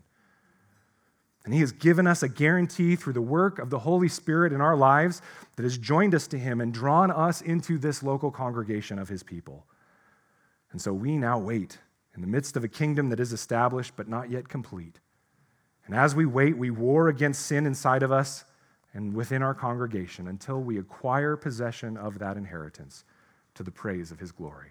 And 1.45 1.55
He 1.55 1.61
has 1.61 1.71
given 1.71 2.09
us 2.09 2.25
a 2.25 2.29
guarantee 2.29 2.97
through 2.97 3.13
the 3.13 3.23
work 3.23 3.61
of 3.61 3.71
the 3.71 3.79
Holy 3.79 4.09
Spirit 4.09 4.53
in 4.53 4.61
our 4.61 4.77
lives 4.77 5.23
that 5.55 5.63
has 5.63 5.79
joined 5.79 6.17
us 6.17 6.27
to 6.27 6.39
Him 6.39 6.61
and 6.61 6.75
drawn 6.75 7.13
us 7.13 7.43
into 7.43 7.79
this 7.79 8.03
local 8.03 8.33
congregation 8.33 8.99
of 8.99 9.09
His 9.09 9.23
people. 9.23 9.67
And 10.73 10.83
so 10.83 10.93
we 10.93 11.17
now 11.17 11.39
wait 11.39 11.79
in 12.19 12.23
the 12.23 12.27
midst 12.27 12.57
of 12.57 12.65
a 12.65 12.69
kingdom 12.69 13.11
that 13.11 13.21
is 13.21 13.33
established 13.33 13.93
but 13.95 14.09
not 14.09 14.29
yet 14.29 14.49
complete. 14.49 14.99
And 15.87 15.95
as 15.95 16.17
we 16.17 16.27
wait, 16.27 16.59
we 16.59 16.69
war 16.69 17.07
against 17.07 17.47
sin 17.47 17.65
inside 17.65 18.03
of 18.03 18.11
us 18.11 18.45
and 18.93 19.15
within 19.15 19.41
our 19.41 19.55
congregation 19.55 20.27
until 20.27 20.61
we 20.61 20.81
acquire 20.81 21.37
possession 21.37 21.97
of 21.97 22.19
that 22.19 22.37
inheritance 22.37 23.05
to 23.55 23.63
the 23.63 23.71
praise 23.71 24.11
of 24.11 24.19
his 24.19 24.33
glory. 24.33 24.71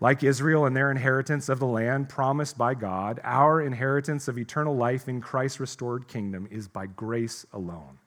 Like 0.00 0.22
Israel 0.22 0.66
and 0.66 0.76
their 0.76 0.90
inheritance 0.90 1.48
of 1.48 1.60
the 1.60 1.66
land 1.66 2.10
promised 2.10 2.58
by 2.58 2.74
God, 2.74 3.20
our 3.24 3.62
inheritance 3.62 4.28
of 4.28 4.36
eternal 4.36 4.76
life 4.76 5.08
in 5.08 5.22
Christ's 5.22 5.60
restored 5.60 6.08
kingdom 6.08 6.46
is 6.50 6.68
by 6.68 6.84
grace 6.88 7.46
alone. 7.54 8.00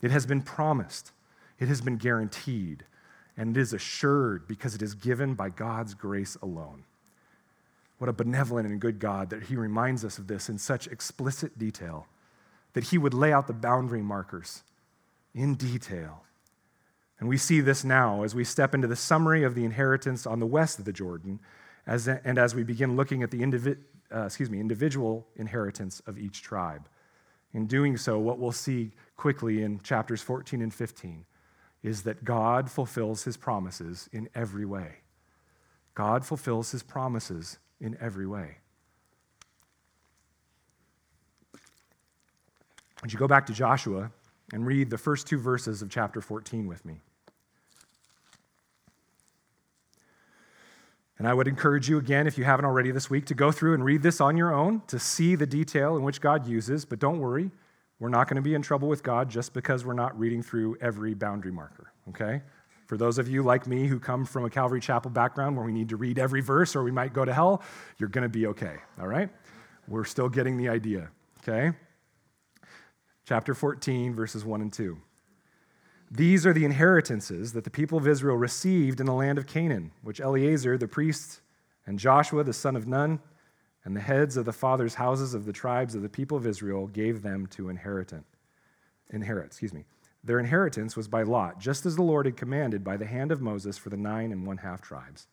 It 0.00 0.10
has 0.12 0.24
been 0.24 0.40
promised, 0.40 1.12
it 1.58 1.68
has 1.68 1.82
been 1.82 1.98
guaranteed, 1.98 2.86
and 3.36 3.54
it 3.54 3.60
is 3.60 3.74
assured 3.74 4.48
because 4.48 4.74
it 4.74 4.80
is 4.80 4.94
given 4.94 5.34
by 5.34 5.50
God's 5.50 5.92
grace 5.92 6.38
alone. 6.40 6.84
What 8.00 8.08
a 8.08 8.14
benevolent 8.14 8.66
and 8.66 8.80
good 8.80 8.98
God 8.98 9.28
that 9.28 9.42
He 9.42 9.56
reminds 9.56 10.06
us 10.06 10.16
of 10.16 10.26
this 10.26 10.48
in 10.48 10.56
such 10.56 10.86
explicit 10.86 11.58
detail, 11.58 12.06
that 12.72 12.84
He 12.84 12.96
would 12.96 13.12
lay 13.12 13.30
out 13.30 13.46
the 13.46 13.52
boundary 13.52 14.00
markers 14.00 14.62
in 15.34 15.54
detail. 15.54 16.24
And 17.18 17.28
we 17.28 17.36
see 17.36 17.60
this 17.60 17.84
now 17.84 18.22
as 18.22 18.34
we 18.34 18.42
step 18.42 18.74
into 18.74 18.86
the 18.86 18.96
summary 18.96 19.42
of 19.42 19.54
the 19.54 19.66
inheritance 19.66 20.26
on 20.26 20.40
the 20.40 20.46
west 20.46 20.78
of 20.78 20.86
the 20.86 20.94
Jordan, 20.94 21.40
as, 21.86 22.08
and 22.08 22.38
as 22.38 22.54
we 22.54 22.62
begin 22.62 22.96
looking 22.96 23.22
at 23.22 23.30
the 23.30 23.42
indivi- 23.42 23.76
uh, 24.10 24.24
excuse 24.24 24.48
me, 24.48 24.60
individual 24.60 25.26
inheritance 25.36 26.00
of 26.06 26.18
each 26.18 26.40
tribe. 26.40 26.88
In 27.52 27.66
doing 27.66 27.98
so, 27.98 28.18
what 28.18 28.38
we'll 28.38 28.50
see 28.50 28.92
quickly 29.18 29.62
in 29.62 29.78
chapters 29.80 30.22
14 30.22 30.62
and 30.62 30.72
15 30.72 31.26
is 31.82 32.04
that 32.04 32.24
God 32.24 32.70
fulfills 32.70 33.24
his 33.24 33.36
promises 33.36 34.08
in 34.10 34.30
every 34.34 34.64
way. 34.64 35.00
God 35.94 36.24
fulfills 36.24 36.70
his 36.70 36.82
promises 36.82 37.58
in 37.80 37.96
every 38.00 38.26
way. 38.26 38.58
Would 43.02 43.12
you 43.12 43.18
go 43.18 43.26
back 43.26 43.46
to 43.46 43.52
Joshua 43.52 44.10
and 44.52 44.66
read 44.66 44.90
the 44.90 44.98
first 44.98 45.26
two 45.26 45.38
verses 45.38 45.80
of 45.80 45.90
chapter 45.90 46.20
14 46.20 46.66
with 46.66 46.84
me? 46.84 47.00
And 51.18 51.28
I 51.28 51.34
would 51.34 51.48
encourage 51.48 51.88
you 51.88 51.98
again, 51.98 52.26
if 52.26 52.38
you 52.38 52.44
haven't 52.44 52.64
already 52.64 52.92
this 52.92 53.10
week, 53.10 53.26
to 53.26 53.34
go 53.34 53.52
through 53.52 53.74
and 53.74 53.84
read 53.84 54.02
this 54.02 54.22
on 54.22 54.38
your 54.38 54.54
own 54.54 54.82
to 54.86 54.98
see 54.98 55.34
the 55.34 55.46
detail 55.46 55.96
in 55.96 56.02
which 56.02 56.20
God 56.20 56.46
uses. 56.46 56.86
But 56.86 56.98
don't 56.98 57.18
worry, 57.18 57.50
we're 57.98 58.08
not 58.08 58.26
going 58.26 58.36
to 58.36 58.42
be 58.42 58.54
in 58.54 58.62
trouble 58.62 58.88
with 58.88 59.02
God 59.02 59.28
just 59.28 59.52
because 59.52 59.84
we're 59.84 59.92
not 59.92 60.18
reading 60.18 60.42
through 60.42 60.78
every 60.80 61.12
boundary 61.12 61.52
marker, 61.52 61.92
okay? 62.08 62.40
For 62.90 62.96
those 62.96 63.18
of 63.18 63.28
you 63.28 63.44
like 63.44 63.68
me 63.68 63.86
who 63.86 64.00
come 64.00 64.24
from 64.24 64.44
a 64.44 64.50
Calvary 64.50 64.80
Chapel 64.80 65.12
background 65.12 65.56
where 65.56 65.64
we 65.64 65.70
need 65.70 65.90
to 65.90 65.96
read 65.96 66.18
every 66.18 66.40
verse 66.40 66.74
or 66.74 66.82
we 66.82 66.90
might 66.90 67.12
go 67.12 67.24
to 67.24 67.32
hell, 67.32 67.62
you're 67.98 68.08
going 68.08 68.24
to 68.24 68.28
be 68.28 68.48
okay, 68.48 68.78
all 69.00 69.06
right? 69.06 69.30
We're 69.86 70.02
still 70.02 70.28
getting 70.28 70.56
the 70.56 70.68
idea, 70.68 71.08
okay? 71.38 71.70
Chapter 73.24 73.54
14, 73.54 74.12
verses 74.12 74.44
1 74.44 74.60
and 74.60 74.72
2. 74.72 74.98
These 76.10 76.44
are 76.44 76.52
the 76.52 76.64
inheritances 76.64 77.52
that 77.52 77.62
the 77.62 77.70
people 77.70 77.96
of 77.96 78.08
Israel 78.08 78.34
received 78.34 78.98
in 78.98 79.06
the 79.06 79.14
land 79.14 79.38
of 79.38 79.46
Canaan, 79.46 79.92
which 80.02 80.20
Eleazar 80.20 80.76
the 80.76 80.88
priest 80.88 81.42
and 81.86 81.96
Joshua 81.96 82.42
the 82.42 82.52
son 82.52 82.74
of 82.74 82.88
Nun 82.88 83.20
and 83.84 83.94
the 83.94 84.00
heads 84.00 84.36
of 84.36 84.46
the 84.46 84.52
fathers' 84.52 84.96
houses 84.96 85.32
of 85.32 85.44
the 85.44 85.52
tribes 85.52 85.94
of 85.94 86.02
the 86.02 86.08
people 86.08 86.36
of 86.36 86.44
Israel 86.44 86.88
gave 86.88 87.22
them 87.22 87.46
to 87.52 87.68
inherit. 87.68 88.12
Inherit, 89.10 89.46
excuse 89.46 89.72
me. 89.72 89.84
Their 90.22 90.38
inheritance 90.38 90.96
was 90.96 91.08
by 91.08 91.22
lot, 91.22 91.58
just 91.58 91.86
as 91.86 91.96
the 91.96 92.02
Lord 92.02 92.26
had 92.26 92.36
commanded 92.36 92.84
by 92.84 92.96
the 92.96 93.06
hand 93.06 93.32
of 93.32 93.40
Moses 93.40 93.78
for 93.78 93.88
the 93.88 93.96
nine 93.96 94.32
and 94.32 94.46
one 94.46 94.58
half 94.58 94.82
tribes. 94.82 95.26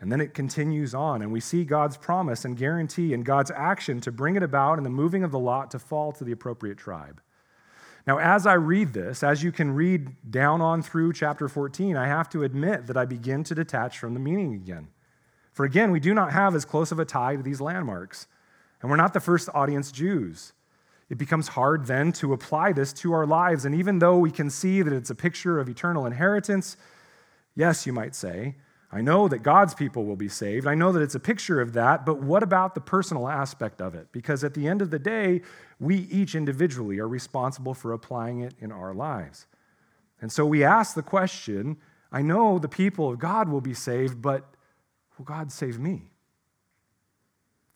And 0.00 0.10
then 0.10 0.20
it 0.20 0.34
continues 0.34 0.94
on, 0.94 1.20
and 1.22 1.30
we 1.30 1.40
see 1.40 1.64
God's 1.64 1.96
promise 1.96 2.44
and 2.44 2.56
guarantee 2.56 3.12
and 3.12 3.24
God's 3.24 3.50
action 3.50 4.00
to 4.00 4.10
bring 4.10 4.34
it 4.34 4.42
about 4.42 4.78
and 4.78 4.86
the 4.86 4.90
moving 4.90 5.22
of 5.22 5.30
the 5.30 5.38
lot 5.38 5.70
to 5.72 5.78
fall 5.78 6.10
to 6.12 6.24
the 6.24 6.32
appropriate 6.32 6.78
tribe. 6.78 7.20
Now, 8.06 8.18
as 8.18 8.46
I 8.46 8.54
read 8.54 8.94
this, 8.94 9.22
as 9.22 9.42
you 9.42 9.52
can 9.52 9.72
read 9.72 10.16
down 10.30 10.62
on 10.62 10.80
through 10.82 11.12
chapter 11.12 11.48
14, 11.48 11.96
I 11.96 12.06
have 12.06 12.30
to 12.30 12.42
admit 12.42 12.86
that 12.86 12.96
I 12.96 13.04
begin 13.04 13.44
to 13.44 13.54
detach 13.54 13.98
from 13.98 14.14
the 14.14 14.20
meaning 14.20 14.54
again. 14.54 14.88
For 15.52 15.64
again, 15.64 15.90
we 15.90 16.00
do 16.00 16.14
not 16.14 16.32
have 16.32 16.54
as 16.54 16.64
close 16.64 16.90
of 16.90 16.98
a 16.98 17.04
tie 17.04 17.36
to 17.36 17.42
these 17.42 17.60
landmarks, 17.60 18.26
and 18.80 18.90
we're 18.90 18.96
not 18.96 19.12
the 19.12 19.20
first 19.20 19.50
audience 19.52 19.92
Jews 19.92 20.54
it 21.10 21.18
becomes 21.18 21.48
hard 21.48 21.86
then 21.86 22.12
to 22.12 22.32
apply 22.32 22.72
this 22.72 22.92
to 22.94 23.12
our 23.12 23.26
lives. 23.26 23.64
And 23.64 23.74
even 23.74 23.98
though 23.98 24.16
we 24.16 24.30
can 24.30 24.48
see 24.48 24.80
that 24.80 24.92
it's 24.92 25.10
a 25.10 25.14
picture 25.14 25.58
of 25.58 25.68
eternal 25.68 26.06
inheritance, 26.06 26.76
yes, 27.56 27.84
you 27.84 27.92
might 27.92 28.14
say, 28.14 28.54
I 28.92 29.00
know 29.02 29.28
that 29.28 29.40
God's 29.40 29.74
people 29.74 30.04
will 30.04 30.16
be 30.16 30.28
saved. 30.28 30.66
I 30.66 30.74
know 30.74 30.92
that 30.92 31.02
it's 31.02 31.14
a 31.14 31.20
picture 31.20 31.60
of 31.60 31.72
that, 31.74 32.06
but 32.06 32.22
what 32.22 32.42
about 32.42 32.74
the 32.74 32.80
personal 32.80 33.28
aspect 33.28 33.80
of 33.80 33.94
it? 33.94 34.08
Because 34.12 34.42
at 34.42 34.54
the 34.54 34.66
end 34.66 34.82
of 34.82 34.90
the 34.90 34.98
day, 34.98 35.42
we 35.78 35.96
each 36.10 36.34
individually 36.34 36.98
are 36.98 37.08
responsible 37.08 37.74
for 37.74 37.92
applying 37.92 38.40
it 38.40 38.54
in 38.60 38.72
our 38.72 38.94
lives. 38.94 39.46
And 40.20 40.30
so 40.30 40.46
we 40.46 40.64
ask 40.64 40.94
the 40.94 41.02
question 41.02 41.76
I 42.12 42.22
know 42.22 42.58
the 42.58 42.68
people 42.68 43.10
of 43.10 43.20
God 43.20 43.48
will 43.48 43.60
be 43.60 43.74
saved, 43.74 44.20
but 44.20 44.54
will 45.16 45.24
God 45.24 45.52
save 45.52 45.78
me? 45.78 46.10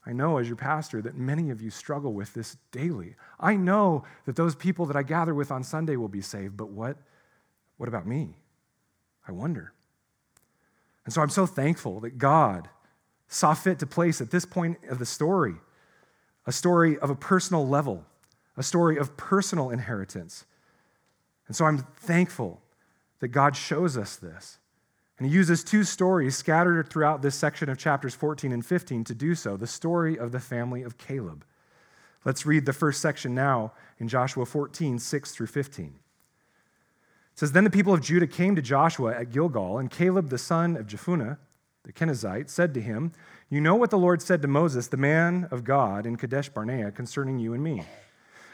I 0.06 0.12
know 0.12 0.38
as 0.38 0.46
your 0.46 0.56
pastor 0.56 1.00
that 1.02 1.16
many 1.16 1.50
of 1.50 1.62
you 1.62 1.70
struggle 1.70 2.12
with 2.12 2.34
this 2.34 2.56
daily. 2.72 3.16
I 3.40 3.56
know 3.56 4.04
that 4.26 4.36
those 4.36 4.54
people 4.54 4.86
that 4.86 4.96
I 4.96 5.02
gather 5.02 5.34
with 5.34 5.50
on 5.50 5.64
Sunday 5.64 5.96
will 5.96 6.08
be 6.08 6.20
saved, 6.20 6.56
but 6.56 6.68
what, 6.68 6.98
what 7.78 7.88
about 7.88 8.06
me? 8.06 8.36
I 9.26 9.32
wonder. 9.32 9.72
And 11.04 11.12
so 11.12 11.22
I'm 11.22 11.30
so 11.30 11.46
thankful 11.46 12.00
that 12.00 12.18
God 12.18 12.68
saw 13.28 13.54
fit 13.54 13.78
to 13.78 13.86
place 13.86 14.20
at 14.20 14.30
this 14.30 14.44
point 14.44 14.78
of 14.88 14.98
the 14.98 15.06
story 15.06 15.56
a 16.46 16.52
story 16.52 16.98
of 16.98 17.08
a 17.08 17.14
personal 17.14 17.66
level, 17.66 18.04
a 18.54 18.62
story 18.62 18.98
of 18.98 19.16
personal 19.16 19.70
inheritance. 19.70 20.44
And 21.46 21.56
so 21.56 21.64
I'm 21.64 21.78
thankful 21.78 22.60
that 23.20 23.28
God 23.28 23.56
shows 23.56 23.96
us 23.96 24.16
this. 24.16 24.58
And 25.18 25.26
he 25.26 25.32
uses 25.32 25.62
two 25.62 25.84
stories 25.84 26.36
scattered 26.36 26.88
throughout 26.88 27.22
this 27.22 27.36
section 27.36 27.68
of 27.68 27.78
chapters 27.78 28.14
14 28.14 28.52
and 28.52 28.66
15 28.66 29.04
to 29.04 29.14
do 29.14 29.34
so 29.34 29.56
the 29.56 29.66
story 29.66 30.18
of 30.18 30.32
the 30.32 30.40
family 30.40 30.82
of 30.82 30.98
Caleb. 30.98 31.44
Let's 32.24 32.46
read 32.46 32.66
the 32.66 32.72
first 32.72 33.00
section 33.00 33.34
now 33.34 33.72
in 33.98 34.08
Joshua 34.08 34.46
14, 34.46 34.98
6 34.98 35.32
through 35.32 35.46
15. 35.46 35.86
It 35.86 37.38
says, 37.38 37.52
Then 37.52 37.64
the 37.64 37.70
people 37.70 37.92
of 37.92 38.00
Judah 38.00 38.26
came 38.26 38.56
to 38.56 38.62
Joshua 38.62 39.14
at 39.14 39.30
Gilgal, 39.30 39.78
and 39.78 39.90
Caleb 39.90 40.30
the 40.30 40.38
son 40.38 40.76
of 40.76 40.86
Jephunneh, 40.86 41.36
the 41.84 41.92
Kenizzite, 41.92 42.48
said 42.48 42.72
to 42.74 42.80
him, 42.80 43.12
You 43.50 43.60
know 43.60 43.74
what 43.74 43.90
the 43.90 43.98
Lord 43.98 44.22
said 44.22 44.40
to 44.42 44.48
Moses, 44.48 44.88
the 44.88 44.96
man 44.96 45.48
of 45.50 45.64
God, 45.64 46.06
in 46.06 46.16
Kadesh 46.16 46.48
Barnea, 46.48 46.90
concerning 46.90 47.38
you 47.38 47.52
and 47.52 47.62
me. 47.62 47.82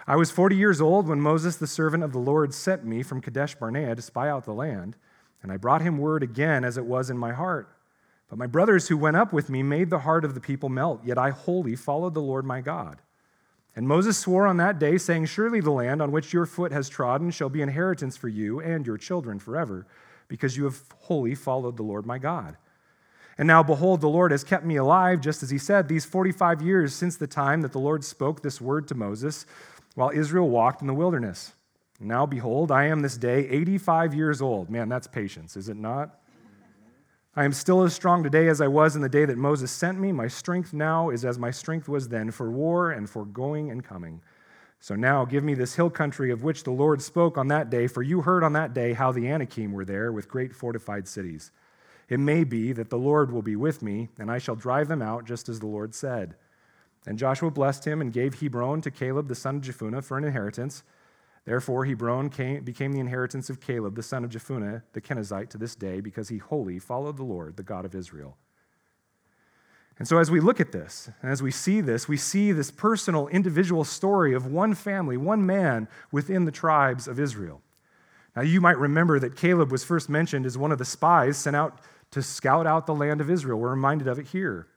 I 0.06 0.16
was 0.16 0.32
40 0.32 0.56
years 0.56 0.80
old 0.80 1.06
when 1.06 1.20
Moses, 1.20 1.56
the 1.56 1.66
servant 1.68 2.02
of 2.02 2.12
the 2.12 2.18
Lord, 2.18 2.52
sent 2.52 2.84
me 2.84 3.02
from 3.04 3.20
Kadesh 3.20 3.54
Barnea 3.54 3.94
to 3.94 4.02
spy 4.02 4.28
out 4.28 4.44
the 4.44 4.52
land, 4.52 4.96
and 5.42 5.50
I 5.50 5.56
brought 5.56 5.82
him 5.82 5.98
word 5.98 6.22
again 6.22 6.64
as 6.64 6.76
it 6.76 6.84
was 6.84 7.10
in 7.10 7.18
my 7.18 7.32
heart. 7.32 7.68
But 8.28 8.38
my 8.38 8.46
brothers 8.46 8.88
who 8.88 8.96
went 8.96 9.16
up 9.16 9.32
with 9.32 9.50
me 9.50 9.62
made 9.62 9.90
the 9.90 10.00
heart 10.00 10.24
of 10.24 10.34
the 10.34 10.40
people 10.40 10.68
melt, 10.68 11.00
yet 11.04 11.18
I 11.18 11.30
wholly 11.30 11.74
followed 11.74 12.14
the 12.14 12.20
Lord 12.20 12.44
my 12.44 12.60
God. 12.60 12.98
And 13.74 13.88
Moses 13.88 14.18
swore 14.18 14.46
on 14.46 14.56
that 14.58 14.78
day, 14.78 14.98
saying, 14.98 15.26
Surely 15.26 15.60
the 15.60 15.70
land 15.70 16.02
on 16.02 16.12
which 16.12 16.32
your 16.32 16.46
foot 16.46 16.72
has 16.72 16.88
trodden 16.88 17.30
shall 17.30 17.48
be 17.48 17.62
inheritance 17.62 18.16
for 18.16 18.28
you 18.28 18.60
and 18.60 18.86
your 18.86 18.98
children 18.98 19.38
forever, 19.38 19.86
because 20.28 20.56
you 20.56 20.64
have 20.64 20.82
wholly 20.98 21.34
followed 21.34 21.76
the 21.76 21.82
Lord 21.82 22.06
my 22.06 22.18
God. 22.18 22.56
And 23.38 23.46
now, 23.46 23.62
behold, 23.62 24.00
the 24.00 24.08
Lord 24.08 24.32
has 24.32 24.44
kept 24.44 24.64
me 24.64 24.76
alive, 24.76 25.20
just 25.20 25.42
as 25.42 25.50
he 25.50 25.58
said, 25.58 25.88
these 25.88 26.04
45 26.04 26.60
years 26.62 26.94
since 26.94 27.16
the 27.16 27.26
time 27.26 27.62
that 27.62 27.72
the 27.72 27.78
Lord 27.78 28.04
spoke 28.04 28.42
this 28.42 28.60
word 28.60 28.86
to 28.88 28.94
Moses 28.94 29.46
while 29.94 30.10
Israel 30.10 30.48
walked 30.48 30.82
in 30.82 30.86
the 30.86 30.94
wilderness. 30.94 31.52
Now, 32.00 32.24
behold, 32.24 32.72
I 32.72 32.86
am 32.86 33.00
this 33.00 33.18
day 33.18 33.46
85 33.48 34.14
years 34.14 34.40
old. 34.40 34.70
Man, 34.70 34.88
that's 34.88 35.06
patience, 35.06 35.56
is 35.56 35.68
it 35.68 35.76
not? 35.76 36.18
I 37.36 37.44
am 37.44 37.52
still 37.52 37.82
as 37.82 37.94
strong 37.94 38.22
today 38.22 38.48
as 38.48 38.60
I 38.60 38.66
was 38.66 38.96
in 38.96 39.02
the 39.02 39.08
day 39.08 39.24
that 39.26 39.36
Moses 39.36 39.70
sent 39.70 40.00
me. 40.00 40.10
My 40.10 40.26
strength 40.26 40.72
now 40.72 41.10
is 41.10 41.24
as 41.24 41.38
my 41.38 41.50
strength 41.50 41.88
was 41.88 42.08
then 42.08 42.30
for 42.30 42.50
war 42.50 42.90
and 42.90 43.08
for 43.08 43.24
going 43.24 43.70
and 43.70 43.84
coming. 43.84 44.22
So 44.80 44.96
now 44.96 45.26
give 45.26 45.44
me 45.44 45.52
this 45.54 45.74
hill 45.74 45.90
country 45.90 46.30
of 46.32 46.42
which 46.42 46.64
the 46.64 46.70
Lord 46.70 47.02
spoke 47.02 47.36
on 47.36 47.48
that 47.48 47.68
day, 47.68 47.86
for 47.86 48.02
you 48.02 48.22
heard 48.22 48.42
on 48.42 48.54
that 48.54 48.72
day 48.72 48.94
how 48.94 49.12
the 49.12 49.28
Anakim 49.28 49.72
were 49.72 49.84
there 49.84 50.10
with 50.10 50.28
great 50.28 50.54
fortified 50.54 51.06
cities. 51.06 51.52
It 52.08 52.18
may 52.18 52.44
be 52.44 52.72
that 52.72 52.88
the 52.88 52.98
Lord 52.98 53.30
will 53.30 53.42
be 53.42 53.56
with 53.56 53.82
me, 53.82 54.08
and 54.18 54.30
I 54.30 54.38
shall 54.38 54.56
drive 54.56 54.88
them 54.88 55.02
out 55.02 55.26
just 55.26 55.48
as 55.48 55.60
the 55.60 55.66
Lord 55.66 55.94
said. 55.94 56.34
And 57.06 57.18
Joshua 57.18 57.50
blessed 57.50 57.86
him 57.86 58.00
and 58.00 58.12
gave 58.12 58.40
Hebron 58.40 58.80
to 58.82 58.90
Caleb 58.90 59.28
the 59.28 59.34
son 59.34 59.56
of 59.56 59.62
Jephunneh 59.62 60.02
for 60.02 60.18
an 60.18 60.24
inheritance. 60.24 60.82
Therefore, 61.50 61.84
Hebron 61.84 62.30
came, 62.30 62.62
became 62.62 62.92
the 62.92 63.00
inheritance 63.00 63.50
of 63.50 63.60
Caleb 63.60 63.96
the 63.96 64.04
son 64.04 64.22
of 64.22 64.30
Jephunneh 64.30 64.82
the 64.92 65.00
Kenizzite 65.00 65.50
to 65.50 65.58
this 65.58 65.74
day, 65.74 66.00
because 66.00 66.28
he 66.28 66.38
wholly 66.38 66.78
followed 66.78 67.16
the 67.16 67.24
Lord, 67.24 67.56
the 67.56 67.64
God 67.64 67.84
of 67.84 67.92
Israel. 67.92 68.36
And 69.98 70.06
so, 70.06 70.18
as 70.18 70.30
we 70.30 70.38
look 70.38 70.60
at 70.60 70.70
this, 70.70 71.10
and 71.20 71.32
as 71.32 71.42
we 71.42 71.50
see 71.50 71.80
this, 71.80 72.06
we 72.06 72.16
see 72.16 72.52
this 72.52 72.70
personal, 72.70 73.26
individual 73.26 73.82
story 73.82 74.32
of 74.32 74.46
one 74.46 74.76
family, 74.76 75.16
one 75.16 75.44
man 75.44 75.88
within 76.12 76.44
the 76.44 76.52
tribes 76.52 77.08
of 77.08 77.18
Israel. 77.18 77.62
Now, 78.36 78.42
you 78.42 78.60
might 78.60 78.78
remember 78.78 79.18
that 79.18 79.34
Caleb 79.34 79.72
was 79.72 79.82
first 79.82 80.08
mentioned 80.08 80.46
as 80.46 80.56
one 80.56 80.70
of 80.70 80.78
the 80.78 80.84
spies 80.84 81.36
sent 81.36 81.56
out 81.56 81.80
to 82.12 82.22
scout 82.22 82.68
out 82.68 82.86
the 82.86 82.94
land 82.94 83.20
of 83.20 83.28
Israel. 83.28 83.58
We're 83.58 83.70
reminded 83.70 84.06
of 84.06 84.20
it 84.20 84.28
here. 84.28 84.68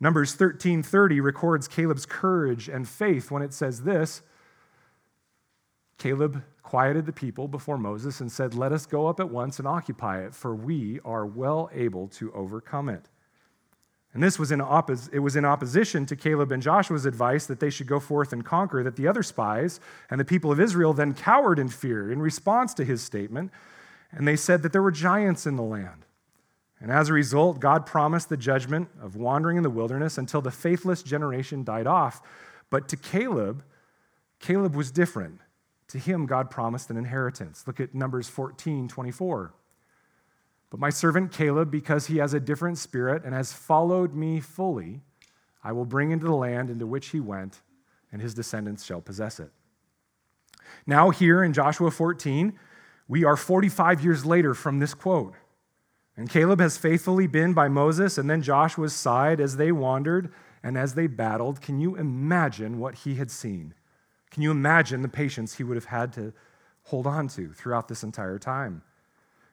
Numbers 0.00 0.34
13:30 0.34 1.20
records 1.20 1.68
Caleb's 1.68 2.04
courage 2.04 2.68
and 2.68 2.88
faith 2.88 3.30
when 3.30 3.42
it 3.42 3.54
says 3.54 3.82
this. 3.82 4.22
Caleb 6.00 6.42
quieted 6.62 7.04
the 7.04 7.12
people 7.12 7.46
before 7.46 7.76
Moses 7.76 8.20
and 8.20 8.32
said, 8.32 8.54
"Let 8.54 8.72
us 8.72 8.86
go 8.86 9.06
up 9.06 9.20
at 9.20 9.28
once 9.28 9.58
and 9.58 9.68
occupy 9.68 10.22
it, 10.24 10.34
for 10.34 10.54
we 10.54 10.98
are 11.04 11.26
well 11.26 11.68
able 11.72 12.08
to 12.08 12.32
overcome 12.32 12.88
it." 12.88 13.08
And 14.14 14.22
this 14.22 14.38
was 14.38 14.50
in, 14.50 14.60
oppos- 14.60 15.12
it 15.12 15.20
was 15.20 15.36
in 15.36 15.44
opposition 15.44 16.06
to 16.06 16.16
Caleb 16.16 16.50
and 16.50 16.62
Joshua's 16.62 17.06
advice 17.06 17.46
that 17.46 17.60
they 17.60 17.70
should 17.70 17.86
go 17.86 18.00
forth 18.00 18.32
and 18.32 18.44
conquer, 18.44 18.82
that 18.82 18.96
the 18.96 19.06
other 19.06 19.22
spies 19.22 19.78
and 20.10 20.18
the 20.18 20.24
people 20.24 20.50
of 20.50 20.58
Israel 20.58 20.92
then 20.92 21.14
cowered 21.14 21.58
in 21.58 21.68
fear 21.68 22.10
in 22.10 22.20
response 22.20 22.74
to 22.74 22.84
his 22.84 23.02
statement, 23.02 23.52
and 24.10 24.26
they 24.26 24.36
said 24.36 24.62
that 24.62 24.72
there 24.72 24.82
were 24.82 24.90
giants 24.90 25.46
in 25.46 25.54
the 25.54 25.62
land. 25.62 26.06
And 26.80 26.90
as 26.90 27.10
a 27.10 27.12
result, 27.12 27.60
God 27.60 27.84
promised 27.84 28.30
the 28.30 28.38
judgment 28.38 28.88
of 29.00 29.14
wandering 29.14 29.58
in 29.58 29.62
the 29.62 29.70
wilderness 29.70 30.16
until 30.16 30.40
the 30.40 30.50
faithless 30.50 31.02
generation 31.02 31.62
died 31.62 31.86
off. 31.86 32.22
But 32.70 32.88
to 32.88 32.96
Caleb, 32.96 33.62
Caleb 34.38 34.74
was 34.74 34.90
different. 34.90 35.40
To 35.90 35.98
him, 35.98 36.26
God 36.26 36.50
promised 36.50 36.88
an 36.90 36.96
inheritance. 36.96 37.64
Look 37.66 37.80
at 37.80 37.94
Numbers 37.94 38.28
14 38.28 38.86
24. 38.86 39.52
But 40.70 40.78
my 40.78 40.90
servant 40.90 41.32
Caleb, 41.32 41.68
because 41.70 42.06
he 42.06 42.18
has 42.18 42.32
a 42.32 42.38
different 42.38 42.78
spirit 42.78 43.24
and 43.24 43.34
has 43.34 43.52
followed 43.52 44.14
me 44.14 44.38
fully, 44.38 45.00
I 45.64 45.72
will 45.72 45.84
bring 45.84 46.12
into 46.12 46.26
the 46.26 46.34
land 46.34 46.70
into 46.70 46.86
which 46.86 47.08
he 47.08 47.18
went, 47.18 47.60
and 48.12 48.22
his 48.22 48.34
descendants 48.34 48.84
shall 48.84 49.00
possess 49.00 49.40
it. 49.40 49.50
Now, 50.86 51.10
here 51.10 51.42
in 51.42 51.52
Joshua 51.52 51.90
14, 51.90 52.56
we 53.08 53.24
are 53.24 53.36
45 53.36 54.04
years 54.04 54.24
later 54.24 54.54
from 54.54 54.78
this 54.78 54.94
quote. 54.94 55.34
And 56.16 56.30
Caleb 56.30 56.60
has 56.60 56.78
faithfully 56.78 57.26
been 57.26 57.52
by 57.52 57.66
Moses 57.66 58.16
and 58.16 58.30
then 58.30 58.42
Joshua's 58.42 58.92
side 58.92 59.40
as 59.40 59.56
they 59.56 59.72
wandered 59.72 60.32
and 60.62 60.78
as 60.78 60.94
they 60.94 61.08
battled. 61.08 61.60
Can 61.60 61.80
you 61.80 61.96
imagine 61.96 62.78
what 62.78 62.94
he 62.94 63.16
had 63.16 63.32
seen? 63.32 63.74
Can 64.30 64.42
you 64.42 64.50
imagine 64.50 65.02
the 65.02 65.08
patience 65.08 65.56
he 65.56 65.64
would 65.64 65.76
have 65.76 65.86
had 65.86 66.12
to 66.14 66.32
hold 66.84 67.06
on 67.06 67.28
to 67.28 67.52
throughout 67.52 67.88
this 67.88 68.02
entire 68.02 68.38
time? 68.38 68.82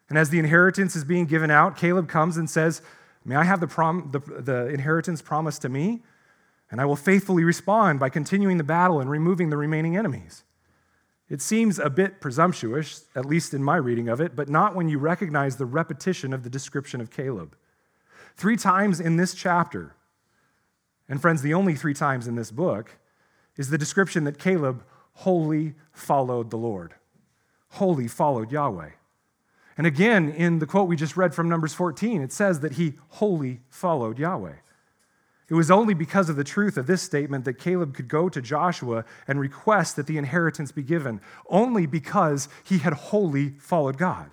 And 0.09 0.17
as 0.17 0.30
the 0.30 0.39
inheritance 0.39 0.95
is 0.95 1.03
being 1.03 1.25
given 1.25 1.51
out, 1.51 1.78
Caleb 1.78 2.07
comes 2.07 2.38
and 2.38 2.49
says, 2.49 2.82
May 3.25 3.36
I 3.36 3.43
have 3.43 3.59
the, 3.59 3.67
prom- 3.67 4.09
the, 4.11 4.19
the 4.19 4.67
inheritance 4.67 5.21
promised 5.21 5.61
to 5.63 5.69
me? 5.69 6.01
And 6.71 6.80
I 6.80 6.86
will 6.86 6.95
faithfully 6.95 7.43
respond 7.43 7.99
by 7.99 8.09
continuing 8.09 8.57
the 8.57 8.63
battle 8.63 9.01
and 9.01 9.09
removing 9.09 9.49
the 9.49 9.57
remaining 9.57 9.97
enemies. 9.97 10.43
It 11.30 11.41
seems 11.41 11.78
a 11.78 11.89
bit 11.89 12.21
presumptuous, 12.21 13.05
at 13.15 13.25
least 13.25 13.53
in 13.53 13.61
my 13.61 13.75
reading 13.75 14.07
of 14.07 14.21
it, 14.21 14.36
but 14.36 14.47
not 14.47 14.75
when 14.75 14.88
you 14.88 14.97
recognize 14.97 15.57
the 15.57 15.65
repetition 15.65 16.34
of 16.34 16.43
the 16.43 16.49
description 16.49 17.01
of 17.01 17.11
Caleb. 17.11 17.57
Three 18.38 18.55
times 18.55 19.01
in 19.01 19.17
this 19.17 19.34
chapter, 19.34 19.95
and 21.09 21.21
friends, 21.21 21.41
the 21.41 21.53
only 21.53 21.75
three 21.75 21.93
times 21.93 22.28
in 22.28 22.36
this 22.36 22.51
book, 22.51 22.97
is 23.58 23.70
the 23.70 23.78
description 23.78 24.24
that 24.24 24.39
Caleb 24.39 24.84
wholly 25.14 25.74
followed 25.91 26.51
the 26.51 26.58
Lord, 26.58 26.93
wholly 27.70 28.08
followed 28.08 28.51
Yahweh. 28.51 28.91
And 29.78 29.86
again, 29.86 30.30
in 30.30 30.60
the 30.60 30.66
quote 30.66 30.88
we 30.88 30.95
just 30.95 31.18
read 31.18 31.34
from 31.34 31.49
Numbers 31.49 31.74
14, 31.74 32.22
it 32.22 32.32
says 32.32 32.62
that 32.62 32.74
he 32.74 32.93
wholly 33.10 33.62
followed 33.70 34.18
Yahweh. 34.18 34.55
It 35.49 35.53
was 35.53 35.72
only 35.72 35.93
because 35.93 36.30
of 36.30 36.36
the 36.36 36.43
truth 36.43 36.78
of 36.78 36.88
this 36.88 37.01
statement 37.01 37.45
that 37.45 37.53
Caleb 37.53 37.93
could 37.93 38.08
go 38.08 38.28
to 38.28 38.41
Joshua 38.41 39.05
and 39.28 39.39
request 39.39 39.95
that 39.95 40.05
the 40.05 40.18
inheritance 40.18 40.72
be 40.72 40.84
given, 40.84 41.22
only 41.47 41.86
because 41.86 42.49
he 42.66 42.80
had 42.80 42.93
wholly 42.93 43.51
followed 43.60 43.97
God. 43.97 44.30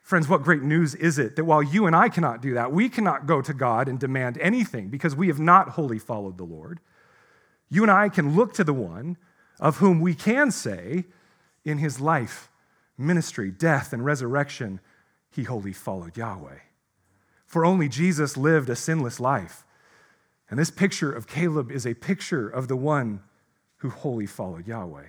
Friends, 0.00 0.28
what 0.28 0.42
great 0.42 0.62
news 0.62 0.96
is 0.96 1.18
it 1.18 1.36
that 1.36 1.44
while 1.44 1.62
you 1.62 1.86
and 1.86 1.94
I 1.94 2.08
cannot 2.08 2.42
do 2.42 2.54
that, 2.54 2.72
we 2.72 2.88
cannot 2.88 3.26
go 3.26 3.40
to 3.40 3.54
God 3.54 3.88
and 3.88 4.00
demand 4.00 4.36
anything 4.38 4.88
because 4.88 5.14
we 5.14 5.28
have 5.28 5.38
not 5.38 5.70
wholly 5.70 6.00
followed 6.00 6.36
the 6.36 6.44
Lord. 6.44 6.80
You 7.72 7.80
and 7.80 7.90
I 7.90 8.10
can 8.10 8.36
look 8.36 8.52
to 8.54 8.64
the 8.64 8.74
one 8.74 9.16
of 9.58 9.78
whom 9.78 9.98
we 9.98 10.14
can 10.14 10.50
say, 10.50 11.06
in 11.64 11.78
his 11.78 12.00
life, 12.00 12.50
ministry, 12.98 13.50
death, 13.50 13.94
and 13.94 14.04
resurrection, 14.04 14.78
he 15.30 15.44
wholly 15.44 15.72
followed 15.72 16.14
Yahweh. 16.14 16.58
For 17.46 17.64
only 17.64 17.88
Jesus 17.88 18.36
lived 18.36 18.68
a 18.68 18.76
sinless 18.76 19.18
life. 19.18 19.64
And 20.50 20.58
this 20.58 20.70
picture 20.70 21.10
of 21.10 21.26
Caleb 21.26 21.72
is 21.72 21.86
a 21.86 21.94
picture 21.94 22.46
of 22.46 22.68
the 22.68 22.76
one 22.76 23.22
who 23.78 23.88
wholly 23.88 24.26
followed 24.26 24.66
Yahweh. 24.66 25.06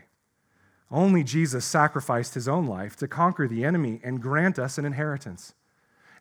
Only 0.90 1.26
Jesus 1.26 1.66
sacrificed 1.66 2.34
his 2.34 2.48
own 2.48 2.66
life 2.66 2.96
to 2.98 3.10
conquer 3.10 3.46
the 3.46 3.66
enemy 3.66 4.00
and 4.06 4.22
grant 4.22 4.58
us 4.58 4.78
an 4.78 4.86
inheritance. 4.86 5.54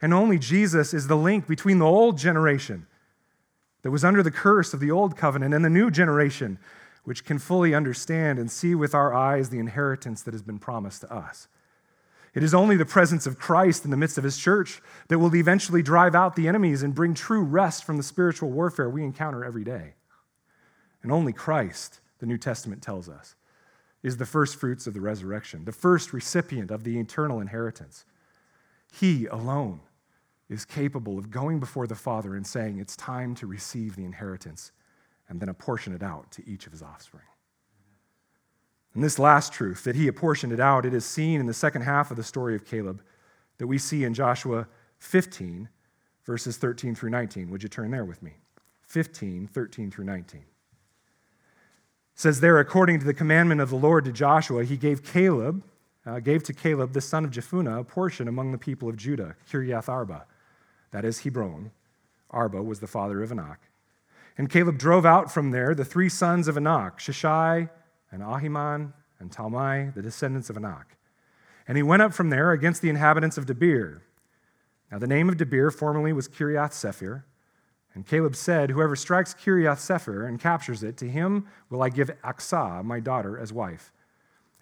And 0.01 0.13
only 0.13 0.41
Jesus 0.41 0.93
is 0.93 1.07
the 1.07 1.17
link 1.17 1.47
between 1.47 1.79
the 1.79 1.87
old 1.87 2.19
generation 2.19 2.89
that 3.83 3.91
was 3.91 4.05
under 4.05 4.23
the 4.23 4.31
curse 4.31 4.73
of 4.73 4.81
the 4.81 4.91
old 4.91 5.17
covenant 5.17 5.55
and 5.55 5.65
the 5.65 5.71
new 5.71 5.91
generation, 5.91 6.59
which 7.05 7.25
can 7.25 7.39
fully 7.39 7.75
understand 7.75 8.39
and 8.39 8.51
see 8.51 8.75
with 8.75 8.95
our 8.95 9.13
eyes 9.13 9.51
the 9.51 9.59
inheritance 9.59 10.23
that 10.23 10.35
has 10.35 10.43
been 10.43 10.59
promised 10.59 11.01
to 11.03 11.13
us. 11.13 11.49
It 12.35 12.43
is 12.43 12.55
only 12.55 12.77
the 12.77 12.87
presence 12.87 13.27
of 13.27 13.39
Christ 13.39 13.85
in 13.85 13.91
the 13.91 13.97
midst 13.97 14.17
of 14.17 14.25
his 14.25 14.39
church 14.39 14.81
that 15.09 15.19
will 15.19 15.35
eventually 15.37 15.83
drive 15.83 16.15
out 16.15 16.35
the 16.35 16.49
enemies 16.49 16.83
and 16.83 16.95
bring 16.95 17.13
true 17.13 17.43
rest 17.43 17.85
from 17.85 17.99
the 17.99 18.03
spiritual 18.03 18.51
warfare 18.51 18.89
we 18.89 19.05
encounter 19.05 19.45
every 19.45 19.65
day. 19.65 19.95
And 21.03 21.13
only 21.13 21.33
Christ, 21.33 22.01
the 22.21 22.27
New 22.27 22.39
Testament 22.39 22.81
tells 22.81 23.09
us, 23.09 23.35
is 24.03 24.17
the 24.17 24.27
first 24.27 24.57
fruits 24.57 24.87
of 24.87 24.95
the 24.95 25.01
resurrection, 25.01 25.65
the 25.65 25.73
first 25.73 26.13
recipient 26.13 26.71
of 26.71 26.85
the 26.85 26.99
eternal 26.99 27.41
inheritance. 27.41 28.05
He 28.93 29.27
alone 29.27 29.81
is 30.53 30.65
capable 30.65 31.19
of 31.19 31.31
going 31.31 31.61
before 31.61 31.87
the 31.87 31.95
Father 31.95 32.35
and 32.35 32.47
saying, 32.47 32.79
It's 32.79 32.97
time 32.97 33.35
to 33.37 33.47
receive 33.47 33.97
the 33.97 34.05
inheritance, 34.05 34.73
and 35.29 35.41
then 35.41 35.49
apportion 35.49 35.95
it 35.95 36.03
out 36.03 36.31
to 36.33 36.49
each 36.49 36.67
of 36.67 36.73
his 36.73 36.83
offspring. 36.83 37.25
And 38.95 39.03
this 39.03 39.19
last 39.19 39.53
truth, 39.53 39.85
that 39.85 39.97
he 39.97 40.09
apportioned 40.09 40.53
it 40.53 40.61
out, 40.61 40.85
it 40.85 40.93
is 40.93 41.05
seen 41.05 41.41
in 41.41 41.47
the 41.47 41.55
second 41.55 41.83
half 41.83 42.11
of 42.11 42.17
the 42.17 42.23
story 42.23 42.55
of 42.55 42.67
Caleb 42.67 43.03
that 43.59 43.67
we 43.67 43.79
see 43.79 44.05
in 44.05 44.13
Joshua 44.13 44.67
15, 44.99 45.69
verses 46.25 46.57
13 46.59 46.95
through 46.95 47.11
19. 47.11 47.51
Would 47.51 47.63
you 47.63 47.69
turn 47.69 47.91
there 47.91 48.05
with 48.05 48.23
me? 48.23 48.35
15, 48.83 49.47
13 49.47 49.91
through 49.91 50.05
19. 50.05 50.41
It 50.41 50.47
says 52.15 52.41
there, 52.41 52.59
according 52.59 53.01
to 53.01 53.07
the 53.07 53.15
commandment 53.15 53.61
of 53.61 53.71
the 53.71 53.77
Lord 53.77 54.05
to 54.05 54.13
Joshua, 54.13 54.65
he 54.65 54.77
gave 54.77 55.03
Caleb, 55.03 55.65
uh, 56.05 56.21
gave 56.21 56.43
to 56.45 56.53
Caleb 56.53 56.93
the 56.93 57.01
son 57.01 57.25
of 57.25 57.31
Jephunneh 57.31 57.81
a 57.81 57.85
portion 57.85 58.29
among 58.29 58.53
the 58.53 58.59
people 58.59 58.89
of 58.89 58.97
Judah, 58.97 59.37
Kiriath 59.51 59.89
Arba, 59.89 60.27
that 60.93 61.05
is 61.05 61.21
Hebron. 61.21 61.73
Arba 62.31 62.63
was 62.63 62.81
the 62.81 62.87
father 62.87 63.23
of 63.23 63.33
Anak. 63.33 63.61
And 64.39 64.49
Caleb 64.49 64.79
drove 64.79 65.05
out 65.05 65.31
from 65.31 65.51
there 65.51 65.75
the 65.75 65.85
three 65.85 66.09
sons 66.09 66.49
of 66.49 66.57
Anak, 66.57 66.99
Sheshai 66.99 67.69
and 68.11 68.23
Ahiman 68.23 68.93
and 69.19 69.31
Talmai, 69.31 69.95
the 69.95 70.03
descendants 70.03 70.49
of 70.49 70.57
Anak. 70.57 70.97
And 71.69 71.77
he 71.77 71.83
went 71.83 72.03
up 72.03 72.15
from 72.15 72.31
there 72.31 72.53
against 72.53 72.83
the 72.83 72.89
inhabitants 72.91 73.37
of 73.37 73.47
Debir. 73.47 74.01
Now 74.91 74.99
the 74.99 75.07
name 75.07 75.29
of 75.29 75.37
Debir 75.37 75.73
formerly 75.73 76.13
was 76.13 76.29
Kiriath 76.29 76.73
Sephir. 76.73 77.25
And 77.95 78.07
Caleb 78.07 78.35
said, 78.35 78.71
Whoever 78.71 78.97
strikes 78.97 79.35
Kiriath 79.35 79.79
Sephir 79.79 80.27
and 80.27 80.41
captures 80.41 80.83
it, 80.83 80.97
to 80.99 81.09
him 81.09 81.47
will 81.69 81.83
I 81.83 81.91
give 81.91 82.11
Achsah, 82.23 82.83
my 82.83 83.01
daughter, 83.01 83.39
as 83.39 83.53
wife. 83.53 83.93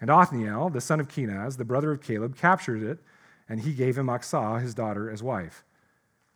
And 0.01 0.09
Othniel, 0.09 0.69
the 0.69 0.81
son 0.81 0.99
of 0.99 1.07
Kenaz, 1.07 1.57
the 1.57 1.65
brother 1.65 1.91
of 1.91 2.01
Caleb, 2.01 2.35
captured 2.35 2.83
it, 2.83 2.99
and 3.47 3.61
he 3.61 3.73
gave 3.73 3.97
him 3.97 4.07
Achsah, 4.07 4.61
his 4.61 4.73
daughter, 4.73 5.09
as 5.09 5.23
wife. 5.23 5.63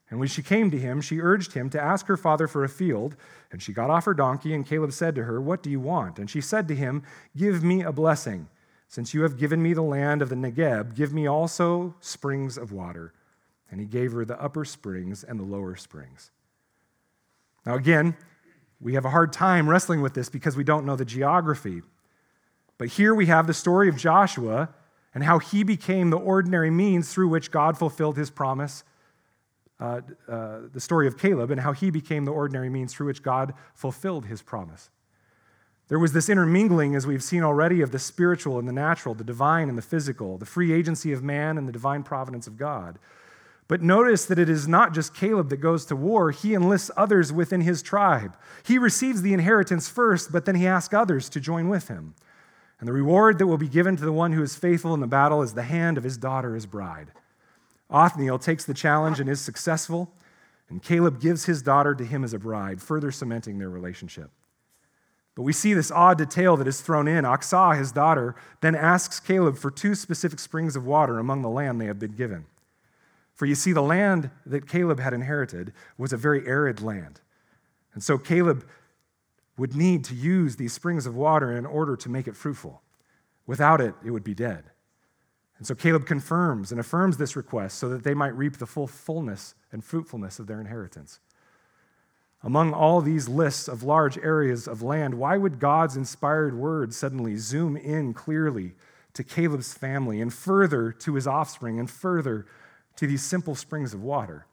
And 0.10 0.20
when 0.20 0.28
she 0.28 0.44
came 0.44 0.70
to 0.70 0.78
him, 0.78 1.02
she 1.02 1.20
urged 1.20 1.54
him 1.54 1.70
to 1.72 1.82
ask 1.82 2.06
her 2.08 2.18
father 2.18 2.48
for 2.48 2.64
a 2.64 2.70
field. 2.70 3.16
And 3.52 3.62
she 3.62 3.74
got 3.74 3.90
off 3.90 4.06
her 4.06 4.14
donkey, 4.14 4.54
and 4.54 4.66
Caleb 4.66 4.94
said 4.94 5.16
to 5.16 5.24
her, 5.24 5.42
What 5.42 5.64
do 5.64 5.70
you 5.70 5.80
want? 5.80 6.20
And 6.20 6.30
she 6.30 6.42
said 6.42 6.68
to 6.68 6.76
him, 6.76 7.04
Give 7.36 7.64
me 7.64 7.82
a 7.82 7.92
blessing. 7.92 8.48
Since 8.88 9.14
you 9.14 9.24
have 9.24 9.38
given 9.38 9.64
me 9.64 9.74
the 9.74 9.82
land 9.82 10.22
of 10.22 10.30
the 10.30 10.36
Negeb, 10.36 10.96
give 10.96 11.12
me 11.12 11.28
also 11.28 11.96
springs 12.02 12.58
of 12.58 12.72
water. 12.72 13.14
And 13.72 13.80
he 13.80 13.88
gave 13.88 14.12
her 14.12 14.26
the 14.26 14.40
upper 14.40 14.64
springs 14.64 15.24
and 15.24 15.40
the 15.40 15.44
lower 15.44 15.76
springs. 15.76 16.30
Now, 17.66 17.76
again, 17.76 18.16
we 18.80 18.94
have 18.94 19.06
a 19.06 19.10
hard 19.10 19.34
time 19.34 19.68
wrestling 19.68 20.02
with 20.02 20.14
this 20.14 20.30
because 20.30 20.56
we 20.56 20.64
don't 20.64 20.86
know 20.86 20.96
the 20.96 21.04
geography. 21.04 21.82
But 22.78 22.90
here 22.90 23.16
we 23.16 23.26
have 23.26 23.48
the 23.48 23.54
story 23.54 23.90
of 23.90 23.98
Joshua 23.98 24.70
and 25.16 25.24
how 25.24 25.40
he 25.40 25.64
became 25.64 26.12
the 26.12 26.18
ordinary 26.18 26.70
means 26.70 27.12
through 27.12 27.30
which 27.30 27.50
God 27.50 27.78
fulfilled 27.78 28.18
his 28.18 28.30
promise 28.30 28.84
uh, 29.80 30.02
uh, 30.28 30.60
the 30.74 30.80
story 30.80 31.08
of 31.08 31.18
Caleb 31.18 31.52
and 31.52 31.60
how 31.60 31.74
he 31.74 31.90
became 31.90 32.26
the 32.26 32.32
ordinary 32.32 32.70
means 32.70 32.94
through 32.94 33.08
which 33.08 33.22
God 33.22 33.54
fulfilled 33.74 34.26
his 34.26 34.42
promise. 34.42 34.90
There 35.88 36.00
was 36.00 36.14
this 36.14 36.30
intermingling, 36.30 36.96
as 36.96 37.06
we've 37.06 37.24
seen 37.24 37.44
already, 37.44 37.82
of 37.82 37.92
the 37.92 38.00
spiritual 38.00 38.58
and 38.58 38.68
the 38.68 38.74
natural, 38.74 39.14
the 39.14 39.24
divine 39.24 39.70
and 39.70 39.78
the 39.78 39.84
physical, 39.84 40.38
the 40.38 40.46
free 40.46 40.74
agency 40.74 41.12
of 41.12 41.24
man 41.24 41.58
and 41.58 41.68
the 41.68 41.74
divine 41.74 42.04
providence 42.04 42.48
of 42.48 42.58
God. 42.58 42.98
But 43.68 43.82
notice 43.82 44.26
that 44.26 44.40
it 44.40 44.50
is 44.50 44.68
not 44.68 44.94
just 44.94 45.16
Caleb 45.16 45.50
that 45.50 45.58
goes 45.58 45.86
to 45.88 45.96
war, 45.96 46.32
he 46.32 46.54
enlists 46.54 46.92
others 46.96 47.34
within 47.34 47.62
his 47.62 47.82
tribe. 47.82 48.38
He 48.64 48.78
receives 48.78 49.22
the 49.22 49.34
inheritance 49.34 49.90
first, 49.90 50.32
but 50.32 50.46
then 50.46 50.56
he 50.56 50.68
asks 50.68 50.94
others 50.94 51.30
to 51.30 51.40
join 51.40 51.68
with 51.68 51.88
him. 51.88 52.16
And 52.80 52.88
the 52.88 52.94
reward 52.94 53.40
that 53.40 53.48
will 53.48 53.58
be 53.58 53.70
given 53.70 53.96
to 53.98 54.06
the 54.06 54.12
one 54.12 54.34
who 54.34 54.44
is 54.44 54.56
faithful 54.56 54.94
in 54.94 55.00
the 55.00 55.08
battle 55.08 55.42
is 55.42 55.54
the 55.54 55.64
hand 55.64 55.98
of 55.98 56.04
his 56.04 56.18
daughter 56.18 56.56
as 56.56 56.66
bride. 56.66 57.12
Othniel 57.90 58.40
takes 58.40 58.66
the 58.66 58.74
challenge 58.74 59.20
and 59.20 59.30
is 59.30 59.42
successful, 59.42 60.12
and 60.70 60.82
Caleb 60.82 61.22
gives 61.22 61.46
his 61.46 61.62
daughter 61.62 61.94
to 61.96 62.04
him 62.04 62.24
as 62.24 62.34
a 62.34 62.40
bride, 62.40 62.82
further 62.82 63.12
cementing 63.12 63.60
their 63.60 63.70
relationship. 63.70 64.32
But 65.36 65.44
we 65.44 65.54
see 65.54 65.74
this 65.74 65.92
odd 65.92 66.18
detail 66.18 66.56
that 66.58 66.68
is 66.68 66.82
thrown 66.82 67.08
in. 67.08 67.26
Achsah, 67.26 67.78
his 67.78 67.92
daughter, 67.92 68.36
then 68.62 68.74
asks 68.74 69.20
Caleb 69.20 69.58
for 69.58 69.70
two 69.70 69.94
specific 69.94 70.40
springs 70.40 70.76
of 70.76 70.86
water 70.86 71.20
among 71.20 71.42
the 71.42 71.50
land 71.50 71.80
they 71.80 71.86
have 71.86 72.00
been 72.00 72.16
given. 72.16 72.46
For 73.36 73.46
you 73.46 73.54
see, 73.54 73.74
the 73.74 73.82
land 73.82 74.32
that 74.46 74.68
Caleb 74.68 75.00
had 75.02 75.14
inherited 75.14 75.74
was 75.98 76.14
a 76.14 76.18
very 76.18 76.48
arid 76.48 76.82
land. 76.82 77.20
And 77.94 78.02
so 78.02 78.18
Caleb 78.18 78.66
would 79.58 79.76
need 79.76 80.06
to 80.06 80.16
use 80.16 80.56
these 80.56 80.74
springs 80.74 81.06
of 81.06 81.16
water 81.16 81.52
in 81.52 81.66
order 81.66 81.98
to 81.98 82.10
make 82.10 82.28
it 82.28 82.36
fruitful. 82.36 82.82
Without 83.46 83.82
it, 83.82 83.94
it 84.06 84.12
would 84.12 84.24
be 84.24 84.34
dead. 84.34 84.64
And 85.58 85.66
so 85.66 85.76
Caleb 85.76 86.06
confirms 86.06 86.72
and 86.72 86.80
affirms 86.80 87.18
this 87.18 87.36
request 87.36 87.78
so 87.78 87.88
that 87.90 88.04
they 88.04 88.14
might 88.14 88.36
reap 88.36 88.58
the 88.58 88.66
full 88.66 88.88
fullness 88.88 89.56
and 89.72 89.84
fruitfulness 89.84 90.40
of 90.40 90.48
their 90.48 90.60
inheritance. 90.60 91.20
Among 92.44 92.74
all 92.74 93.02
these 93.02 93.28
lists 93.28 93.68
of 93.68 93.82
large 93.82 94.18
areas 94.18 94.68
of 94.68 94.82
land, 94.82 95.16
why 95.16 95.38
would 95.38 95.60
God's 95.60 95.98
inspired 95.98 96.56
word 96.56 96.94
suddenly 96.94 97.38
zoom 97.38 97.76
in 97.76 98.14
clearly 98.14 98.74
to 99.14 99.24
Caleb's 99.24 99.74
family 99.74 100.22
and 100.22 100.32
further 100.32 100.92
to 100.92 101.16
his 101.16 101.26
offspring 101.26 101.80
and 101.80 101.90
further 101.90 102.46
to 102.98 103.08
these 103.08 103.24
simple 103.24 103.56
springs 103.56 103.94
of 103.94 104.04
water? 104.04 104.46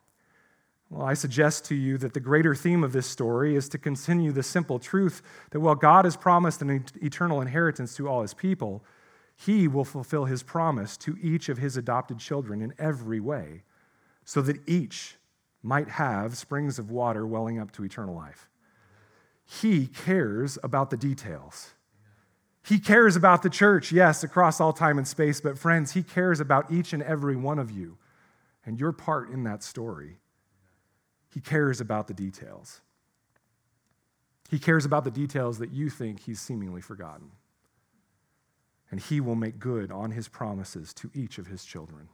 Well, 0.88 1.07
I 1.07 1.14
suggest 1.14 1.64
to 1.66 1.74
you 1.74 1.98
that 1.98 2.14
the 2.14 2.20
greater 2.20 2.55
theme 2.55 2.84
of 2.84 2.92
this 2.92 3.07
story 3.07 3.57
is 3.57 3.68
to 3.70 3.78
continue 3.78 4.30
the 4.30 4.42
simple 4.42 4.78
truth 4.78 5.22
that 5.50 5.61
while 5.61 5.74
God 5.74 6.05
has 6.05 6.16
promised 6.16 6.62
an 6.62 6.84
eternal 7.03 7.40
inheritance 7.40 7.94
to 7.96 8.09
all 8.09 8.22
his 8.22 8.34
people, 8.34 8.84
he 9.47 9.66
will 9.66 9.84
fulfill 9.84 10.26
his 10.26 10.43
promise 10.43 10.97
to 10.97 11.16
each 11.20 11.49
of 11.49 11.59
his 11.59 11.76
adopted 11.76 12.18
children 12.18 12.62
in 12.62 12.72
every 12.78 13.18
way, 13.18 13.62
so 14.24 14.40
that 14.43 14.68
each 14.68 15.16
might 15.62 15.88
have 15.88 16.36
springs 16.36 16.78
of 16.78 16.90
water 16.90 17.26
welling 17.26 17.59
up 17.59 17.72
to 17.72 17.84
eternal 17.84 18.14
life. 18.14 18.49
He 19.45 19.86
cares 19.86 20.59
about 20.62 20.90
the 20.90 20.97
details. 20.97 21.74
He 22.64 22.78
cares 22.78 23.16
about 23.16 23.43
the 23.43 23.51
church, 23.51 23.90
yes, 23.90 24.22
across 24.22 24.61
all 24.61 24.72
time 24.72 24.97
and 24.97 25.09
space, 25.09 25.40
but 25.40 25.59
friends, 25.59 25.93
He 25.93 26.05
cares 26.05 26.38
about 26.38 26.70
each 26.70 26.93
and 26.93 27.03
every 27.03 27.34
one 27.34 27.59
of 27.59 27.70
you 27.70 27.99
and 28.64 28.78
your 28.78 28.93
part 28.93 29.30
in 29.30 29.43
that 29.45 29.64
story. 29.64 30.18
He 31.28 31.40
cares 31.40 31.80
about 31.80 32.07
the 32.07 32.14
details. 32.14 32.80
He 34.51 34.61
cares 34.61 34.84
about 34.84 35.03
the 35.03 35.11
details 35.11 35.59
that 35.59 35.72
you 35.72 35.90
think 35.90 36.20
He's 36.20 36.40
seemingly 36.40 36.80
forgotten 36.80 37.32
and 38.93 39.01
he 39.01 39.20
will 39.20 39.34
make 39.34 39.59
good 39.59 39.90
on 39.90 40.11
his 40.11 40.28
promises 40.28 40.93
to 40.93 41.11
each 41.14 41.38
of 41.38 41.47
his 41.47 41.64
children. 41.64 42.09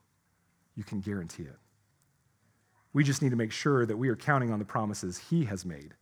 You 0.76 0.84
can 0.84 1.00
guarantee 1.00 1.42
it. 1.42 1.58
We 2.92 3.02
just 3.02 3.20
need 3.20 3.30
to 3.30 3.36
make 3.36 3.52
sure 3.52 3.84
that 3.84 3.96
we 3.96 4.08
are 4.08 4.16
counting 4.16 4.52
on 4.52 4.60
the 4.60 4.64
promises 4.64 5.18
he 5.28 5.44
has 5.46 5.66
made, 5.66 5.94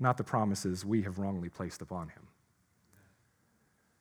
not 0.00 0.16
the 0.16 0.24
promises 0.24 0.84
we 0.84 1.02
have 1.02 1.18
wrongly 1.18 1.50
placed 1.50 1.82
upon 1.82 2.08
him. 2.08 2.26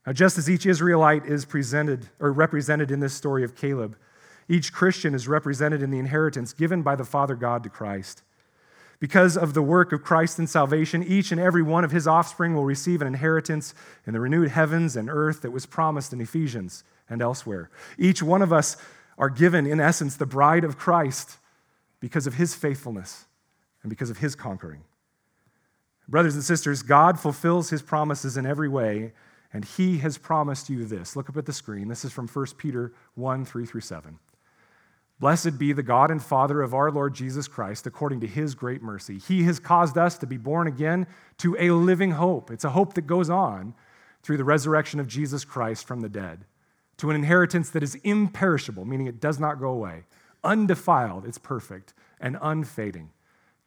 Now, 0.08 0.14
just 0.14 0.38
as 0.38 0.50
each 0.50 0.66
Israelite 0.66 1.26
is 1.26 1.44
presented 1.44 2.08
or 2.20 2.32
represented 2.32 2.90
in 2.90 3.02
this 3.02 3.14
story 3.14 3.44
of 3.44 3.56
Caleb, 3.56 3.98
each 4.48 4.74
Christian 4.74 5.14
is 5.14 5.28
represented 5.28 5.84
in 5.84 5.92
the 5.92 6.00
inheritance 6.00 6.54
given 6.54 6.82
by 6.82 6.96
the 6.96 7.06
Father 7.06 7.36
God 7.36 7.64
to 7.64 7.70
Christ. 7.70 8.24
Because 9.02 9.36
of 9.36 9.56
the 9.56 9.64
work 9.64 9.92
of 9.94 10.04
Christ 10.04 10.38
in 10.38 10.46
salvation, 10.46 11.04
each 11.04 11.32
and 11.32 11.42
every 11.42 11.64
one 11.64 11.84
of 11.84 11.90
his 11.90 12.08
offspring 12.08 12.54
will 12.54 12.64
receive 12.64 13.02
an 13.02 13.08
inheritance 13.08 13.74
in 14.06 14.14
the 14.14 14.20
renewed 14.20 14.50
heavens 14.50 14.96
and 14.96 15.10
earth 15.10 15.42
that 15.42 15.50
was 15.50 15.66
promised 15.66 16.14
in 16.14 16.22
Ephesians 16.22 16.84
and 17.10 17.20
elsewhere. 17.20 17.72
Each 17.98 18.22
one 18.22 18.44
of 18.44 18.54
us 18.54 18.78
are 19.18 19.32
given, 19.32 19.66
in 19.66 19.80
essence, 19.80 20.16
the 20.16 20.28
bride 20.28 20.64
of 20.64 20.78
Christ 20.78 21.40
because 22.00 22.28
of 22.28 22.36
his 22.36 22.54
faithfulness 22.54 23.26
and 23.82 23.90
because 23.90 24.12
of 24.12 24.20
his 24.20 24.36
conquering. 24.36 24.84
Brothers 26.08 26.36
and 26.36 26.44
sisters, 26.44 26.84
God 26.84 27.20
fulfills 27.20 27.72
his 27.72 27.82
promises 27.82 28.38
in 28.38 28.46
every 28.46 28.70
way, 28.70 29.14
and 29.52 29.66
he 29.66 29.98
has 29.98 30.20
promised 30.20 30.70
you 30.70 30.86
this. 30.86 31.16
Look 31.16 31.28
up 31.28 31.38
at 31.38 31.48
the 31.48 31.54
screen. 31.54 31.88
This 31.88 32.06
is 32.06 32.14
from 32.14 32.28
1 32.28 32.46
Peter 32.60 32.94
1 33.16 33.46
3 33.46 33.66
through 33.66 33.82
7. 33.82 34.20
Blessed 35.22 35.60
be 35.60 35.72
the 35.72 35.84
God 35.84 36.10
and 36.10 36.22
Father 36.22 36.64
of 36.64 36.74
our 36.74 36.90
Lord 36.90 37.14
Jesus 37.14 37.48
Christ, 37.48 37.86
according 37.86 38.22
to 38.22 38.28
his 38.28 38.56
great 38.56 38.82
mercy. 38.82 39.20
He 39.20 39.44
has 39.44 39.60
caused 39.60 39.96
us 39.96 40.18
to 40.18 40.26
be 40.26 40.36
born 40.36 40.66
again 40.66 41.06
to 41.38 41.56
a 41.60 41.70
living 41.70 42.10
hope. 42.10 42.50
It's 42.50 42.64
a 42.66 42.72
hope 42.72 42.96
that 42.96 43.06
goes 43.06 43.30
on 43.30 43.76
through 44.24 44.38
the 44.38 44.44
resurrection 44.44 45.00
of 45.00 45.08
Jesus 45.08 45.46
Christ 45.46 45.86
from 45.86 46.02
the 46.02 46.10
dead, 46.10 46.46
to 46.98 47.12
an 47.12 47.16
inheritance 47.16 47.70
that 47.70 47.84
is 47.84 47.94
imperishable, 48.04 48.84
meaning 48.84 49.06
it 49.06 49.20
does 49.20 49.40
not 49.40 49.60
go 49.60 49.70
away, 49.70 50.06
undefiled, 50.44 51.28
it's 51.28 51.38
perfect, 51.38 51.94
and 52.20 52.36
unfading, 52.42 53.12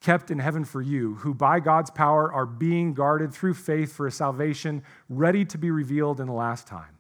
kept 0.01 0.33
in 0.33 0.41
heaven 0.41 0.65
for 0.65 0.83
you, 0.83 1.15
who 1.15 1.33
by 1.33 1.61
God's 1.61 1.91
power 1.91 2.33
are 2.33 2.47
being 2.47 2.95
guarded 2.95 3.33
through 3.33 3.55
faith 3.55 3.93
for 3.93 4.09
a 4.09 4.13
salvation 4.13 4.83
ready 5.09 5.45
to 5.45 5.57
be 5.57 5.71
revealed 5.71 6.19
in 6.19 6.27
the 6.27 6.33
last 6.33 6.67
time. 6.67 6.94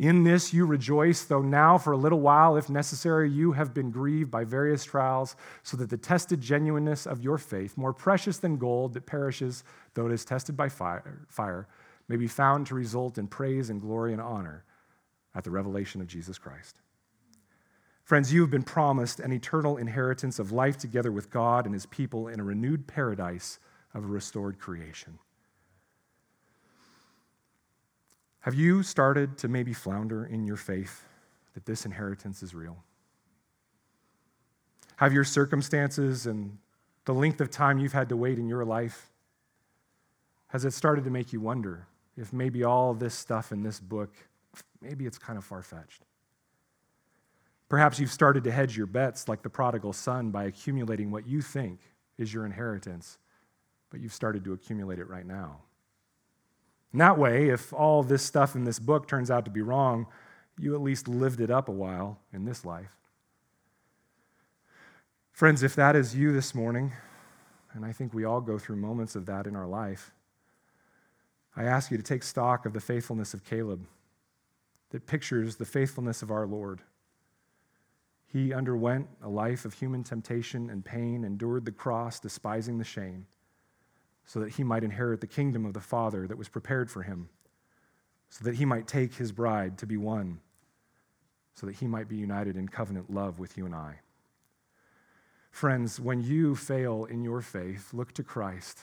In 0.00 0.24
this 0.24 0.54
you 0.54 0.64
rejoice, 0.64 1.24
though 1.24 1.42
now 1.42 1.76
for 1.76 1.92
a 1.92 1.96
little 1.98 2.20
while, 2.20 2.56
if 2.56 2.70
necessary, 2.70 3.30
you 3.30 3.52
have 3.52 3.74
been 3.74 3.90
grieved 3.90 4.30
by 4.30 4.44
various 4.44 4.82
trials, 4.82 5.36
so 5.62 5.76
that 5.76 5.90
the 5.90 5.98
tested 5.98 6.40
genuineness 6.40 7.04
of 7.06 7.22
your 7.22 7.36
faith, 7.36 7.76
more 7.76 7.92
precious 7.92 8.38
than 8.38 8.56
gold 8.56 8.94
that 8.94 9.04
perishes, 9.04 9.62
though 9.92 10.06
it 10.06 10.12
is 10.12 10.24
tested 10.24 10.56
by 10.56 10.70
fire, 10.70 11.26
fire 11.28 11.68
may 12.08 12.16
be 12.16 12.26
found 12.26 12.66
to 12.66 12.74
result 12.74 13.18
in 13.18 13.26
praise 13.26 13.68
and 13.68 13.82
glory 13.82 14.14
and 14.14 14.22
honor 14.22 14.64
at 15.34 15.44
the 15.44 15.50
revelation 15.50 16.00
of 16.00 16.06
Jesus 16.06 16.38
Christ. 16.38 16.76
Friends, 18.02 18.32
you 18.32 18.40
have 18.40 18.50
been 18.50 18.62
promised 18.62 19.20
an 19.20 19.34
eternal 19.34 19.76
inheritance 19.76 20.38
of 20.38 20.50
life 20.50 20.78
together 20.78 21.12
with 21.12 21.30
God 21.30 21.66
and 21.66 21.74
his 21.74 21.84
people 21.84 22.26
in 22.26 22.40
a 22.40 22.44
renewed 22.44 22.86
paradise 22.86 23.58
of 23.92 24.04
a 24.04 24.06
restored 24.06 24.58
creation. 24.58 25.18
Have 28.40 28.54
you 28.54 28.82
started 28.82 29.36
to 29.38 29.48
maybe 29.48 29.72
flounder 29.72 30.24
in 30.24 30.46
your 30.46 30.56
faith 30.56 31.04
that 31.54 31.66
this 31.66 31.84
inheritance 31.84 32.42
is 32.42 32.54
real? 32.54 32.82
Have 34.96 35.12
your 35.12 35.24
circumstances 35.24 36.26
and 36.26 36.56
the 37.04 37.14
length 37.14 37.40
of 37.40 37.50
time 37.50 37.78
you've 37.78 37.92
had 37.92 38.08
to 38.10 38.16
wait 38.16 38.38
in 38.38 38.48
your 38.48 38.64
life, 38.64 39.10
has 40.48 40.64
it 40.64 40.72
started 40.72 41.04
to 41.04 41.10
make 41.10 41.32
you 41.32 41.40
wonder 41.40 41.86
if 42.16 42.32
maybe 42.32 42.64
all 42.64 42.94
this 42.94 43.14
stuff 43.14 43.52
in 43.52 43.62
this 43.62 43.80
book, 43.80 44.14
maybe 44.80 45.06
it's 45.06 45.18
kind 45.18 45.38
of 45.38 45.44
far 45.44 45.62
fetched? 45.62 46.02
Perhaps 47.68 48.00
you've 48.00 48.10
started 48.10 48.42
to 48.44 48.50
hedge 48.50 48.76
your 48.76 48.86
bets 48.86 49.28
like 49.28 49.42
the 49.42 49.50
prodigal 49.50 49.92
son 49.92 50.30
by 50.30 50.44
accumulating 50.44 51.10
what 51.10 51.26
you 51.26 51.40
think 51.40 51.80
is 52.18 52.34
your 52.34 52.44
inheritance, 52.44 53.18
but 53.90 54.00
you've 54.00 54.14
started 54.14 54.44
to 54.44 54.52
accumulate 54.52 54.98
it 54.98 55.08
right 55.08 55.26
now. 55.26 55.60
And 56.92 57.00
that 57.00 57.18
way, 57.18 57.48
if 57.48 57.72
all 57.72 58.02
this 58.02 58.22
stuff 58.22 58.54
in 58.54 58.64
this 58.64 58.78
book 58.78 59.06
turns 59.06 59.30
out 59.30 59.44
to 59.44 59.50
be 59.50 59.62
wrong, 59.62 60.06
you 60.58 60.74
at 60.74 60.80
least 60.80 61.08
lived 61.08 61.40
it 61.40 61.50
up 61.50 61.68
a 61.68 61.72
while 61.72 62.18
in 62.32 62.44
this 62.44 62.64
life. 62.64 62.96
Friends, 65.32 65.62
if 65.62 65.74
that 65.76 65.96
is 65.96 66.14
you 66.14 66.32
this 66.32 66.54
morning, 66.54 66.92
and 67.72 67.84
I 67.84 67.92
think 67.92 68.12
we 68.12 68.24
all 68.24 68.40
go 68.40 68.58
through 68.58 68.76
moments 68.76 69.14
of 69.14 69.26
that 69.26 69.46
in 69.46 69.56
our 69.56 69.66
life, 69.66 70.12
I 71.56 71.64
ask 71.64 71.90
you 71.90 71.96
to 71.96 72.02
take 72.02 72.22
stock 72.22 72.66
of 72.66 72.72
the 72.72 72.80
faithfulness 72.80 73.34
of 73.34 73.44
Caleb 73.44 73.86
that 74.90 75.06
pictures 75.06 75.56
the 75.56 75.64
faithfulness 75.64 76.22
of 76.22 76.30
our 76.30 76.46
Lord. 76.46 76.80
He 78.26 78.52
underwent 78.52 79.08
a 79.22 79.28
life 79.28 79.64
of 79.64 79.74
human 79.74 80.04
temptation 80.04 80.70
and 80.70 80.84
pain, 80.84 81.24
endured 81.24 81.64
the 81.64 81.72
cross, 81.72 82.20
despising 82.20 82.78
the 82.78 82.84
shame, 82.84 83.26
so 84.32 84.38
that 84.38 84.52
he 84.52 84.62
might 84.62 84.84
inherit 84.84 85.20
the 85.20 85.26
kingdom 85.26 85.66
of 85.66 85.74
the 85.74 85.80
Father 85.80 86.24
that 86.28 86.38
was 86.38 86.48
prepared 86.48 86.88
for 86.88 87.02
him, 87.02 87.28
so 88.28 88.44
that 88.44 88.54
he 88.54 88.64
might 88.64 88.86
take 88.86 89.14
his 89.14 89.32
bride 89.32 89.76
to 89.76 89.86
be 89.86 89.96
one, 89.96 90.38
so 91.56 91.66
that 91.66 91.74
he 91.74 91.88
might 91.88 92.08
be 92.08 92.14
united 92.14 92.56
in 92.56 92.68
covenant 92.68 93.12
love 93.12 93.40
with 93.40 93.58
you 93.58 93.66
and 93.66 93.74
I. 93.74 93.98
Friends, 95.50 95.98
when 95.98 96.22
you 96.22 96.54
fail 96.54 97.06
in 97.06 97.24
your 97.24 97.42
faith, 97.42 97.92
look 97.92 98.12
to 98.12 98.22
Christ, 98.22 98.78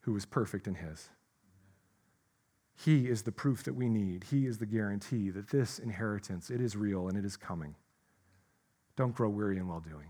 who 0.00 0.14
was 0.14 0.24
perfect 0.24 0.66
in 0.66 0.76
his. 0.76 1.10
He 2.74 3.08
is 3.08 3.24
the 3.24 3.32
proof 3.32 3.62
that 3.64 3.74
we 3.74 3.90
need. 3.90 4.24
He 4.30 4.46
is 4.46 4.56
the 4.56 4.64
guarantee 4.64 5.28
that 5.28 5.50
this 5.50 5.78
inheritance, 5.78 6.48
it 6.48 6.62
is 6.62 6.74
real 6.74 7.06
and 7.06 7.18
it 7.18 7.26
is 7.26 7.36
coming. 7.36 7.74
Don't 8.96 9.14
grow 9.14 9.28
weary 9.28 9.58
in 9.58 9.68
well 9.68 9.80
doing. 9.80 10.08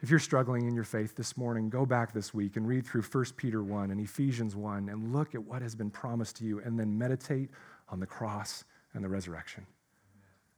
If 0.00 0.10
you're 0.10 0.18
struggling 0.18 0.66
in 0.68 0.74
your 0.74 0.84
faith 0.84 1.16
this 1.16 1.36
morning, 1.36 1.70
go 1.70 1.86
back 1.86 2.12
this 2.12 2.34
week 2.34 2.56
and 2.56 2.68
read 2.68 2.86
through 2.86 3.02
1 3.02 3.24
Peter 3.36 3.62
1 3.62 3.90
and 3.90 4.00
Ephesians 4.00 4.54
1 4.54 4.90
and 4.90 5.12
look 5.12 5.34
at 5.34 5.42
what 5.42 5.62
has 5.62 5.74
been 5.74 5.90
promised 5.90 6.36
to 6.36 6.44
you 6.44 6.60
and 6.60 6.78
then 6.78 6.98
meditate 6.98 7.50
on 7.88 7.98
the 7.98 8.06
cross 8.06 8.64
and 8.92 9.02
the 9.02 9.08
resurrection. 9.08 9.66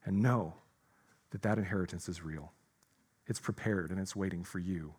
And 0.04 0.20
know 0.20 0.54
that 1.30 1.42
that 1.42 1.58
inheritance 1.58 2.08
is 2.08 2.22
real. 2.22 2.52
It's 3.26 3.38
prepared 3.38 3.90
and 3.90 4.00
it's 4.00 4.16
waiting 4.16 4.42
for 4.42 4.58
you. 4.58 4.94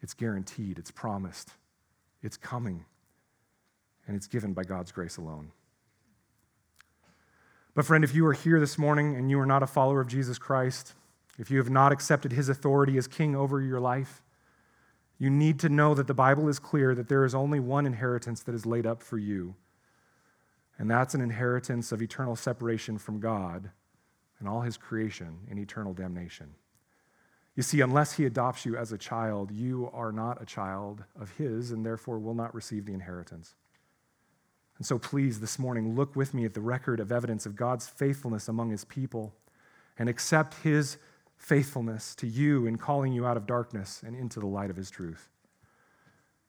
It's 0.00 0.14
guaranteed, 0.14 0.78
it's 0.78 0.90
promised, 0.90 1.50
it's 2.22 2.36
coming, 2.36 2.84
and 4.06 4.16
it's 4.16 4.26
given 4.26 4.54
by 4.54 4.64
God's 4.64 4.90
grace 4.90 5.18
alone. 5.18 5.52
But, 7.74 7.84
friend, 7.84 8.02
if 8.02 8.14
you 8.14 8.26
are 8.26 8.32
here 8.32 8.58
this 8.58 8.78
morning 8.78 9.14
and 9.14 9.30
you 9.30 9.38
are 9.38 9.46
not 9.46 9.62
a 9.62 9.66
follower 9.66 10.00
of 10.00 10.08
Jesus 10.08 10.38
Christ, 10.38 10.94
if 11.40 11.50
you 11.50 11.56
have 11.56 11.70
not 11.70 11.90
accepted 11.90 12.32
his 12.32 12.50
authority 12.50 12.98
as 12.98 13.06
king 13.06 13.34
over 13.34 13.62
your 13.62 13.80
life, 13.80 14.22
you 15.18 15.30
need 15.30 15.58
to 15.60 15.70
know 15.70 15.94
that 15.94 16.06
the 16.06 16.12
Bible 16.12 16.48
is 16.48 16.58
clear 16.58 16.94
that 16.94 17.08
there 17.08 17.24
is 17.24 17.34
only 17.34 17.58
one 17.58 17.86
inheritance 17.86 18.42
that 18.42 18.54
is 18.54 18.66
laid 18.66 18.86
up 18.86 19.02
for 19.02 19.16
you, 19.16 19.54
and 20.78 20.90
that's 20.90 21.14
an 21.14 21.22
inheritance 21.22 21.92
of 21.92 22.02
eternal 22.02 22.36
separation 22.36 22.98
from 22.98 23.20
God 23.20 23.70
and 24.38 24.46
all 24.46 24.60
his 24.60 24.76
creation 24.76 25.38
in 25.50 25.58
eternal 25.58 25.94
damnation. 25.94 26.50
You 27.56 27.62
see, 27.62 27.80
unless 27.80 28.12
he 28.12 28.26
adopts 28.26 28.66
you 28.66 28.76
as 28.76 28.92
a 28.92 28.98
child, 28.98 29.50
you 29.50 29.88
are 29.94 30.12
not 30.12 30.42
a 30.42 30.46
child 30.46 31.04
of 31.18 31.32
his 31.38 31.70
and 31.70 31.86
therefore 31.86 32.18
will 32.18 32.34
not 32.34 32.54
receive 32.54 32.84
the 32.84 32.92
inheritance. 32.92 33.54
And 34.76 34.86
so, 34.86 34.98
please, 34.98 35.40
this 35.40 35.58
morning, 35.58 35.96
look 35.96 36.14
with 36.14 36.34
me 36.34 36.44
at 36.44 36.52
the 36.52 36.60
record 36.60 37.00
of 37.00 37.10
evidence 37.10 37.46
of 37.46 37.56
God's 37.56 37.88
faithfulness 37.88 38.46
among 38.46 38.70
his 38.70 38.84
people 38.84 39.32
and 39.98 40.06
accept 40.06 40.54
his 40.62 40.98
faithfulness 41.40 42.14
to 42.14 42.26
you 42.26 42.66
in 42.66 42.76
calling 42.76 43.14
you 43.14 43.26
out 43.26 43.36
of 43.36 43.46
darkness 43.46 44.02
and 44.06 44.14
into 44.14 44.38
the 44.38 44.46
light 44.46 44.68
of 44.68 44.76
his 44.76 44.90
truth. 44.90 45.30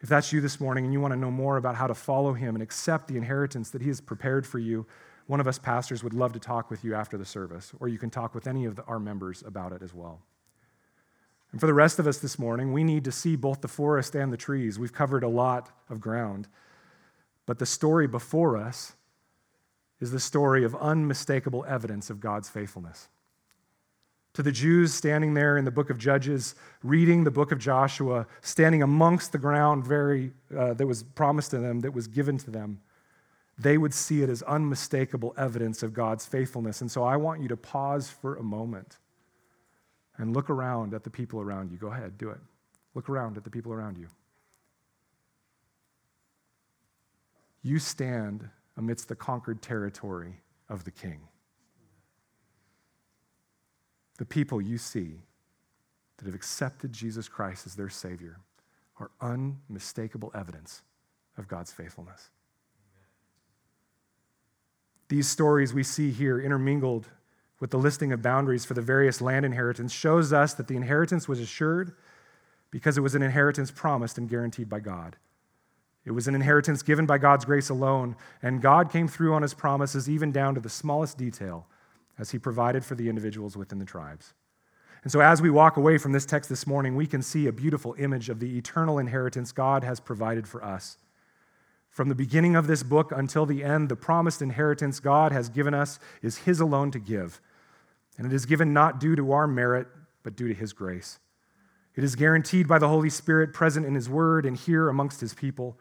If 0.02 0.10
that's 0.10 0.34
you 0.34 0.42
this 0.42 0.60
morning 0.60 0.84
and 0.84 0.92
you 0.92 1.00
want 1.00 1.14
to 1.14 1.20
know 1.20 1.32
more 1.32 1.56
about 1.56 1.76
how 1.76 1.88
to 1.88 1.96
follow 1.96 2.34
him 2.34 2.56
and 2.56 2.62
accept 2.62 3.08
the 3.08 3.16
inheritance 3.16 3.70
that 3.70 3.82
he 3.82 3.88
has 3.88 4.02
prepared 4.02 4.46
for 4.46 4.60
you, 4.60 4.86
one 5.28 5.40
of 5.40 5.48
us 5.48 5.58
pastors 5.58 6.04
would 6.04 6.14
love 6.14 6.34
to 6.34 6.40
talk 6.40 6.70
with 6.70 6.84
you 6.84 6.94
after 6.94 7.18
the 7.18 7.26
service, 7.26 7.72
or 7.80 7.88
you 7.88 7.98
can 7.98 8.10
talk 8.10 8.36
with 8.36 8.48
any 8.48 8.66
of 8.66 8.76
the, 8.76 8.84
our 8.84 9.00
members 9.00 9.44
about 9.48 9.72
it 9.72 9.82
as 9.82 9.94
well. 9.94 10.20
And 11.54 11.62
for 11.62 11.68
the 11.68 11.74
rest 11.74 11.98
of 11.98 12.06
us 12.06 12.18
this 12.18 12.38
morning, 12.38 12.74
we 12.74 12.84
need 12.84 13.06
to 13.06 13.14
see 13.14 13.38
both 13.38 13.62
the 13.62 13.70
forest 13.70 14.14
and 14.14 14.32
the 14.32 14.38
trees. 14.38 14.78
We've 14.78 14.92
covered 14.92 15.24
a 15.24 15.30
lot 15.30 15.70
of 15.90 16.02
ground. 16.02 16.50
But 17.46 17.60
the 17.60 17.66
story 17.66 18.08
before 18.08 18.58
us 18.58 18.94
is 20.02 20.12
the 20.12 20.20
story 20.20 20.66
of 20.66 20.76
unmistakable 20.76 21.64
evidence 21.66 22.10
of 22.10 22.20
God's 22.20 22.50
faithfulness. 22.50 23.08
To 24.34 24.44
the 24.44 24.52
Jews 24.52 24.94
standing 24.94 25.34
there 25.34 25.58
in 25.58 25.66
the 25.66 25.72
book 25.72 25.90
of 25.90 25.98
Judges, 25.98 26.56
reading 26.84 27.26
the 27.26 27.32
book 27.32 27.52
of 27.52 27.60
Joshua, 27.60 28.28
standing 28.42 28.82
amongst 28.82 29.34
the 29.34 29.38
ground 29.38 29.86
very, 29.86 30.32
uh, 30.58 30.74
that 30.74 30.88
was 30.88 31.04
promised 31.04 31.52
to 31.52 31.60
them, 31.60 31.82
that 31.82 31.94
was 31.94 32.08
given 32.08 32.38
to 32.38 32.52
them, 32.52 32.80
they 33.58 33.78
would 33.78 33.94
see 33.94 34.24
it 34.24 34.30
as 34.30 34.42
unmistakable 34.44 35.34
evidence 35.38 35.84
of 35.84 35.94
God's 35.94 36.26
faithfulness. 36.26 36.82
And 36.82 36.90
so 36.90 37.04
I 37.04 37.18
want 37.18 37.42
you 37.42 37.50
to 37.50 37.58
pause 37.58 38.10
for 38.10 38.38
a 38.38 38.44
moment 38.44 38.98
and 40.18 40.34
look 40.34 40.50
around 40.50 40.94
at 40.94 41.04
the 41.04 41.10
people 41.10 41.42
around 41.42 41.72
you. 41.72 41.78
Go 41.78 41.88
ahead, 41.88 42.18
do 42.18 42.30
it. 42.30 42.40
Look 42.96 43.10
around 43.10 43.38
at 43.38 43.44
the 43.44 43.50
people 43.50 43.74
around 43.74 43.98
you. 43.98 44.08
You 47.64 47.80
stand 47.80 48.50
amidst 48.78 49.08
the 49.08 49.16
conquered 49.16 49.62
territory 49.62 50.40
of 50.70 50.84
the 50.84 50.92
king. 50.92 51.20
The 54.22 54.26
people 54.26 54.62
you 54.62 54.78
see 54.78 55.24
that 56.18 56.26
have 56.28 56.36
accepted 56.36 56.94
Jesus 56.94 57.28
Christ 57.28 57.66
as 57.66 57.74
their 57.74 57.90
Savior 57.90 58.38
are 59.00 59.10
unmistakable 59.20 60.32
evidence 60.36 60.84
of 61.40 61.48
God's 61.48 61.74
faithfulness. 61.74 62.30
These 65.08 65.28
stories 65.28 65.74
we 65.74 65.82
see 65.82 66.12
here 66.12 66.40
intermingled 66.40 67.08
with 67.60 67.72
the 67.72 67.80
listing 67.80 68.14
of 68.14 68.22
boundaries 68.22 68.64
for 68.64 68.76
the 68.76 68.82
various 68.84 69.22
land 69.22 69.44
inheritance 69.44 69.92
shows 69.92 70.32
us 70.32 70.54
that 70.54 70.68
the 70.68 70.76
inheritance 70.76 71.28
was 71.28 71.40
assured 71.40 71.96
because 72.70 73.00
it 73.00 73.02
was 73.02 73.16
an 73.16 73.24
inheritance 73.24 73.72
promised 73.72 74.20
and 74.20 74.30
guaranteed 74.30 74.70
by 74.70 74.82
God. 74.82 75.16
It 76.06 76.12
was 76.12 76.28
an 76.28 76.36
inheritance 76.36 76.84
given 76.84 77.08
by 77.08 77.18
God's 77.18 77.46
grace 77.46 77.70
alone, 77.70 78.16
and 78.40 78.62
God 78.62 78.92
came 78.92 79.08
through 79.08 79.34
on 79.34 79.42
his 79.42 79.56
promises 79.56 80.08
even 80.08 80.32
down 80.32 80.54
to 80.54 80.62
the 80.62 80.70
smallest 80.70 81.18
detail 81.18 81.66
as 82.18 82.32
he 82.32 82.40
provided 82.40 82.86
for 82.86 82.96
the 82.96 83.10
individuals 83.10 83.58
within 83.58 83.80
the 83.80 83.86
tribes. 83.86 84.34
And 85.04 85.12
so, 85.12 85.20
as 85.20 85.42
we 85.42 85.50
walk 85.50 85.78
away 85.78 85.98
from 85.98 86.12
this 86.12 86.26
text 86.26 86.50
this 86.50 86.68
morning, 86.68 86.96
we 86.96 87.08
can 87.08 87.22
see 87.24 87.48
a 87.48 87.52
beautiful 87.52 87.96
image 87.98 88.30
of 88.30 88.40
the 88.40 88.58
eternal 88.58 89.00
inheritance 89.00 89.52
God 89.52 89.84
has 89.84 90.00
provided 90.00 90.48
for 90.48 90.64
us. 90.64 90.98
From 91.90 92.08
the 92.08 92.16
beginning 92.16 92.56
of 92.56 92.68
this 92.68 92.84
book 92.84 93.12
until 93.12 93.46
the 93.46 93.64
end, 93.64 93.90
the 93.90 93.96
promised 93.96 94.42
inheritance 94.42 95.00
God 95.00 95.32
has 95.32 95.50
given 95.50 95.74
us 95.74 96.00
is 96.22 96.40
His 96.40 96.60
alone 96.60 96.92
to 96.92 97.00
give. 97.00 97.42
And 98.18 98.28
it 98.28 98.34
is 98.34 98.46
given 98.46 98.74
not 98.74 99.00
due 99.00 99.16
to 99.16 99.32
our 99.32 99.48
merit, 99.48 99.88
but 100.24 100.36
due 100.36 100.48
to 100.48 100.54
His 100.54 100.72
grace. 100.72 101.20
It 101.96 102.04
is 102.04 102.16
guaranteed 102.16 102.68
by 102.68 102.80
the 102.80 102.88
Holy 102.88 103.10
Spirit 103.10 103.54
present 103.54 103.86
in 103.86 103.96
His 103.96 104.08
Word 104.08 104.46
and 104.46 104.56
here 104.56 104.88
amongst 104.88 105.20
His 105.20 105.34
people. 105.34 105.78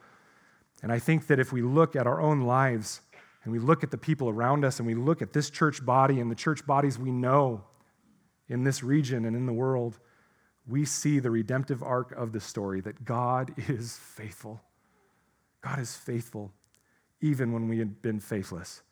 And 0.82 0.90
I 0.90 0.98
think 0.98 1.26
that 1.26 1.38
if 1.38 1.52
we 1.52 1.62
look 1.62 1.94
at 1.94 2.06
our 2.06 2.20
own 2.20 2.40
lives 2.40 3.02
and 3.42 3.52
we 3.52 3.58
look 3.58 3.82
at 3.82 3.90
the 3.90 3.98
people 3.98 4.28
around 4.28 4.64
us 4.64 4.78
and 4.78 4.86
we 4.86 4.94
look 4.94 5.22
at 5.22 5.32
this 5.32 5.50
church 5.50 5.84
body 5.84 6.20
and 6.20 6.30
the 6.30 6.34
church 6.34 6.66
bodies 6.66 6.98
we 6.98 7.10
know 7.10 7.64
in 8.48 8.64
this 8.64 8.82
region 8.82 9.24
and 9.24 9.34
in 9.34 9.46
the 9.46 9.52
world, 9.52 9.98
we 10.68 10.84
see 10.84 11.18
the 11.18 11.30
redemptive 11.30 11.82
arc 11.82 12.12
of 12.12 12.32
the 12.32 12.40
story 12.40 12.80
that 12.82 13.04
God 13.04 13.54
is 13.68 13.96
faithful. 13.96 14.60
God 15.62 15.78
is 15.78 15.96
faithful 15.96 16.52
even 17.20 17.52
when 17.52 17.68
we 17.68 17.78
have 17.78 18.02
been 18.02 18.20
faithless. 18.20 18.82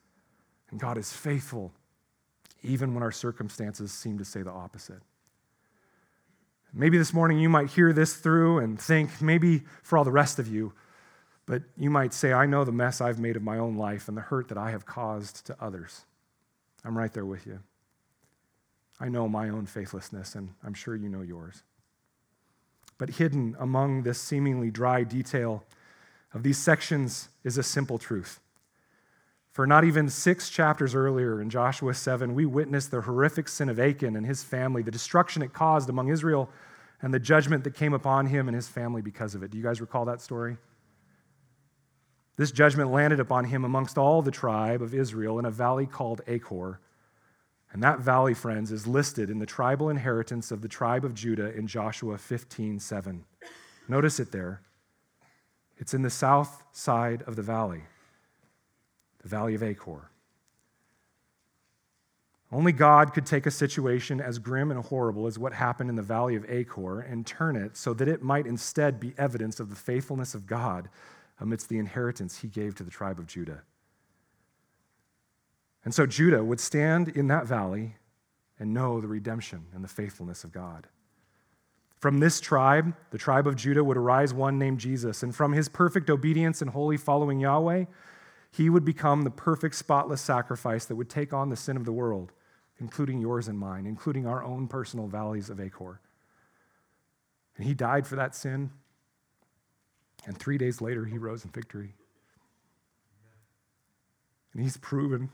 And 0.70 0.80
God 0.80 0.98
is 0.98 1.12
faithful 1.12 1.72
even 2.62 2.94
when 2.94 3.02
our 3.02 3.12
circumstances 3.12 3.92
seem 3.92 4.18
to 4.18 4.24
say 4.24 4.42
the 4.42 4.50
opposite. 4.50 5.00
Maybe 6.74 6.98
this 6.98 7.14
morning 7.14 7.38
you 7.38 7.48
might 7.48 7.70
hear 7.70 7.92
this 7.92 8.16
through 8.16 8.58
and 8.58 8.78
think, 8.78 9.22
maybe 9.22 9.62
for 9.82 9.96
all 9.96 10.04
the 10.04 10.10
rest 10.10 10.38
of 10.38 10.48
you, 10.48 10.74
but 11.48 11.62
you 11.78 11.88
might 11.88 12.12
say, 12.12 12.34
I 12.34 12.44
know 12.44 12.62
the 12.62 12.72
mess 12.72 13.00
I've 13.00 13.18
made 13.18 13.34
of 13.34 13.42
my 13.42 13.56
own 13.56 13.76
life 13.76 14.06
and 14.06 14.16
the 14.16 14.20
hurt 14.20 14.48
that 14.48 14.58
I 14.58 14.70
have 14.70 14.84
caused 14.84 15.46
to 15.46 15.56
others. 15.58 16.04
I'm 16.84 16.96
right 16.96 17.12
there 17.12 17.24
with 17.24 17.46
you. 17.46 17.60
I 19.00 19.08
know 19.08 19.28
my 19.28 19.48
own 19.48 19.64
faithlessness, 19.64 20.34
and 20.34 20.50
I'm 20.62 20.74
sure 20.74 20.94
you 20.94 21.08
know 21.08 21.22
yours. 21.22 21.62
But 22.98 23.10
hidden 23.10 23.56
among 23.58 24.02
this 24.02 24.20
seemingly 24.20 24.70
dry 24.70 25.04
detail 25.04 25.64
of 26.34 26.42
these 26.42 26.58
sections 26.58 27.30
is 27.44 27.56
a 27.56 27.62
simple 27.62 27.96
truth. 27.96 28.40
For 29.50 29.66
not 29.66 29.84
even 29.84 30.10
six 30.10 30.50
chapters 30.50 30.94
earlier 30.94 31.40
in 31.40 31.48
Joshua 31.48 31.94
7, 31.94 32.34
we 32.34 32.44
witnessed 32.44 32.90
the 32.90 33.00
horrific 33.00 33.48
sin 33.48 33.70
of 33.70 33.80
Achan 33.80 34.16
and 34.16 34.26
his 34.26 34.44
family, 34.44 34.82
the 34.82 34.90
destruction 34.90 35.40
it 35.40 35.54
caused 35.54 35.88
among 35.88 36.08
Israel, 36.08 36.50
and 37.00 37.14
the 37.14 37.18
judgment 37.18 37.64
that 37.64 37.74
came 37.74 37.94
upon 37.94 38.26
him 38.26 38.48
and 38.48 38.54
his 38.54 38.68
family 38.68 39.00
because 39.00 39.34
of 39.34 39.42
it. 39.42 39.50
Do 39.50 39.56
you 39.56 39.64
guys 39.64 39.80
recall 39.80 40.04
that 40.04 40.20
story? 40.20 40.58
This 42.38 42.52
judgment 42.52 42.92
landed 42.92 43.18
upon 43.18 43.46
him 43.46 43.64
amongst 43.64 43.98
all 43.98 44.22
the 44.22 44.30
tribe 44.30 44.80
of 44.80 44.94
Israel 44.94 45.40
in 45.40 45.44
a 45.44 45.50
valley 45.50 45.86
called 45.86 46.22
Achor. 46.28 46.80
And 47.72 47.82
that 47.82 47.98
valley, 47.98 48.32
friends, 48.32 48.70
is 48.70 48.86
listed 48.86 49.28
in 49.28 49.40
the 49.40 49.44
tribal 49.44 49.90
inheritance 49.90 50.52
of 50.52 50.62
the 50.62 50.68
tribe 50.68 51.04
of 51.04 51.14
Judah 51.14 51.52
in 51.52 51.66
Joshua 51.66 52.16
15 52.16 52.78
7. 52.78 53.24
Notice 53.88 54.20
it 54.20 54.30
there. 54.30 54.62
It's 55.78 55.94
in 55.94 56.02
the 56.02 56.10
south 56.10 56.62
side 56.70 57.22
of 57.26 57.34
the 57.34 57.42
valley, 57.42 57.82
the 59.20 59.28
valley 59.28 59.56
of 59.56 59.62
Achor. 59.64 60.10
Only 62.52 62.72
God 62.72 63.12
could 63.12 63.26
take 63.26 63.46
a 63.46 63.50
situation 63.50 64.20
as 64.20 64.38
grim 64.38 64.70
and 64.70 64.82
horrible 64.82 65.26
as 65.26 65.38
what 65.38 65.52
happened 65.52 65.90
in 65.90 65.96
the 65.96 66.02
valley 66.02 66.36
of 66.36 66.48
Achor 66.48 67.00
and 67.00 67.26
turn 67.26 67.56
it 67.56 67.76
so 67.76 67.92
that 67.94 68.08
it 68.08 68.22
might 68.22 68.46
instead 68.46 69.00
be 69.00 69.12
evidence 69.18 69.60
of 69.60 69.70
the 69.70 69.76
faithfulness 69.76 70.34
of 70.34 70.46
God 70.46 70.88
amidst 71.40 71.68
the 71.68 71.78
inheritance 71.78 72.38
he 72.38 72.48
gave 72.48 72.74
to 72.76 72.82
the 72.82 72.90
tribe 72.90 73.18
of 73.18 73.26
Judah. 73.26 73.62
And 75.84 75.94
so 75.94 76.06
Judah 76.06 76.44
would 76.44 76.60
stand 76.60 77.08
in 77.08 77.28
that 77.28 77.46
valley 77.46 77.96
and 78.58 78.74
know 78.74 79.00
the 79.00 79.08
redemption 79.08 79.66
and 79.72 79.84
the 79.84 79.88
faithfulness 79.88 80.44
of 80.44 80.52
God. 80.52 80.88
From 81.98 82.18
this 82.18 82.40
tribe, 82.40 82.94
the 83.10 83.18
tribe 83.18 83.46
of 83.46 83.56
Judah, 83.56 83.82
would 83.82 83.96
arise 83.96 84.32
one 84.32 84.58
named 84.58 84.78
Jesus. 84.78 85.22
And 85.22 85.34
from 85.34 85.52
his 85.52 85.68
perfect 85.68 86.10
obedience 86.10 86.62
and 86.62 86.70
wholly 86.70 86.96
following 86.96 87.40
Yahweh, 87.40 87.86
he 88.50 88.70
would 88.70 88.84
become 88.84 89.22
the 89.22 89.30
perfect, 89.30 89.74
spotless 89.74 90.20
sacrifice 90.20 90.84
that 90.84 90.96
would 90.96 91.10
take 91.10 91.32
on 91.32 91.48
the 91.48 91.56
sin 91.56 91.76
of 91.76 91.84
the 91.84 91.92
world, 91.92 92.32
including 92.78 93.20
yours 93.20 93.48
and 93.48 93.58
mine, 93.58 93.86
including 93.86 94.26
our 94.26 94.44
own 94.44 94.68
personal 94.68 95.06
valleys 95.06 95.50
of 95.50 95.60
Achor. 95.60 96.00
And 97.56 97.66
he 97.66 97.74
died 97.74 98.06
for 98.06 98.16
that 98.16 98.34
sin. 98.34 98.70
And 100.28 100.36
three 100.36 100.58
days 100.58 100.82
later, 100.82 101.06
he 101.06 101.16
rose 101.16 101.42
in 101.42 101.50
victory. 101.50 101.94
And 104.52 104.62
he's 104.62 104.76
proven 104.76 105.30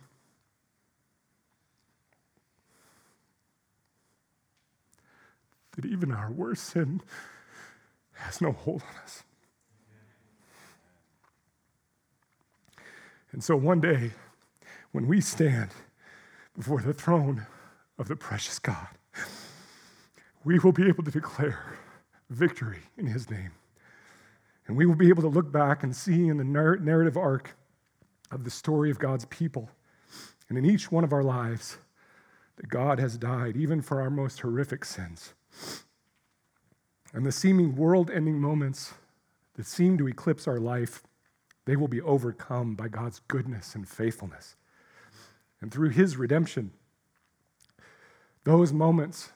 that 5.73 5.85
even 5.85 6.13
our 6.13 6.31
worst 6.31 6.63
sin 6.63 7.01
has 8.13 8.41
no 8.41 8.53
hold 8.53 8.83
on 8.83 9.03
us. 9.03 9.25
And 13.33 13.43
so 13.43 13.57
one 13.57 13.81
day, 13.81 14.13
when 14.93 15.09
we 15.09 15.21
stand 15.21 15.71
before 16.57 16.81
the 16.81 16.95
throne 16.95 17.49
of 17.99 18.07
the 18.07 18.15
precious 18.15 18.61
God, 18.61 18.91
we 20.45 20.61
will 20.61 20.71
be 20.71 20.87
able 20.87 21.03
to 21.03 21.11
declare 21.11 21.79
victory 22.31 22.83
in 22.97 23.07
his 23.07 23.29
name. 23.29 23.51
And 24.67 24.77
we 24.77 24.87
will 24.87 24.95
be 24.95 25.09
able 25.09 25.23
to 25.23 25.29
look 25.29 25.53
back 25.53 25.83
and 25.83 25.95
see 25.95 26.29
in 26.29 26.39
the 26.39 26.45
narrative 26.45 27.17
arc 27.17 27.57
of 28.31 28.45
the 28.45 28.51
story 28.51 28.91
of 28.91 28.99
God's 28.99 29.27
people 29.27 29.71
and 30.49 30.57
in 30.57 30.65
each 30.65 30.91
one 30.91 31.05
of 31.05 31.13
our 31.13 31.23
lives 31.23 31.79
that 32.57 32.69
God 32.69 32.99
has 32.99 33.19
died, 33.19 33.57
even 33.57 33.83
for 33.83 34.01
our 34.01 34.11
most 34.11 34.41
horrific 34.41 34.85
sins. 34.85 35.35
And 37.13 37.27
the 37.27 37.33
seeming 37.33 37.77
world 37.77 38.11
ending 38.11 38.41
moments 38.41 38.95
that 39.55 39.67
seem 39.67 39.99
to 39.99 40.09
eclipse 40.09 40.49
our 40.49 40.59
life, 40.59 41.03
they 41.65 41.77
will 41.77 41.89
be 41.89 42.01
overcome 42.01 42.75
by 42.75 42.89
God's 42.89 43.21
goodness 43.29 43.75
and 43.75 43.89
faithfulness. 43.89 44.57
And 45.61 45.73
through 45.73 45.91
his 45.91 46.17
redemption, 46.17 46.73
those 48.45 48.73
moments, 48.73 49.31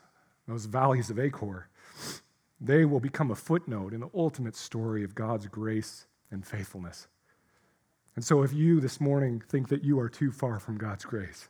those 0.47 0.67
valleys 0.67 1.11
of 1.11 1.19
Achor, 1.19 1.68
they 2.61 2.85
will 2.85 3.01
become 3.01 3.31
a 3.31 3.37
footnote 3.37 3.93
in 3.93 4.01
the 4.01 4.11
ultimate 4.15 4.57
story 4.57 5.05
of 5.05 5.15
God's 5.15 5.47
grace 5.47 6.07
and 6.31 6.45
faithfulness. 6.47 7.07
And 8.17 8.25
so, 8.25 8.43
if 8.43 8.53
you 8.53 8.81
this 8.81 9.01
morning 9.01 9.43
think 9.49 9.69
that 9.69 9.85
you 9.85 10.01
are 10.01 10.09
too 10.09 10.33
far 10.33 10.59
from 10.59 10.77
God's 10.77 11.05
grace, 11.05 11.49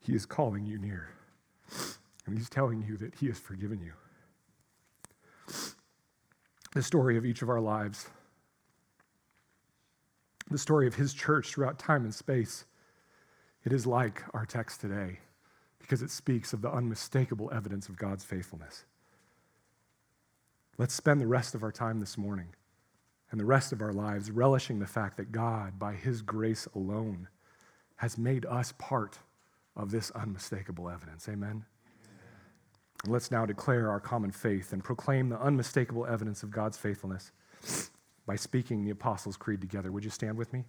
He 0.00 0.14
is 0.14 0.26
calling 0.26 0.66
you 0.66 0.78
near. 0.78 1.08
And 2.26 2.36
He's 2.36 2.50
telling 2.50 2.82
you 2.82 2.98
that 2.98 3.14
He 3.14 3.28
has 3.28 3.38
forgiven 3.38 3.80
you. 3.80 3.92
The 6.74 6.82
story 6.82 7.16
of 7.16 7.24
each 7.24 7.42
of 7.42 7.48
our 7.48 7.60
lives, 7.60 8.08
the 10.50 10.58
story 10.58 10.86
of 10.86 10.94
His 10.94 11.14
church 11.14 11.48
throughout 11.48 11.78
time 11.78 12.04
and 12.04 12.14
space, 12.14 12.66
it 13.64 13.72
is 13.72 13.86
like 13.86 14.22
our 14.34 14.44
text 14.44 14.80
today 14.80 15.20
because 15.78 16.02
it 16.02 16.10
speaks 16.10 16.52
of 16.52 16.60
the 16.60 16.70
unmistakable 16.70 17.50
evidence 17.52 17.88
of 17.88 17.96
God's 17.96 18.24
faithfulness. 18.24 18.84
Let's 20.78 20.94
spend 20.94 21.20
the 21.20 21.26
rest 21.26 21.54
of 21.54 21.62
our 21.62 21.72
time 21.72 22.00
this 22.00 22.16
morning 22.16 22.48
and 23.30 23.38
the 23.38 23.44
rest 23.44 23.72
of 23.72 23.82
our 23.82 23.92
lives 23.92 24.30
relishing 24.30 24.78
the 24.78 24.86
fact 24.86 25.16
that 25.18 25.30
God, 25.30 25.78
by 25.78 25.92
His 25.94 26.22
grace 26.22 26.66
alone, 26.74 27.28
has 27.96 28.16
made 28.16 28.46
us 28.46 28.72
part 28.78 29.18
of 29.76 29.90
this 29.90 30.10
unmistakable 30.12 30.88
evidence. 30.88 31.28
Amen? 31.28 31.64
Let's 33.06 33.30
now 33.30 33.44
declare 33.44 33.90
our 33.90 34.00
common 34.00 34.30
faith 34.30 34.72
and 34.72 34.82
proclaim 34.82 35.28
the 35.28 35.40
unmistakable 35.40 36.06
evidence 36.06 36.42
of 36.42 36.50
God's 36.50 36.78
faithfulness 36.78 37.32
by 38.26 38.36
speaking 38.36 38.84
the 38.84 38.92
Apostles' 38.92 39.36
Creed 39.36 39.60
together. 39.60 39.92
Would 39.92 40.04
you 40.04 40.10
stand 40.10 40.38
with 40.38 40.52
me? 40.52 40.64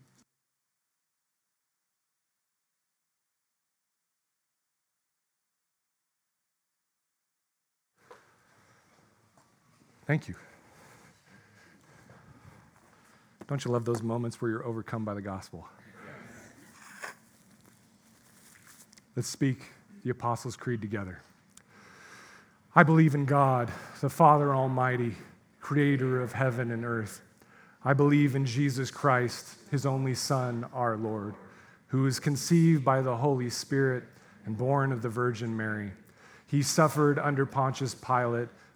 Thank 10.13 10.27
you. 10.27 10.35
Don't 13.47 13.65
you 13.65 13.71
love 13.71 13.83
those 13.83 14.03
moments 14.03 14.39
where 14.39 14.51
you're 14.51 14.63
overcome 14.63 15.03
by 15.03 15.15
the 15.15 15.23
gospel? 15.23 15.67
Let's 19.15 19.27
speak 19.27 19.71
the 20.03 20.11
Apostles' 20.11 20.55
Creed 20.55 20.83
together. 20.83 21.23
I 22.75 22.83
believe 22.83 23.15
in 23.15 23.25
God, 23.25 23.71
the 24.01 24.09
Father 24.11 24.53
Almighty, 24.53 25.15
creator 25.59 26.21
of 26.21 26.33
heaven 26.33 26.69
and 26.69 26.85
earth. 26.85 27.23
I 27.83 27.93
believe 27.93 28.35
in 28.35 28.45
Jesus 28.45 28.91
Christ, 28.91 29.55
his 29.71 29.83
only 29.83 30.13
Son, 30.13 30.67
our 30.73 30.95
Lord, 30.95 31.33
who 31.87 32.03
was 32.03 32.19
conceived 32.19 32.85
by 32.85 33.01
the 33.01 33.17
Holy 33.17 33.49
Spirit 33.49 34.03
and 34.45 34.55
born 34.55 34.91
of 34.91 35.01
the 35.01 35.09
Virgin 35.09 35.57
Mary. 35.57 35.89
He 36.45 36.61
suffered 36.61 37.17
under 37.17 37.47
Pontius 37.47 37.95
Pilate, 37.95 38.49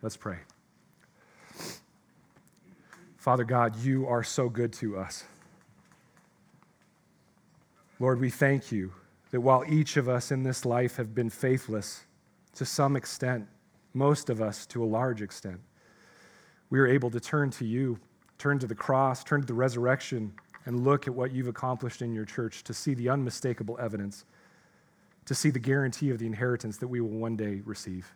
Let's 0.00 0.16
pray. 0.16 0.38
Father 3.16 3.44
God, 3.44 3.76
you 3.76 4.06
are 4.06 4.22
so 4.22 4.48
good 4.48 4.72
to 4.74 4.96
us. 4.96 5.24
Lord, 7.98 8.20
we 8.20 8.30
thank 8.30 8.70
you 8.70 8.92
that 9.32 9.40
while 9.40 9.64
each 9.68 9.96
of 9.96 10.08
us 10.08 10.30
in 10.30 10.44
this 10.44 10.64
life 10.64 10.96
have 10.96 11.14
been 11.14 11.30
faithless 11.30 12.04
to 12.54 12.64
some 12.64 12.94
extent, 12.94 13.48
most 13.92 14.30
of 14.30 14.40
us 14.40 14.66
to 14.66 14.84
a 14.84 14.86
large 14.86 15.20
extent, 15.20 15.60
we 16.70 16.78
are 16.78 16.86
able 16.86 17.10
to 17.10 17.18
turn 17.18 17.50
to 17.50 17.64
you, 17.64 17.98
turn 18.38 18.60
to 18.60 18.68
the 18.68 18.74
cross, 18.74 19.24
turn 19.24 19.40
to 19.40 19.46
the 19.46 19.54
resurrection, 19.54 20.32
and 20.64 20.84
look 20.84 21.08
at 21.08 21.14
what 21.14 21.32
you've 21.32 21.48
accomplished 21.48 22.02
in 22.02 22.14
your 22.14 22.24
church 22.24 22.62
to 22.64 22.72
see 22.72 22.94
the 22.94 23.08
unmistakable 23.08 23.76
evidence, 23.80 24.24
to 25.24 25.34
see 25.34 25.50
the 25.50 25.58
guarantee 25.58 26.10
of 26.10 26.18
the 26.18 26.26
inheritance 26.26 26.76
that 26.76 26.88
we 26.88 27.00
will 27.00 27.08
one 27.08 27.36
day 27.36 27.62
receive. 27.64 28.14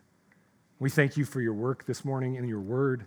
We 0.79 0.89
thank 0.89 1.17
you 1.17 1.25
for 1.25 1.39
your 1.39 1.53
work 1.53 1.85
this 1.85 2.03
morning 2.03 2.35
in 2.35 2.47
your 2.47 2.59
word, 2.59 3.05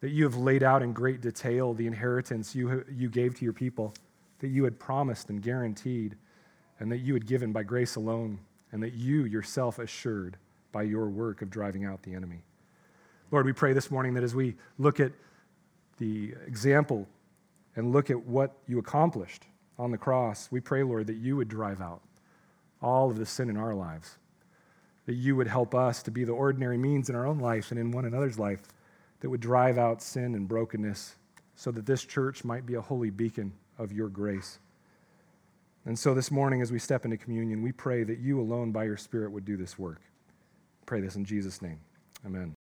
that 0.00 0.10
you 0.10 0.24
have 0.24 0.36
laid 0.36 0.62
out 0.62 0.82
in 0.82 0.92
great 0.92 1.20
detail 1.20 1.74
the 1.74 1.86
inheritance 1.86 2.54
you, 2.54 2.84
you 2.90 3.08
gave 3.08 3.36
to 3.38 3.44
your 3.44 3.52
people, 3.52 3.94
that 4.40 4.48
you 4.48 4.64
had 4.64 4.78
promised 4.78 5.30
and 5.30 5.42
guaranteed 5.42 6.16
and 6.80 6.92
that 6.92 6.98
you 6.98 7.14
had 7.14 7.26
given 7.26 7.52
by 7.52 7.62
grace 7.62 7.96
alone 7.96 8.38
and 8.72 8.82
that 8.82 8.94
you 8.94 9.24
yourself 9.24 9.78
assured 9.78 10.36
by 10.70 10.82
your 10.82 11.08
work 11.08 11.42
of 11.42 11.50
driving 11.50 11.84
out 11.84 12.02
the 12.02 12.14
enemy. 12.14 12.42
Lord, 13.30 13.46
we 13.46 13.52
pray 13.52 13.72
this 13.72 13.90
morning 13.90 14.14
that 14.14 14.22
as 14.22 14.34
we 14.34 14.56
look 14.78 15.00
at 15.00 15.12
the 15.98 16.34
example 16.46 17.08
and 17.76 17.92
look 17.92 18.10
at 18.10 18.26
what 18.26 18.56
you 18.66 18.78
accomplished 18.78 19.44
on 19.78 19.90
the 19.90 19.98
cross, 19.98 20.48
we 20.50 20.60
pray, 20.60 20.82
Lord, 20.82 21.06
that 21.06 21.16
you 21.16 21.36
would 21.36 21.48
drive 21.48 21.80
out 21.80 22.00
all 22.80 23.10
of 23.10 23.18
the 23.18 23.26
sin 23.26 23.50
in 23.50 23.56
our 23.56 23.74
lives, 23.74 24.18
that 25.08 25.14
you 25.14 25.34
would 25.34 25.46
help 25.46 25.74
us 25.74 26.02
to 26.02 26.10
be 26.10 26.22
the 26.22 26.32
ordinary 26.32 26.76
means 26.76 27.08
in 27.08 27.16
our 27.16 27.26
own 27.26 27.38
life 27.38 27.70
and 27.70 27.80
in 27.80 27.90
one 27.90 28.04
another's 28.04 28.38
life 28.38 28.60
that 29.20 29.30
would 29.30 29.40
drive 29.40 29.78
out 29.78 30.02
sin 30.02 30.34
and 30.34 30.46
brokenness 30.46 31.16
so 31.56 31.70
that 31.70 31.86
this 31.86 32.04
church 32.04 32.44
might 32.44 32.66
be 32.66 32.74
a 32.74 32.80
holy 32.82 33.08
beacon 33.08 33.50
of 33.78 33.90
your 33.90 34.08
grace. 34.08 34.58
And 35.86 35.98
so 35.98 36.12
this 36.12 36.30
morning, 36.30 36.60
as 36.60 36.70
we 36.70 36.78
step 36.78 37.06
into 37.06 37.16
communion, 37.16 37.62
we 37.62 37.72
pray 37.72 38.04
that 38.04 38.18
you 38.18 38.38
alone 38.38 38.70
by 38.70 38.84
your 38.84 38.98
Spirit 38.98 39.32
would 39.32 39.46
do 39.46 39.56
this 39.56 39.78
work. 39.78 40.02
Pray 40.84 41.00
this 41.00 41.16
in 41.16 41.24
Jesus' 41.24 41.62
name. 41.62 41.80
Amen. 42.26 42.57